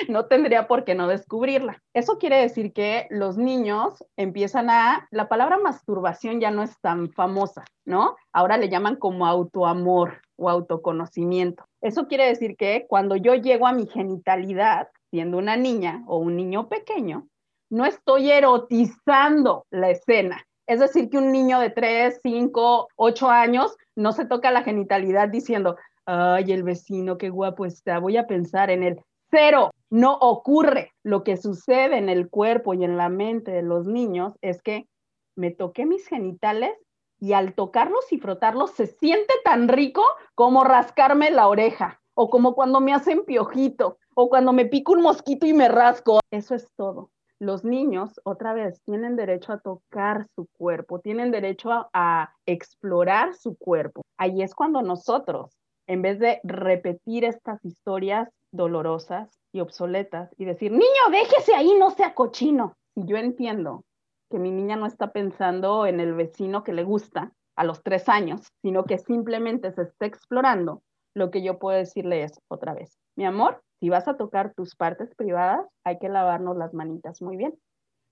No 0.10 0.28
tendría 0.28 0.68
por 0.68 0.84
qué 0.84 0.94
no 0.94 1.08
descubrirla. 1.08 1.82
Eso 1.96 2.20
quiere 2.20 2.38
decir 2.38 2.72
que 2.72 3.08
los 3.10 3.36
niños 3.36 4.06
empiezan 4.16 4.70
a, 4.70 5.08
la 5.10 5.28
palabra 5.28 5.58
masturbación 5.58 6.40
ya 6.40 6.52
no 6.52 6.62
es 6.62 6.80
tan 6.82 7.10
famosa, 7.10 7.66
¿no? 7.84 8.16
Ahora 8.32 8.58
le 8.58 8.70
llaman 8.70 8.98
como 8.98 9.26
autoamor 9.26 10.22
o 10.36 10.52
autoconocimiento. 10.52 11.66
Eso 11.82 12.08
quiere 12.08 12.28
decir 12.28 12.56
que 12.56 12.86
cuando 12.88 13.16
yo 13.16 13.34
llego 13.34 13.66
a 13.66 13.74
mi 13.74 13.88
genitalidad, 13.88 14.90
siendo 15.10 15.40
una 15.40 15.58
niña 15.58 16.04
o 16.06 16.18
un 16.18 16.36
niño 16.36 16.70
pequeño, 16.70 17.28
no 17.72 17.86
estoy 17.88 18.30
erotizando 18.30 19.66
la 19.72 19.90
escena, 19.90 20.46
es 20.68 20.80
decir, 20.80 21.10
que 21.10 21.18
un 21.18 21.32
niño 21.32 21.60
de 21.60 21.70
3, 21.70 22.20
5, 22.24 22.88
8 22.96 23.30
años 23.30 23.76
no 23.96 24.12
se 24.12 24.26
toca 24.26 24.52
la 24.52 24.64
genitalidad 24.64 25.30
diciendo, 25.30 25.78
ay, 26.06 26.52
el 26.52 26.64
vecino, 26.64 27.18
qué 27.18 27.30
guapo 27.30 27.66
está, 27.66 28.00
voy 28.00 28.18
a 28.18 28.28
pensar 28.28 28.70
en 28.70 28.84
él. 28.84 29.02
Cero, 29.30 29.72
no 29.90 30.14
ocurre. 30.14 30.92
Lo 31.04 31.24
que 31.24 31.38
sucede 31.38 31.98
en 31.98 32.10
el 32.10 32.30
cuerpo 32.30 32.74
y 32.74 32.84
en 32.84 32.98
la 32.98 33.10
mente 33.10 33.52
de 33.52 33.64
los 33.64 33.88
niños 33.88 34.34
es 34.42 34.62
que 34.62 34.88
me 35.36 35.52
toqué 35.52 35.86
mis 35.86 36.08
genitales 36.08 36.74
y 37.20 37.34
al 37.34 37.54
tocarlos 37.56 38.12
y 38.12 38.20
frotarlos 38.20 38.72
se 38.72 38.86
siente 38.86 39.34
tan 39.44 39.68
rico 39.68 40.04
como 40.36 40.64
rascarme 40.64 41.32
la 41.32 41.48
oreja 41.48 42.02
o 42.16 42.30
como 42.30 42.54
cuando 42.54 42.80
me 42.80 42.94
hacen 42.94 43.24
piojito 43.26 43.98
o 44.14 44.30
cuando 44.30 44.54
me 44.54 44.66
pico 44.66 44.92
un 44.92 45.02
mosquito 45.02 45.46
y 45.48 45.54
me 45.54 45.68
rasco. 45.68 46.20
Eso 46.32 46.54
es 46.54 46.68
todo 46.76 47.13
los 47.44 47.64
niños, 47.64 48.20
otra 48.24 48.54
vez, 48.54 48.82
tienen 48.86 49.16
derecho 49.16 49.54
a 49.54 49.60
tocar 49.60 50.28
su 50.36 50.48
cuerpo, 50.58 51.00
tienen 51.00 51.32
derecho 51.32 51.90
a, 51.94 52.34
explorar 52.46 53.36
su 53.36 53.56
cuerpo. 53.58 54.02
Ahí 54.18 54.42
es 54.42 54.54
cuando 54.54 54.82
nosotros, 54.82 55.58
en 55.88 56.02
vez 56.02 56.20
de 56.20 56.40
repetir 56.44 57.24
estas 57.26 57.64
historias 57.64 58.30
dolorosas 58.52 59.30
y 59.52 59.60
obsoletas 59.60 60.30
y 60.38 60.46
decir, 60.46 60.72
niño, 60.72 60.84
déjese 61.12 61.56
ahí, 61.56 61.74
no 61.78 61.92
sea 61.92 62.14
cochino. 62.14 62.76
Y 62.96 63.06
yo 63.06 63.18
entiendo 63.18 63.84
que 64.30 64.40
mi 64.40 64.52
niña 64.52 64.76
no 64.76 64.86
está 64.86 65.12
pensando 65.12 65.86
en 65.86 66.00
el 66.00 66.14
vecino 66.14 66.64
que 66.64 66.74
le 66.74 66.84
gusta 66.84 67.32
a 67.56 67.64
los 67.64 67.84
tres 67.84 68.10
años, 68.10 68.42
sino 68.62 68.84
que 68.86 68.98
simplemente 68.98 69.72
se 69.72 69.84
está 69.84 70.06
explorando, 70.06 70.82
lo 71.14 71.30
que 71.30 71.44
yo 71.44 71.60
puedo 71.60 71.78
decirle 71.78 72.24
es 72.24 72.40
otra 72.48 72.74
vez, 72.74 72.98
mi 73.16 73.26
amor, 73.26 73.62
si 73.84 73.90
vas 73.90 74.08
a 74.08 74.16
tocar 74.16 74.54
tus 74.54 74.78
partes 74.78 75.14
privadas, 75.14 75.68
hay 75.84 76.00
que 76.00 76.08
lavarnos 76.08 76.56
las 76.56 76.74
manitas 76.74 77.22
muy 77.22 77.36
bien, 77.36 77.54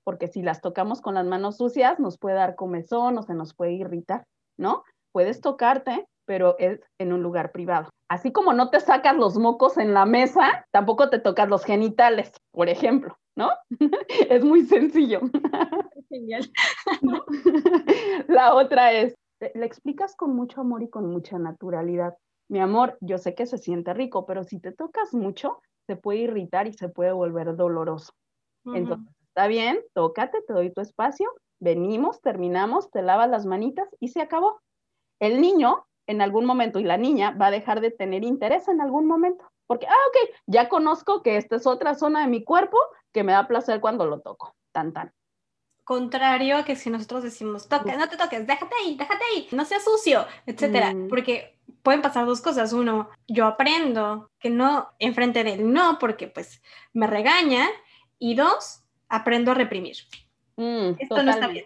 porque 0.04 0.28
si 0.28 0.42
las 0.42 0.60
tocamos 0.60 1.00
con 1.00 1.14
las 1.14 1.26
manos 1.26 1.56
sucias, 1.56 1.98
nos 1.98 2.18
puede 2.18 2.36
dar 2.36 2.56
comezón 2.56 3.18
o 3.18 3.24
se 3.24 3.34
nos 3.34 3.54
puede 3.54 3.72
irritar, 3.72 4.26
¿no? 4.58 4.84
Puedes 5.14 5.40
tocarte, 5.40 6.06
pero 6.26 6.58
es 6.60 6.82
en 6.98 7.14
un 7.14 7.24
lugar 7.24 7.54
privado. 7.54 7.90
Así 8.10 8.34
como 8.34 8.52
no 8.52 8.70
te 8.70 8.82
sacas 8.82 9.16
los 9.16 9.38
mocos 9.38 9.78
en 9.78 9.94
la 9.94 10.06
mesa, 10.06 10.68
tampoco 10.72 11.10
te 11.10 11.20
tocas 11.20 11.48
los 11.48 11.64
genitales, 11.64 12.34
por 12.52 12.68
ejemplo, 12.68 13.18
¿no? 13.38 13.52
es 14.30 14.44
muy 14.44 14.66
sencillo. 14.66 15.22
Genial. 16.10 16.52
La 18.28 18.56
otra 18.56 18.92
es, 18.92 19.16
le 19.40 19.66
explicas 19.66 20.18
con 20.18 20.36
mucho 20.36 20.60
amor 20.60 20.84
y 20.84 20.90
con 20.90 21.10
mucha 21.10 21.40
naturalidad 21.40 22.18
mi 22.52 22.60
amor, 22.60 22.98
yo 23.00 23.18
sé 23.18 23.34
que 23.34 23.46
se 23.46 23.58
siente 23.58 23.94
rico, 23.94 24.26
pero 24.26 24.44
si 24.44 24.60
te 24.60 24.74
tocas 24.74 25.14
mucho, 25.14 25.62
se 25.88 25.96
puede 25.96 26.20
irritar 26.20 26.68
y 26.68 26.74
se 26.74 26.90
puede 26.90 27.14
volver 27.14 27.56
doloroso. 27.56 28.12
Entonces, 28.66 29.08
está 29.30 29.48
bien, 29.48 29.80
tócate, 29.94 30.42
te 30.42 30.52
doy 30.52 30.70
tu 30.74 30.82
espacio, 30.82 31.32
venimos, 31.62 32.20
terminamos, 32.20 32.92
te 32.92 33.02
lavas 33.04 33.30
las 33.30 33.46
manitas 33.46 33.88
y 34.02 34.10
se 34.10 34.22
acabó. 34.22 34.60
El 35.22 35.40
niño 35.40 35.86
en 36.08 36.22
algún 36.22 36.44
momento 36.44 36.78
y 36.80 36.84
la 36.84 36.98
niña 36.98 37.32
va 37.32 37.48
a 37.48 37.52
dejar 37.52 37.80
de 37.80 37.90
tener 37.90 38.26
interés 38.26 38.68
en 38.68 38.82
algún 38.82 39.08
momento, 39.08 39.50
porque, 39.66 39.88
ah, 39.88 40.08
ok, 40.10 40.36
ya 40.48 40.68
conozco 40.68 41.22
que 41.24 41.38
esta 41.38 41.56
es 41.56 41.66
otra 41.66 41.94
zona 41.96 42.20
de 42.20 42.28
mi 42.28 42.44
cuerpo 42.44 42.78
que 43.14 43.24
me 43.24 43.32
da 43.32 43.48
placer 43.48 43.80
cuando 43.80 44.06
lo 44.06 44.20
toco, 44.20 44.54
tan 44.74 44.92
tan. 44.92 45.14
Contrario 45.84 46.58
a 46.58 46.66
que 46.66 46.76
si 46.76 46.90
nosotros 46.90 47.24
decimos, 47.24 47.68
toca, 47.68 47.98
no 47.98 48.08
te 48.08 48.18
toques, 48.18 48.46
déjate 48.46 48.74
ahí, 48.82 48.96
déjate 48.96 49.24
ahí, 49.34 49.48
no 49.52 49.66
seas 49.66 49.84
sucio, 49.84 50.26
etcétera, 50.46 50.94
mm. 50.94 51.08
porque 51.08 51.58
pueden 51.84 52.02
pasar 52.02 52.26
dos 52.26 52.42
cosas. 52.42 52.74
Uno, 52.74 53.10
yo 53.28 53.46
aprendo 53.46 54.30
que 54.40 54.50
no 54.50 54.90
enfrente 55.00 55.44
de 55.44 55.54
él 55.54 55.74
no, 55.74 55.98
porque 56.00 56.28
pues 56.28 56.62
me 56.94 57.08
regaña. 57.08 57.68
Y 58.20 58.36
dos, 58.36 58.84
aprendo 59.10 59.52
a 59.52 59.56
reprimir. 59.56 59.98
Mm, 60.56 60.92
Esto 61.00 61.24
no 61.24 61.32
está 61.32 61.48
bien. 61.48 61.66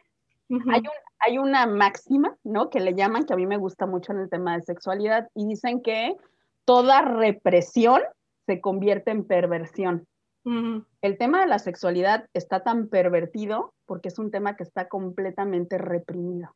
hay, 0.71 0.84
hay 1.19 1.38
una 1.38 1.65
máxima, 1.65 2.38
¿no? 2.43 2.69
Que 2.69 2.80
le 2.80 2.93
llaman, 2.93 3.25
que 3.25 3.34
a 3.34 3.36
mí 3.36 3.45
me 3.45 3.58
gusta 3.58 3.86
mucho 3.86 4.13
en 4.13 4.19
el 4.19 4.30
tema 4.30 4.56
de 4.56 4.63
sexualidad, 4.63 5.28
y 5.36 5.45
dicen 5.47 5.82
que 5.82 6.15
toda 6.63 7.01
represión 7.01 8.01
se 8.45 8.62
convierte 8.62 9.12
en 9.12 9.25
perversión. 9.25 10.08
El 10.45 11.17
tema 11.17 11.41
de 11.41 11.47
la 11.47 11.58
sexualidad 11.58 12.29
está 12.34 12.62
tan 12.62 12.88
pervertido 12.88 13.73
porque 13.88 14.10
es 14.10 14.19
un 14.19 14.29
tema 14.29 14.55
que 14.55 14.63
está 14.63 14.88
completamente 14.88 15.79
reprimido. 15.79 16.55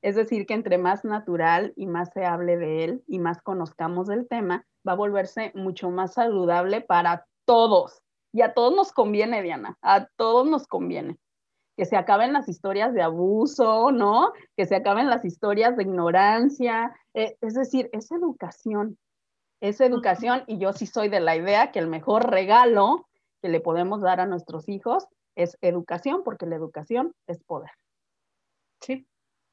Es 0.00 0.14
decir, 0.14 0.46
que 0.46 0.54
entre 0.54 0.78
más 0.78 1.04
natural 1.04 1.72
y 1.76 1.86
más 1.86 2.10
se 2.14 2.24
hable 2.24 2.56
de 2.56 2.84
él 2.84 3.04
y 3.06 3.18
más 3.18 3.42
conozcamos 3.42 4.06
del 4.06 4.26
tema, 4.28 4.64
va 4.86 4.92
a 4.92 4.96
volverse 4.96 5.52
mucho 5.54 5.90
más 5.90 6.14
saludable 6.14 6.80
para 6.80 7.26
todos. 7.44 8.00
Y 8.32 8.42
a 8.42 8.54
todos 8.54 8.74
nos 8.74 8.92
conviene, 8.92 9.42
Diana, 9.42 9.76
a 9.82 10.06
todos 10.16 10.46
nos 10.46 10.66
conviene. 10.66 11.18
Que 11.76 11.84
se 11.84 11.96
acaben 11.96 12.32
las 12.32 12.48
historias 12.48 12.94
de 12.94 13.02
abuso, 13.02 13.90
¿no? 13.92 14.32
Que 14.56 14.64
se 14.64 14.76
acaben 14.76 15.10
las 15.10 15.24
historias 15.24 15.76
de 15.76 15.82
ignorancia. 15.82 16.94
Eh, 17.12 17.36
es 17.40 17.54
decir, 17.54 17.90
es 17.92 18.10
educación. 18.10 18.96
Es 19.60 19.80
educación 19.80 20.44
y 20.46 20.58
yo 20.58 20.72
sí 20.72 20.86
soy 20.86 21.08
de 21.08 21.20
la 21.20 21.36
idea 21.36 21.72
que 21.72 21.78
el 21.78 21.86
mejor 21.86 22.30
regalo 22.30 23.08
que 23.40 23.48
le 23.48 23.60
podemos 23.60 24.00
dar 24.00 24.20
a 24.20 24.26
nuestros 24.26 24.68
hijos 24.68 25.06
es 25.34 25.58
educación, 25.60 26.22
porque 26.24 26.46
la 26.46 26.56
educación 26.56 27.14
es 27.26 27.42
poder. 27.44 27.70
Sí. 28.80 29.06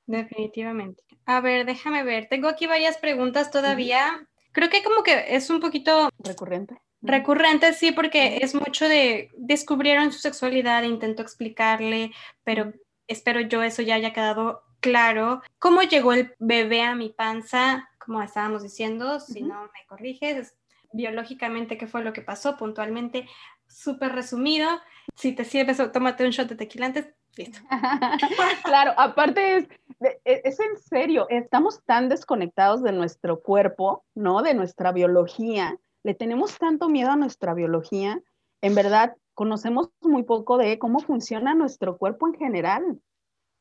Definitivamente. 0.05 1.03
A 1.25 1.39
ver, 1.41 1.65
déjame 1.65 2.03
ver. 2.03 2.27
Tengo 2.29 2.47
aquí 2.47 2.67
varias 2.67 2.97
preguntas 2.97 3.51
todavía. 3.51 4.27
Creo 4.51 4.69
que 4.69 4.83
como 4.83 5.03
que 5.03 5.35
es 5.35 5.49
un 5.49 5.59
poquito... 5.59 6.09
Recurrente. 6.19 6.77
Recurrente, 7.01 7.73
sí, 7.73 7.91
porque 7.91 8.37
es 8.41 8.55
mucho 8.55 8.87
de 8.87 9.29
descubrieron 9.35 10.11
su 10.11 10.19
sexualidad, 10.19 10.83
intento 10.83 11.21
explicarle, 11.21 12.11
pero 12.45 12.71
espero 13.07 13.41
yo 13.41 13.61
eso 13.61 13.81
ya 13.81 13.95
haya 13.95 14.13
quedado 14.13 14.63
claro. 14.79 15.41
¿Cómo 15.59 15.81
llegó 15.81 16.13
el 16.13 16.33
bebé 16.39 16.81
a 16.81 16.95
mi 16.95 17.09
panza? 17.09 17.89
Como 18.05 18.21
estábamos 18.21 18.63
diciendo, 18.63 19.19
si 19.19 19.41
no 19.41 19.63
me 19.63 19.85
corriges, 19.87 20.55
biológicamente 20.91 21.77
qué 21.77 21.87
fue 21.87 22.03
lo 22.03 22.13
que 22.13 22.21
pasó 22.21 22.57
puntualmente, 22.57 23.27
súper 23.67 24.13
resumido. 24.13 24.69
Si 25.15 25.33
te 25.33 25.45
sirves, 25.45 25.81
tómate 25.91 26.25
un 26.25 26.31
shot 26.31 26.49
de 26.49 26.55
tequila 26.55 26.87
antes, 26.87 27.13
claro, 28.63 28.93
aparte 28.97 29.57
es, 29.57 29.67
e, 29.99 30.41
es, 30.43 30.59
en 30.59 30.77
serio, 30.77 31.27
estamos 31.29 31.83
tan 31.83 32.09
desconectados 32.09 32.83
de 32.83 32.91
nuestro 32.91 33.41
cuerpo, 33.41 34.03
¿no? 34.15 34.41
De 34.41 34.53
nuestra 34.53 34.91
biología. 34.91 35.79
Le 36.03 36.13
tenemos 36.13 36.57
tanto 36.57 36.89
miedo 36.89 37.11
a 37.11 37.15
nuestra 37.15 37.53
biología. 37.53 38.21
En 38.61 38.75
verdad, 38.75 39.15
conocemos 39.33 39.89
muy 40.01 40.23
poco 40.23 40.57
de 40.57 40.77
cómo 40.77 40.99
funciona 40.99 41.55
nuestro 41.55 41.97
cuerpo 41.97 42.27
en 42.27 42.35
general. 42.35 43.01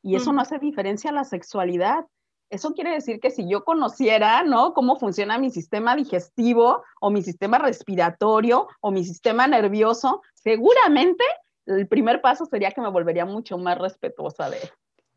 Y 0.01 0.15
eso 0.17 0.33
no 0.33 0.41
hace 0.41 0.59
diferencia 0.59 1.11
a 1.11 1.13
la 1.13 1.23
sexualidad. 1.23 2.05
Eso 2.53 2.75
quiere 2.75 2.91
decir 2.91 3.19
que 3.19 3.31
si 3.31 3.49
yo 3.49 3.63
conociera, 3.63 4.43
¿no? 4.43 4.75
Cómo 4.75 4.95
funciona 4.95 5.39
mi 5.39 5.49
sistema 5.49 5.95
digestivo 5.95 6.83
o 7.01 7.09
mi 7.09 7.23
sistema 7.23 7.57
respiratorio 7.57 8.67
o 8.79 8.91
mi 8.91 9.03
sistema 9.03 9.47
nervioso, 9.47 10.21
seguramente 10.35 11.23
el 11.65 11.87
primer 11.87 12.21
paso 12.21 12.45
sería 12.45 12.71
que 12.71 12.81
me 12.81 12.91
volvería 12.91 13.25
mucho 13.25 13.57
más 13.57 13.79
respetuosa 13.79 14.51
de 14.51 14.57
él. 14.57 14.69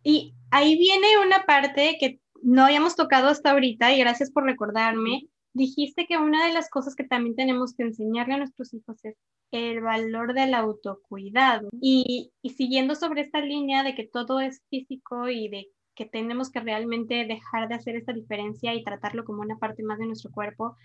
Y 0.02 0.34
ahí 0.50 0.78
viene 0.78 1.18
una 1.26 1.44
parte 1.44 1.98
que 2.00 2.20
no 2.42 2.64
habíamos 2.64 2.96
tocado 2.96 3.28
hasta 3.28 3.50
ahorita 3.50 3.92
y 3.92 3.98
gracias 3.98 4.30
por 4.30 4.44
recordarme. 4.44 5.28
Dijiste 5.52 6.06
que 6.06 6.16
una 6.16 6.46
de 6.46 6.54
las 6.54 6.70
cosas 6.70 6.94
que 6.94 7.04
también 7.04 7.36
tenemos 7.36 7.74
que 7.74 7.82
enseñarle 7.82 8.32
a 8.32 8.38
nuestros 8.38 8.72
hijos 8.72 8.96
es 9.04 9.16
el 9.50 9.82
valor 9.82 10.32
del 10.32 10.54
autocuidado. 10.54 11.68
Y, 11.82 12.32
y 12.40 12.50
siguiendo 12.50 12.94
sobre 12.94 13.20
esta 13.20 13.42
línea 13.42 13.82
de 13.82 13.94
que 13.94 14.06
todo 14.06 14.40
es 14.40 14.62
físico 14.70 15.28
y 15.28 15.50
de 15.50 15.66
que 15.96 16.04
tenemos 16.04 16.50
que 16.50 16.60
realmente 16.60 17.24
dejar 17.24 17.68
de 17.68 17.74
hacer 17.74 17.96
esta 17.96 18.12
diferencia 18.12 18.74
y 18.74 18.84
tratarlo 18.84 19.24
como 19.24 19.40
una 19.40 19.58
parte 19.58 19.82
más 19.82 19.98
de 19.98 20.06
nuestro 20.06 20.30
cuerpo. 20.30 20.76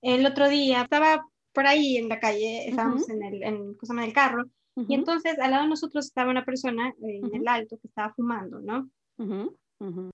El 0.00 0.24
otro 0.24 0.48
día 0.48 0.82
estaba 0.82 1.26
por 1.52 1.66
ahí 1.66 1.98
en 1.98 2.08
la 2.08 2.18
calle, 2.18 2.68
estábamos 2.68 3.08
en, 3.10 3.22
el, 3.22 3.42
en, 3.42 3.76
en 3.82 3.98
el 3.98 4.12
carro, 4.12 4.44
y 4.74 4.94
entonces 4.94 5.38
al 5.38 5.50
lado 5.50 5.64
de 5.64 5.68
nosotros 5.68 6.06
estaba 6.06 6.30
una 6.30 6.46
persona 6.46 6.94
en 7.02 7.34
el 7.34 7.46
alto 7.46 7.76
que 7.78 7.88
estaba 7.88 8.14
fumando, 8.14 8.60
¿no? 8.60 8.88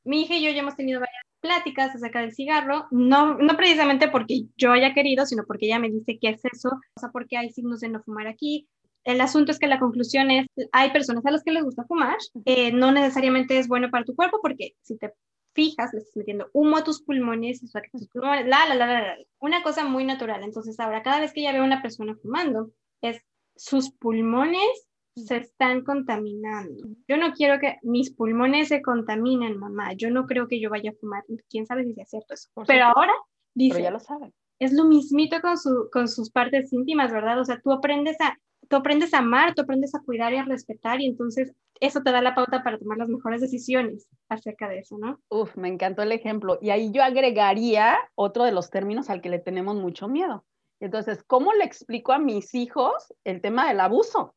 Mi 0.03 0.23
hija 0.23 0.35
y 0.35 0.43
yo 0.43 0.51
ya 0.51 0.61
hemos 0.61 0.77
tenido 0.77 0.99
varias 0.99 1.23
pláticas 1.41 1.95
acerca 1.95 2.21
del 2.21 2.35
cigarro, 2.35 2.87
no, 2.91 3.35
no 3.39 3.57
precisamente 3.57 4.09
porque 4.09 4.47
yo 4.57 4.73
haya 4.73 4.95
querido, 4.95 5.27
sino 5.27 5.45
porque 5.47 5.67
ella 5.67 5.79
me 5.79 5.91
dice 5.91 6.19
qué 6.21 6.31
es 6.31 6.45
eso, 6.45 6.71
o 6.71 7.01
sea, 7.01 7.11
porque 7.11 7.37
hay 7.37 7.51
signos 7.51 7.81
de 7.81 7.91
no 7.91 8.03
fumar 8.03 8.27
aquí, 8.27 8.67
el 9.05 9.21
asunto 9.21 9.53
es 9.53 9.59
que 9.59 9.67
la 9.67 9.79
conclusión 9.79 10.31
es, 10.31 10.47
hay 10.73 10.91
personas 10.91 11.25
a 11.25 11.31
las 11.31 11.43
que 11.43 11.53
les 11.53 11.65
gusta 11.65 11.85
fumar, 11.85 12.17
eh, 12.45 12.73
no 12.73 12.93
necesariamente 12.93 13.59
es 13.59 13.69
bueno 13.69 13.91
para 13.91 14.05
tu 14.05 14.15
cuerpo 14.15 14.39
porque 14.43 14.75
si 14.83 14.97
te 14.99 15.13
fijas, 15.55 15.93
le 15.93 16.01
estás 16.01 16.17
metiendo 16.17 16.49
humo 16.53 16.77
a 16.77 16.85
tus 16.85 17.03
pulmones, 17.03 17.61
sea, 17.65 17.83
tus 17.91 18.09
pulmones, 18.09 18.47
la, 18.47 18.67
la, 18.69 18.75
la, 18.75 18.87
la, 18.87 19.17
una 19.41 19.63
cosa 19.63 19.85
muy 19.85 20.05
natural. 20.05 20.45
Entonces 20.45 20.79
ahora, 20.79 21.03
cada 21.03 21.21
vez 21.21 21.33
que 21.33 21.41
ella 21.41 21.53
ve 21.53 21.59
a 21.59 21.65
una 21.65 21.83
persona 21.83 22.15
fumando, 22.15 22.71
es 23.01 23.21
sus 23.57 23.91
pulmones 23.91 24.89
se 25.17 25.39
están 25.39 25.83
contaminando. 25.83 26.89
Yo 27.09 27.17
no 27.17 27.33
quiero 27.33 27.59
que 27.59 27.77
mis 27.83 28.13
pulmones 28.13 28.69
se 28.69 28.83
contaminen, 28.83 29.59
mamá. 29.59 29.93
Yo 29.95 30.11
no 30.11 30.27
creo 30.27 30.47
que 30.47 30.61
yo 30.61 30.71
vaya 30.71 30.91
a 30.91 31.01
fumar. 31.01 31.25
¿Quién 31.51 31.67
sabe 31.67 31.85
si 31.85 32.01
es 32.01 32.09
cierto 32.09 32.35
eso? 32.35 32.49
Pero 32.67 32.85
ahora 32.85 33.13
dice... 33.55 33.83
ya 33.83 33.91
lo 33.91 34.01
saben. 34.01 34.33
Es 34.61 34.73
lo 34.73 34.85
mismito 34.85 35.41
con, 35.41 35.57
su, 35.57 35.89
con 35.93 36.09
sus 36.09 36.31
partes 36.31 36.73
íntimas, 36.73 37.13
¿verdad? 37.13 37.41
O 37.41 37.45
sea, 37.45 37.61
tú 37.61 37.73
aprendes 37.73 38.17
a 38.21 38.37
tú 38.69 38.77
aprendes 38.77 39.15
a 39.15 39.19
amar, 39.19 39.55
tú 39.55 39.63
aprendes 39.63 39.95
a 39.95 40.01
cuidar 40.01 40.33
y 40.33 40.37
a 40.37 40.45
respetar 40.45 41.01
y 41.01 41.07
entonces 41.07 41.55
eso 41.81 42.03
te 42.03 42.11
da 42.11 42.21
la 42.21 42.35
pauta 42.35 42.63
para 42.63 42.79
tomar 42.79 42.99
las 42.99 43.09
mejores 43.09 43.41
decisiones 43.41 44.09
acerca 44.29 44.69
de 44.69 44.81
eso, 44.81 44.99
¿no? 44.99 45.21
Uf, 45.29 45.57
me 45.57 45.69
encantó 45.69 46.03
el 46.03 46.13
ejemplo. 46.13 46.59
Y 46.61 46.71
ahí 46.71 46.91
yo 46.93 47.03
agregaría 47.03 47.97
otro 48.15 48.45
de 48.45 48.53
los 48.53 48.71
términos 48.71 49.11
al 49.11 49.21
que 49.21 49.31
le 49.31 49.39
tenemos 49.39 49.77
mucho 49.77 50.09
miedo. 50.09 50.45
Entonces, 50.81 51.23
¿cómo 51.25 51.53
le 51.55 51.65
explico 51.65 52.13
a 52.13 52.19
mis 52.19 52.55
hijos 52.55 53.15
el 53.25 53.41
tema 53.41 53.69
del 53.69 53.81
abuso? 53.81 54.35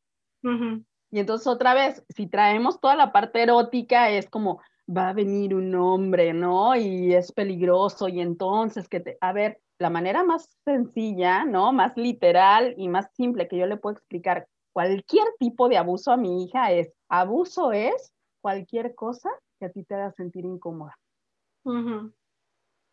Y 1.12 1.20
entonces 1.20 1.46
otra 1.46 1.74
vez, 1.74 2.04
si 2.10 2.28
traemos 2.28 2.80
toda 2.80 2.96
la 2.96 3.12
parte 3.12 3.44
erótica, 3.44 4.10
es 4.10 4.30
como, 4.30 4.62
va 4.90 5.10
a 5.10 5.14
venir 5.14 5.54
un 5.54 5.74
hombre, 5.76 6.34
¿no? 6.34 6.76
Y 6.76 7.14
es 7.14 7.32
peligroso 7.32 8.08
y 8.08 8.22
entonces 8.22 8.88
que 8.88 9.02
te, 9.02 9.18
a 9.22 9.34
ver, 9.34 9.60
la 9.82 9.90
manera 9.90 10.24
más 10.24 10.48
sencilla, 10.64 11.44
¿no? 11.44 11.74
Más 11.74 11.98
literal 11.98 12.76
y 12.78 12.88
más 12.88 13.12
simple 13.14 13.48
que 13.48 13.58
yo 13.58 13.66
le 13.66 13.78
puedo 13.78 13.96
explicar 13.96 14.48
cualquier 14.74 15.26
tipo 15.40 15.68
de 15.68 15.78
abuso 15.78 16.12
a 16.12 16.18
mi 16.18 16.44
hija 16.44 16.72
es, 16.72 16.94
abuso 17.10 17.72
es 17.72 18.14
cualquier 18.42 18.96
cosa 18.96 19.30
que 19.60 19.66
a 19.66 19.72
ti 19.72 19.84
te 19.84 19.96
haga 19.96 20.12
sentir 20.12 20.46
incómoda. 20.46 20.98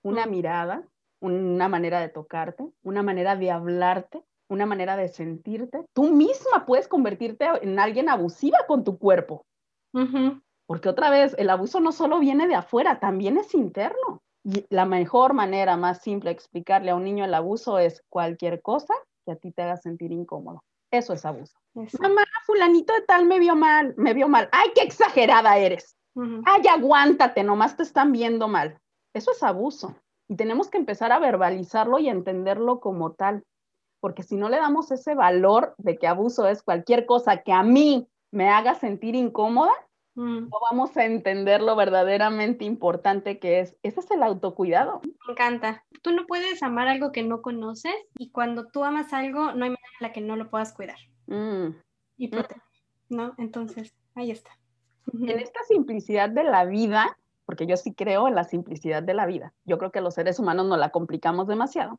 Una 0.02 0.26
mirada, 0.26 0.88
una 1.20 1.68
manera 1.68 2.00
de 2.00 2.08
tocarte, 2.08 2.64
una 2.82 3.02
manera 3.02 3.36
de 3.36 3.50
hablarte, 3.50 4.24
una 4.48 4.64
manera 4.64 4.96
de 4.96 5.08
sentirte. 5.08 5.84
Tú 5.92 6.04
misma 6.04 6.64
puedes 6.64 6.88
convertirte 6.88 7.46
en 7.60 7.78
alguien 7.78 8.08
abusiva 8.08 8.58
con 8.66 8.82
tu 8.82 8.98
cuerpo. 8.98 9.44
Porque 10.66 10.88
otra 10.88 11.10
vez, 11.10 11.34
el 11.38 11.50
abuso 11.50 11.80
no 11.80 11.92
solo 11.92 12.18
viene 12.18 12.48
de 12.48 12.54
afuera, 12.54 12.98
también 12.98 13.36
es 13.36 13.54
interno 13.54 14.22
la 14.70 14.84
mejor 14.84 15.34
manera 15.34 15.76
más 15.76 16.02
simple 16.02 16.30
de 16.30 16.34
explicarle 16.34 16.90
a 16.90 16.94
un 16.94 17.04
niño 17.04 17.24
el 17.24 17.34
abuso 17.34 17.78
es 17.78 18.02
cualquier 18.08 18.62
cosa 18.62 18.94
que 19.24 19.32
a 19.32 19.36
ti 19.36 19.52
te 19.52 19.62
haga 19.62 19.76
sentir 19.76 20.12
incómodo. 20.12 20.62
Eso 20.90 21.12
es 21.12 21.24
abuso. 21.24 21.58
Mamá, 21.74 22.24
fulanito 22.46 22.92
de 22.94 23.02
tal 23.02 23.26
me 23.26 23.38
vio 23.38 23.54
mal, 23.54 23.94
me 23.96 24.14
vio 24.14 24.28
mal. 24.28 24.48
Ay, 24.52 24.70
qué 24.74 24.82
exagerada 24.82 25.58
eres. 25.58 25.96
Ay, 26.46 26.66
aguántate, 26.66 27.44
nomás 27.44 27.76
te 27.76 27.82
están 27.84 28.10
viendo 28.10 28.48
mal. 28.48 28.78
Eso 29.14 29.30
es 29.32 29.42
abuso. 29.42 29.94
Y 30.28 30.36
tenemos 30.36 30.68
que 30.68 30.78
empezar 30.78 31.12
a 31.12 31.20
verbalizarlo 31.20 31.98
y 31.98 32.08
entenderlo 32.08 32.80
como 32.80 33.12
tal. 33.12 33.44
Porque 34.00 34.22
si 34.22 34.36
no 34.36 34.48
le 34.48 34.56
damos 34.56 34.90
ese 34.90 35.14
valor 35.14 35.74
de 35.78 35.98
que 35.98 36.06
abuso 36.06 36.48
es 36.48 36.62
cualquier 36.62 37.06
cosa 37.06 37.42
que 37.42 37.52
a 37.52 37.62
mí 37.62 38.08
me 38.32 38.48
haga 38.48 38.74
sentir 38.74 39.14
incómoda. 39.14 39.72
No 40.18 40.58
vamos 40.70 40.96
a 40.96 41.04
entender 41.04 41.62
lo 41.62 41.76
verdaderamente 41.76 42.64
importante 42.64 43.38
que 43.38 43.60
es. 43.60 43.76
Ese 43.84 44.00
es 44.00 44.10
el 44.10 44.24
autocuidado. 44.24 45.00
Me 45.04 45.32
encanta. 45.32 45.84
Tú 46.02 46.10
no 46.10 46.26
puedes 46.26 46.62
amar 46.64 46.88
algo 46.88 47.12
que 47.12 47.22
no 47.22 47.40
conoces 47.40 47.94
y 48.18 48.30
cuando 48.30 48.66
tú 48.66 48.82
amas 48.82 49.12
algo, 49.12 49.52
no 49.52 49.64
hay 49.64 49.70
manera 49.70 49.92
en 50.00 50.06
la 50.08 50.12
que 50.12 50.20
no 50.20 50.34
lo 50.34 50.50
puedas 50.50 50.72
cuidar 50.72 50.98
mm. 51.26 51.68
y 52.16 52.26
mm. 52.26 52.30
proteger, 52.30 52.62
¿no? 53.08 53.34
Entonces, 53.38 53.94
ahí 54.16 54.32
está. 54.32 54.50
En 55.12 55.38
esta 55.38 55.62
simplicidad 55.68 56.28
de 56.30 56.44
la 56.44 56.64
vida, 56.64 57.16
porque 57.46 57.66
yo 57.66 57.76
sí 57.76 57.94
creo 57.94 58.26
en 58.26 58.34
la 58.34 58.44
simplicidad 58.44 59.02
de 59.04 59.14
la 59.14 59.24
vida, 59.24 59.54
yo 59.64 59.78
creo 59.78 59.92
que 59.92 60.00
los 60.00 60.14
seres 60.14 60.40
humanos 60.40 60.66
no 60.66 60.76
la 60.76 60.90
complicamos 60.90 61.46
demasiado, 61.46 61.98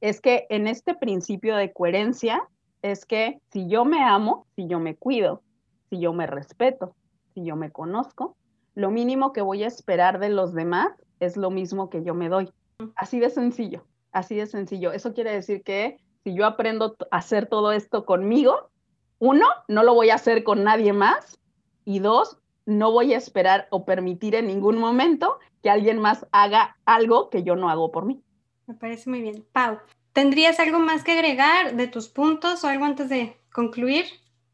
es 0.00 0.20
que 0.20 0.46
en 0.50 0.66
este 0.66 0.94
principio 0.94 1.56
de 1.56 1.72
coherencia 1.72 2.46
es 2.82 3.06
que 3.06 3.40
si 3.50 3.66
yo 3.66 3.84
me 3.84 4.04
amo, 4.04 4.46
si 4.54 4.68
yo 4.68 4.78
me 4.78 4.94
cuido, 4.94 5.42
si 5.90 5.98
yo 5.98 6.12
me 6.12 6.26
respeto, 6.26 6.94
si 7.36 7.44
yo 7.44 7.54
me 7.54 7.70
conozco, 7.70 8.34
lo 8.74 8.90
mínimo 8.90 9.34
que 9.34 9.42
voy 9.42 9.62
a 9.62 9.66
esperar 9.66 10.18
de 10.18 10.30
los 10.30 10.54
demás 10.54 10.88
es 11.20 11.36
lo 11.36 11.50
mismo 11.50 11.90
que 11.90 12.02
yo 12.02 12.14
me 12.14 12.30
doy. 12.30 12.50
Así 12.94 13.20
de 13.20 13.28
sencillo, 13.28 13.84
así 14.10 14.36
de 14.36 14.46
sencillo. 14.46 14.90
Eso 14.90 15.12
quiere 15.12 15.32
decir 15.32 15.62
que 15.62 15.98
si 16.24 16.34
yo 16.34 16.46
aprendo 16.46 16.96
a 17.10 17.18
hacer 17.18 17.46
todo 17.46 17.72
esto 17.72 18.06
conmigo, 18.06 18.70
uno, 19.18 19.46
no 19.68 19.82
lo 19.82 19.92
voy 19.92 20.08
a 20.08 20.14
hacer 20.14 20.44
con 20.44 20.64
nadie 20.64 20.94
más 20.94 21.38
y 21.84 21.98
dos, 21.98 22.38
no 22.64 22.90
voy 22.90 23.12
a 23.12 23.18
esperar 23.18 23.68
o 23.70 23.84
permitir 23.84 24.34
en 24.34 24.46
ningún 24.46 24.78
momento 24.78 25.38
que 25.62 25.68
alguien 25.68 26.00
más 26.00 26.26
haga 26.32 26.78
algo 26.86 27.28
que 27.28 27.42
yo 27.42 27.54
no 27.54 27.68
hago 27.68 27.92
por 27.92 28.06
mí. 28.06 28.22
Me 28.66 28.74
parece 28.74 29.10
muy 29.10 29.20
bien. 29.20 29.44
Pau, 29.52 29.78
¿tendrías 30.14 30.58
algo 30.58 30.78
más 30.78 31.04
que 31.04 31.12
agregar 31.12 31.76
de 31.76 31.86
tus 31.86 32.08
puntos 32.08 32.64
o 32.64 32.68
algo 32.68 32.86
antes 32.86 33.10
de 33.10 33.36
concluir? 33.52 34.06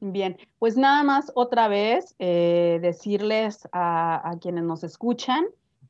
Bien, 0.04 0.36
pues 0.58 0.76
nada 0.76 1.04
más 1.04 1.30
otra 1.36 1.68
vez 1.68 2.16
eh, 2.18 2.80
decirles 2.82 3.68
a, 3.70 4.34
quienes 4.40 4.64
nos 4.64 4.82
escuchan 4.82 5.46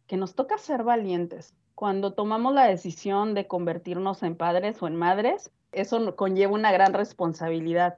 que 0.07 0.19
nos 0.19 0.35
toca 0.35 0.59
ser 0.59 0.83
valientes. 0.83 1.55
Cuando 1.75 2.13
tomamos 2.13 2.53
la 2.53 2.67
decisión 2.67 3.33
de 3.33 3.47
convertirnos 3.47 4.23
en 4.23 4.37
padres 4.37 4.83
o 4.83 4.87
en 4.87 4.97
madres, 4.97 5.51
eso 5.73 6.15
conlleva 6.15 6.53
una 6.53 6.73
gran 6.73 6.93
responsabilidad. 6.93 7.97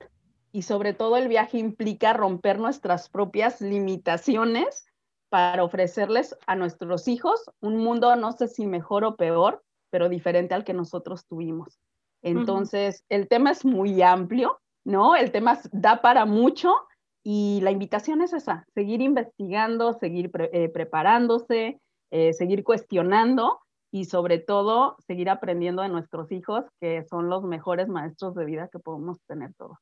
Y 0.53 0.63
sobre 0.63 0.93
todo 0.93 1.17
el 1.17 1.27
viaje 1.27 1.59
implica 1.59 2.13
romper 2.13 2.61
nuestras 2.61 3.09
propias 3.09 3.61
limitaciones 3.61 4.87
para 5.31 5.65
ofrecerles 5.65 6.37
a 6.47 6.55
nuestros 6.55 7.09
hijos 7.09 7.51
un 7.61 7.79
mundo, 7.79 8.15
no 8.15 8.31
sé 8.31 8.47
si 8.47 8.67
mejor 8.67 9.05
o 9.05 9.17
peor, 9.17 9.65
pero 9.91 10.09
diferente 10.09 10.55
al 10.55 10.63
que 10.63 10.75
nosotros 10.75 11.27
tuvimos. 11.27 11.81
Entonces, 12.23 13.05
el 13.09 13.27
tema 13.27 13.51
es 13.51 13.65
muy 13.65 14.01
amplio, 14.01 14.61
¿no? 14.85 15.17
El 15.17 15.33
tema 15.33 15.59
da 15.73 16.01
para 16.03 16.27
mucho 16.27 16.75
y 17.23 17.61
la 17.63 17.71
invitación 17.71 18.21
es 18.21 18.33
esa, 18.33 18.67
seguir 18.75 19.01
investigando, 19.01 19.95
seguir 19.95 20.31
eh, 20.53 20.69
preparándose, 20.69 21.81
eh, 22.11 22.33
seguir 22.35 22.63
cuestionando 22.63 23.61
y 23.91 24.05
sobre 24.05 24.39
todo 24.39 24.97
seguir 25.07 25.31
aprendiendo 25.31 25.83
de 25.83 25.89
nuestros 25.89 26.31
hijos, 26.33 26.65
que 26.81 27.05
son 27.05 27.29
los 27.29 27.43
mejores 27.45 27.89
maestros 27.89 28.35
de 28.35 28.45
vida 28.45 28.69
que 28.71 28.79
podemos 28.79 29.19
tener 29.27 29.55
todos. 29.55 29.79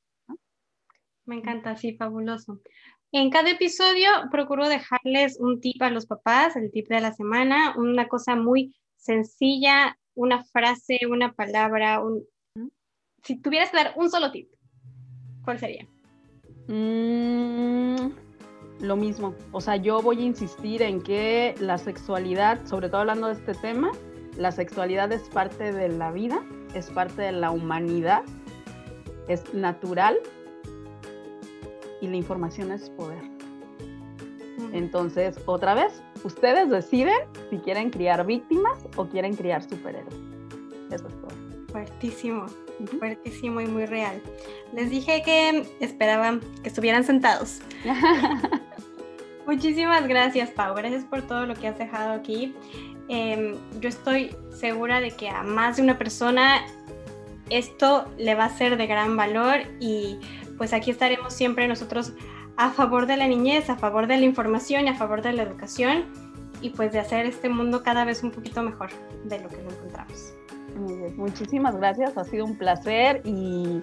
Me 1.24 1.36
encanta, 1.36 1.76
sí, 1.76 1.96
fabuloso. 1.96 2.60
En 3.10 3.30
cada 3.30 3.50
episodio 3.50 4.08
procuro 4.30 4.68
dejarles 4.68 5.38
un 5.40 5.60
tip 5.60 5.82
a 5.82 5.90
los 5.90 6.06
papás, 6.06 6.56
el 6.56 6.70
tip 6.70 6.88
de 6.88 7.00
la 7.00 7.12
semana, 7.12 7.74
una 7.76 8.08
cosa 8.08 8.36
muy 8.36 8.74
sencilla, 8.96 9.98
una 10.14 10.44
frase, 10.44 11.00
una 11.08 11.32
palabra, 11.32 12.02
si 13.24 13.40
tuvieras 13.40 13.70
que 13.70 13.76
dar 13.76 13.94
un 13.96 14.10
solo 14.10 14.30
tip 14.30 14.48
¿Cuál 15.44 15.58
sería? 15.58 15.86
Mm, 16.68 18.10
lo 18.80 18.96
mismo. 18.96 19.34
O 19.50 19.60
sea, 19.60 19.76
yo 19.76 20.00
voy 20.02 20.18
a 20.18 20.22
insistir 20.22 20.82
en 20.82 21.02
que 21.02 21.54
la 21.60 21.78
sexualidad, 21.78 22.64
sobre 22.66 22.88
todo 22.88 23.00
hablando 23.00 23.28
de 23.28 23.34
este 23.34 23.54
tema, 23.54 23.92
la 24.36 24.52
sexualidad 24.52 25.12
es 25.12 25.22
parte 25.28 25.72
de 25.72 25.88
la 25.88 26.10
vida, 26.12 26.42
es 26.74 26.90
parte 26.90 27.22
de 27.22 27.32
la 27.32 27.50
humanidad, 27.50 28.22
es 29.28 29.52
natural 29.52 30.18
y 32.00 32.08
la 32.08 32.16
información 32.16 32.72
es 32.72 32.90
poder. 32.90 33.22
Entonces, 34.72 35.38
otra 35.46 35.74
vez, 35.74 36.02
Ustedes 36.24 36.70
deciden 36.70 37.18
si 37.50 37.58
quieren 37.58 37.90
criar 37.90 38.24
víctimas 38.24 38.78
o 38.96 39.06
quieren 39.06 39.34
criar 39.34 39.68
superhéroes. 39.68 40.14
Eso 40.90 41.08
es 41.08 41.20
todo. 41.20 41.30
Fuertísimo, 41.72 42.46
fuertísimo 42.98 43.60
y 43.60 43.66
muy 43.66 43.86
real. 43.86 44.20
Les 44.72 44.90
dije 44.90 45.22
que 45.24 45.66
esperaban 45.80 46.40
que 46.62 46.68
estuvieran 46.68 47.04
sentados. 47.04 47.60
Muchísimas 49.46 50.06
gracias, 50.06 50.50
Pau. 50.50 50.74
Gracias 50.74 51.04
por 51.04 51.22
todo 51.22 51.46
lo 51.46 51.54
que 51.54 51.68
has 51.68 51.78
dejado 51.78 52.12
aquí. 52.12 52.54
Em, 53.08 53.56
yo 53.80 53.88
estoy 53.88 54.34
segura 54.50 55.00
de 55.00 55.10
que 55.10 55.28
a 55.28 55.42
más 55.42 55.76
de 55.76 55.82
una 55.82 55.98
persona 55.98 56.64
esto 57.50 58.08
le 58.16 58.34
va 58.34 58.46
a 58.46 58.56
ser 58.56 58.76
de 58.76 58.86
gran 58.86 59.16
valor 59.16 59.60
y 59.80 60.18
pues 60.56 60.72
aquí 60.72 60.90
estaremos 60.90 61.34
siempre 61.34 61.66
nosotros 61.68 62.12
a 62.56 62.70
favor 62.70 63.06
de 63.06 63.16
la 63.16 63.26
niñez, 63.26 63.68
a 63.68 63.76
favor 63.76 64.06
de 64.06 64.16
la 64.16 64.24
información 64.24 64.86
y 64.86 64.90
a 64.90 64.94
favor 64.94 65.22
de 65.22 65.32
la 65.32 65.42
educación 65.42 66.04
y 66.60 66.70
pues 66.70 66.92
de 66.92 67.00
hacer 67.00 67.26
este 67.26 67.48
mundo 67.48 67.82
cada 67.82 68.04
vez 68.04 68.22
un 68.22 68.30
poquito 68.30 68.62
mejor 68.62 68.90
de 69.24 69.40
lo 69.40 69.48
que 69.48 69.56
lo 69.56 69.70
encontramos. 69.70 70.34
Muchísimas 71.16 71.76
gracias, 71.76 72.16
ha 72.16 72.24
sido 72.24 72.44
un 72.44 72.56
placer 72.56 73.22
y, 73.24 73.82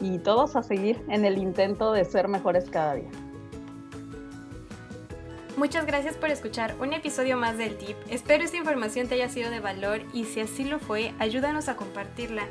y 0.00 0.18
todos 0.18 0.56
a 0.56 0.62
seguir 0.62 1.02
en 1.08 1.24
el 1.24 1.38
intento 1.38 1.92
de 1.92 2.04
ser 2.04 2.28
mejores 2.28 2.68
cada 2.70 2.94
día. 2.94 3.10
Muchas 5.56 5.86
gracias 5.86 6.16
por 6.16 6.30
escuchar 6.30 6.74
un 6.80 6.92
episodio 6.92 7.38
más 7.38 7.56
del 7.56 7.78
Tip. 7.78 7.96
Espero 8.10 8.44
esta 8.44 8.58
información 8.58 9.08
te 9.08 9.14
haya 9.14 9.30
sido 9.30 9.50
de 9.50 9.60
valor 9.60 10.02
y 10.12 10.24
si 10.24 10.40
así 10.40 10.64
lo 10.64 10.78
fue, 10.78 11.14
ayúdanos 11.18 11.68
a 11.68 11.76
compartirla 11.76 12.42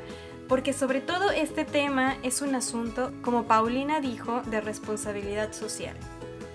porque 0.48 0.72
sobre 0.72 1.00
todo 1.00 1.30
este 1.30 1.64
tema 1.64 2.16
es 2.22 2.42
un 2.42 2.54
asunto, 2.54 3.12
como 3.22 3.44
Paulina 3.44 4.00
dijo, 4.00 4.42
de 4.42 4.60
responsabilidad 4.60 5.52
social. 5.52 5.96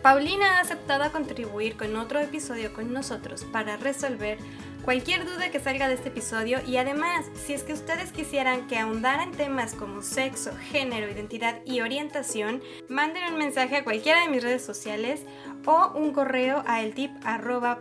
Paulina 0.02 0.58
ha 0.58 0.62
aceptado 0.62 1.12
contribuir 1.12 1.78
con 1.78 1.96
otro 1.96 2.20
episodio 2.20 2.74
con 2.74 2.92
nosotros 2.92 3.46
para 3.46 3.78
resolver 3.78 4.40
cualquier 4.84 5.26
duda 5.26 5.52
que 5.52 5.60
salga 5.60 5.88
de 5.88 5.96
este 5.96 6.10
episodio 6.10 6.60
y 6.66 6.78
además, 6.78 7.26
si 7.36 7.54
es 7.54 7.64
que 7.64 7.74
ustedes 7.74 8.12
quisieran 8.12 8.68
que 8.68 8.78
ahondara 8.78 9.24
en 9.24 9.32
temas 9.32 9.74
como 9.74 10.02
sexo, 10.02 10.52
género, 10.72 11.10
identidad 11.10 11.60
y 11.66 11.82
orientación, 11.82 12.62
manden 12.90 13.32
un 13.32 13.38
mensaje 13.40 13.78
a 13.78 13.84
cualquiera 13.84 14.22
de 14.22 14.30
mis 14.30 14.44
redes 14.44 14.64
sociales 14.64 15.26
o 15.66 15.92
un 15.96 16.12
correo 16.12 16.64
a 16.68 16.82
el 16.82 16.94
tip 16.94 17.12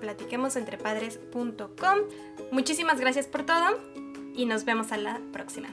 platiquemosentrepadres.com. 0.00 1.98
Muchísimas 2.50 3.00
gracias 3.00 3.26
por 3.26 3.44
todo 3.44 3.78
y 4.34 4.46
nos 4.46 4.64
vemos 4.64 4.92
a 4.92 4.96
la 4.96 5.20
próxima. 5.32 5.68